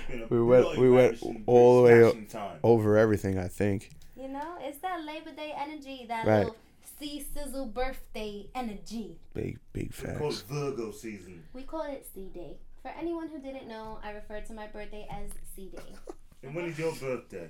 [0.08, 2.60] Been a We went- bloody we went all the way smashing time.
[2.64, 3.90] Over everything, I think.
[4.16, 6.40] You know, it's that Labor Day energy, that Right.
[6.46, 6.56] little
[7.00, 9.18] C Sizzle birthday energy.
[9.34, 10.42] Big big We call it facts.
[10.44, 11.44] Virgo season.
[11.54, 12.58] We call it C Day.
[12.84, 15.92] For anyone who didn't know, I refer to my birthday as C Day,
[16.44, 17.50] And when is your birthday?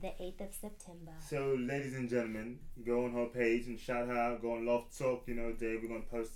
[0.00, 1.12] the 8th of September.
[1.30, 4.42] So, ladies and gentlemen, go on her page and shout her out.
[4.42, 5.22] Go on Love Talk.
[5.26, 6.32] You know, Dave, we're going to post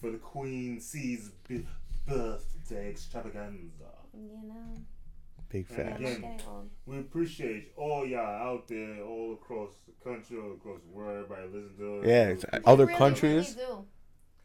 [0.00, 1.64] for the Queen C's bi-
[2.10, 3.92] birthday extravaganza.
[4.14, 4.76] You know,
[5.48, 5.76] Big Yeah.
[5.78, 6.00] I'm facts.
[6.00, 6.08] Yeah.
[6.10, 6.70] not getting old.
[6.86, 11.48] We appreciate all y'all out there, all across the country, all across the world, everybody
[11.48, 12.06] listen to us.
[12.06, 13.56] Yeah, We it's- Other really, countries?
[13.56, 13.84] really do.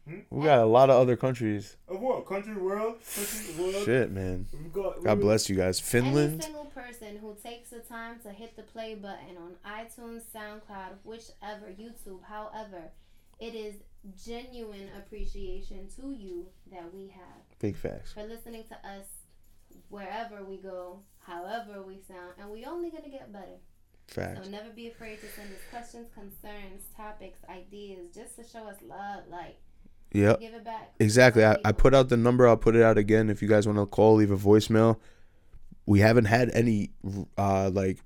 [0.08, 0.20] Hmm?
[0.30, 1.76] We got a lot of other countries.
[1.88, 2.26] Of what?
[2.26, 2.98] Country, world?
[3.14, 3.84] Country, world?
[3.84, 4.46] Shit, man.
[4.72, 5.80] Got, God bless you guys.
[5.80, 6.42] Any Finland.
[6.44, 11.66] single person who takes the time to hit the play button on iTunes, SoundCloud, whichever,
[11.76, 12.90] YouTube, however,
[13.40, 13.74] it is
[14.14, 18.12] genuine appreciation to you that we have Big facts.
[18.12, 19.06] for listening to us
[19.88, 23.58] wherever we go, however we sound, and we only gonna get better.
[24.08, 24.44] Facts.
[24.44, 28.76] So never be afraid to send us questions, concerns, topics, ideas, just to show us
[28.86, 29.56] love, like
[30.12, 30.40] Yep.
[30.40, 30.92] give it back.
[31.00, 31.44] Exactly.
[31.44, 32.46] I, I put out the number.
[32.46, 33.28] I'll put it out again.
[33.28, 34.98] If you guys want to call, leave a voicemail.
[35.84, 36.90] We haven't had any,
[37.36, 37.98] uh, like,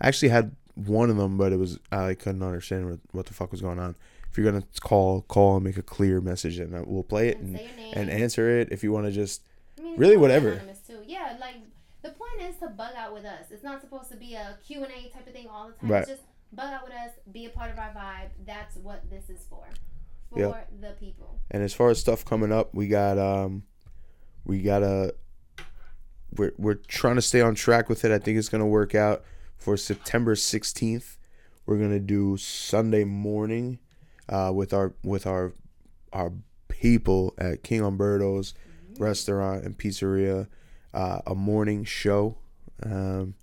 [0.00, 3.34] I actually had one of them, but it was, I couldn't understand what, what the
[3.34, 3.96] fuck was going on.
[4.32, 7.36] If you're going to call, call and make a clear message and we'll play it
[7.36, 7.92] And and, say your name.
[7.94, 8.68] and answer it.
[8.72, 9.42] If you want to just,
[9.78, 10.62] I mean, Really, you can be whatever.
[11.06, 11.56] Yeah, like
[12.02, 13.44] the point is to bug out with us.
[13.50, 15.90] It's not supposed to be a Q and A type of thing all the time.
[15.90, 16.00] Right.
[16.00, 18.30] It's just bug out with us, be a part of our vibe.
[18.46, 19.64] That's what this is for.
[20.30, 20.70] For Yep.
[20.80, 21.38] the people.
[21.50, 23.64] and as far as stuff coming up, we got, um,
[24.46, 25.14] we got a,
[26.34, 28.10] we're, we're trying to stay on track with it.
[28.10, 29.22] I think it's going to work out
[29.58, 31.18] for September 16th.
[31.66, 33.78] We're going to do Sunday morning,
[34.28, 35.52] uh, with our, with our,
[36.12, 36.32] our
[36.68, 38.54] people at King Umberto's
[38.98, 40.48] restaurant and pizzeria,
[40.94, 42.36] uh, a morning show.
[42.82, 43.34] Um,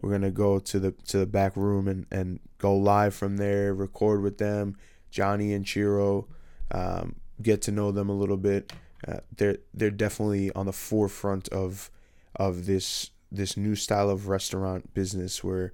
[0.00, 3.72] we're gonna go to the to the back room and, and go live from there,
[3.72, 4.76] record with them,
[5.10, 6.26] Johnny and Chiro,
[6.72, 8.72] um, get to know them a little bit.
[9.06, 11.90] Uh, they're they're definitely on the forefront of
[12.34, 15.72] of this this new style of restaurant business where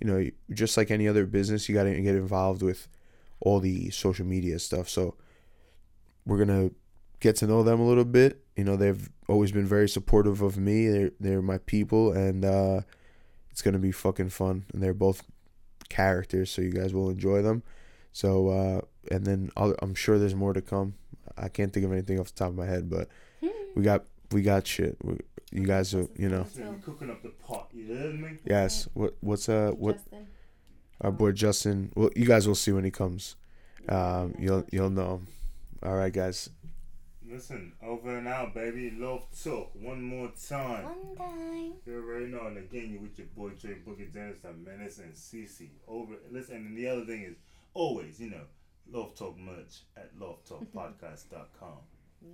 [0.00, 2.88] you know just like any other business you got to get involved with
[3.42, 4.88] all the social media stuff.
[4.88, 5.14] So
[6.24, 6.70] we're gonna
[7.20, 8.44] get to know them a little bit.
[8.56, 10.88] You know they've always been very supportive of me.
[10.88, 12.80] They're they're my people and uh
[13.50, 14.64] it's gonna be fucking fun.
[14.72, 15.24] And they're both
[15.88, 17.62] characters so you guys will enjoy them.
[18.12, 20.94] So uh and then I'll, i'm sure there's more to come.
[21.36, 23.08] I can't think of anything off the top of my head but
[23.74, 24.96] we got we got shit.
[25.02, 25.18] We,
[25.50, 26.46] you guys are you know.
[26.84, 28.38] Cooking up the pot, you heard me?
[28.44, 28.88] yes.
[28.94, 30.26] What what's uh what Justin.
[31.02, 33.36] Our boy justin well you guys will see when he comes
[33.88, 35.20] um you'll you'll know
[35.82, 36.48] all right guys
[37.32, 38.90] Listen, over and out, baby.
[38.90, 39.70] Love talk.
[39.80, 40.84] One more time.
[40.84, 41.72] One time.
[41.86, 42.46] You already know.
[42.46, 45.68] And again, you with your boy Trey Boogie Dennis, the Menace, and Cece.
[45.88, 46.16] Over.
[46.30, 47.36] Listen, and the other thing is
[47.72, 48.42] always, you know,
[48.90, 51.78] Love Talk merch at lovetalkpodcast.com.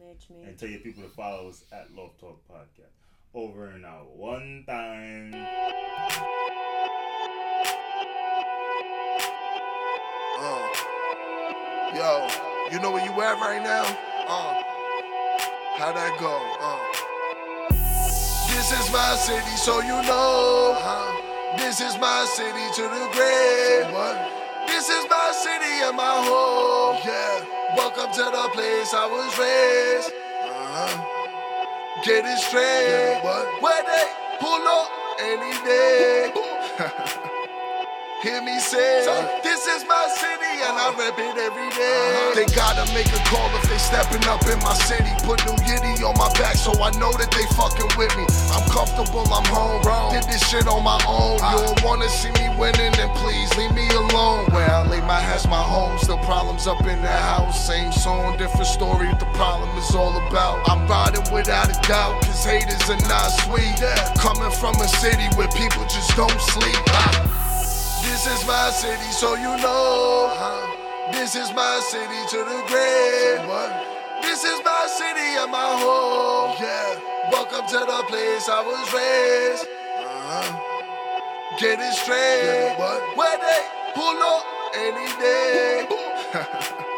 [0.00, 0.42] Merch, me.
[0.48, 2.90] and tell your people to follow us at Love Talk Podcast.
[3.34, 4.16] Over and out.
[4.16, 5.32] One time.
[10.40, 10.62] Uh,
[11.98, 12.28] yo,
[12.70, 13.82] you know where you at right now?
[14.22, 14.54] Uh,
[15.74, 16.30] how that go?
[16.62, 16.78] Uh.
[18.54, 20.78] This is my city, so you know.
[20.78, 21.10] Uh,
[21.58, 23.90] this is my city to the grave.
[23.90, 24.14] What?
[24.68, 27.02] This is my city and my home.
[27.04, 27.42] Yeah.
[27.74, 30.12] Welcome to the place I was raised.
[30.46, 31.02] Uh-huh.
[32.04, 32.62] Get it straight.
[32.62, 33.60] Yeah, what?
[33.60, 34.06] Where they
[34.38, 34.86] pull up
[35.18, 36.47] any day.
[38.18, 39.06] Hear me say,
[39.44, 42.34] this is my city and I rep it every day.
[42.34, 45.06] They gotta make a call if they stepping up in my city.
[45.22, 48.26] Put new yitty on my back so I know that they fucking with me.
[48.50, 49.86] I'm comfortable, I'm home.
[50.10, 51.38] Did this shit on my own.
[51.38, 54.50] You don't wanna see me winning, then please leave me alone.
[54.50, 55.96] Where I lay my house, my home.
[56.02, 57.54] Still problems up in the house.
[57.54, 59.14] Same song, different story.
[59.22, 60.68] The problem is all about.
[60.68, 63.78] I'm riding without a doubt, cause haters are not sweet.
[64.18, 66.82] Coming from a city where people just don't sleep.
[68.18, 70.34] This is my city, so you know.
[71.12, 73.46] This is my city to the grave.
[74.22, 76.56] This is my city and my home.
[76.58, 76.98] Yeah.
[77.30, 79.68] Welcome to the place I was raised.
[80.02, 81.58] Uh-huh.
[81.60, 82.74] Get it straight.
[82.74, 83.62] Yeah, Where they
[83.94, 84.42] pull up
[84.74, 85.86] any day.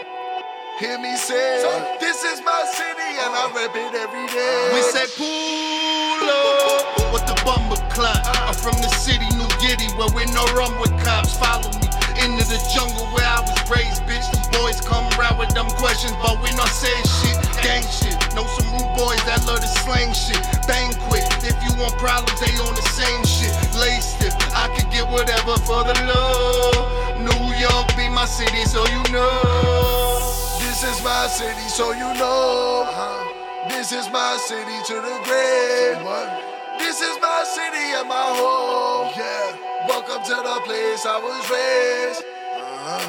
[0.80, 4.70] Hear me say, so, this is my city and I rep it every day.
[4.72, 8.24] We say pull up with the bumper clock.
[8.40, 9.28] I'm from the city,
[9.70, 11.38] Giddy, where we no run with cops.
[11.38, 11.86] Follow me
[12.18, 14.26] into the jungle where I was raised, bitch.
[14.34, 17.38] Them boys come around with them questions, but we not saying shit.
[17.62, 18.18] Gang shit.
[18.34, 20.42] Know some rude boys that love to slang shit.
[20.66, 21.22] Bang quick.
[21.46, 23.54] If you want problems, they on the same shit.
[23.78, 24.34] Lay stiff.
[24.58, 27.22] I could get whatever for the love.
[27.22, 30.18] New York be my city, so you know.
[30.58, 32.90] This is my city, so you know.
[33.70, 36.49] This is my city to the grave.
[36.90, 39.14] This is my city and my home.
[39.14, 39.86] Yeah.
[39.86, 42.26] Welcome to the place I was raised.
[42.58, 43.06] Uh-huh.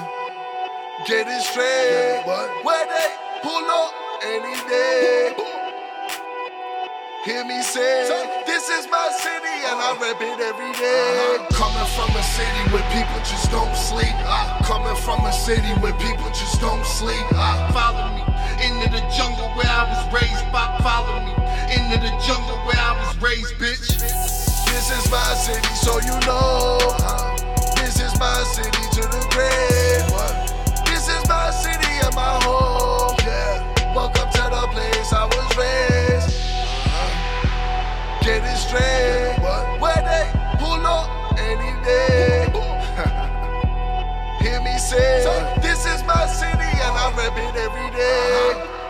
[1.09, 2.21] Get it straight.
[2.61, 3.09] Where they
[3.41, 3.89] pull up
[4.21, 5.33] any day.
[7.25, 8.05] Hear me say,
[8.45, 11.41] this is my city and I rep it every day.
[11.41, 11.57] Uh-huh.
[11.57, 14.13] Coming from a city where people just don't sleep.
[14.29, 17.25] Uh, coming from a city where people just don't sleep.
[17.33, 18.21] Uh, follow me
[18.61, 20.45] into the jungle where I was raised.
[20.53, 21.33] Pop, follow me
[21.71, 23.87] into the jungle where I was raised, bitch.
[24.67, 26.77] This is my city, so you know.
[27.79, 30.05] This is my city to the grave.
[30.85, 33.15] This is my city and my home.
[33.23, 33.95] Yeah.
[33.95, 36.35] Welcome to the place I was raised.
[36.91, 38.19] Uh-huh.
[38.25, 39.39] Get it straight.
[39.79, 40.27] Where they
[40.59, 42.51] pull up any day.
[44.43, 45.23] Hear me say,
[45.61, 48.80] this is my city and I rep it every day.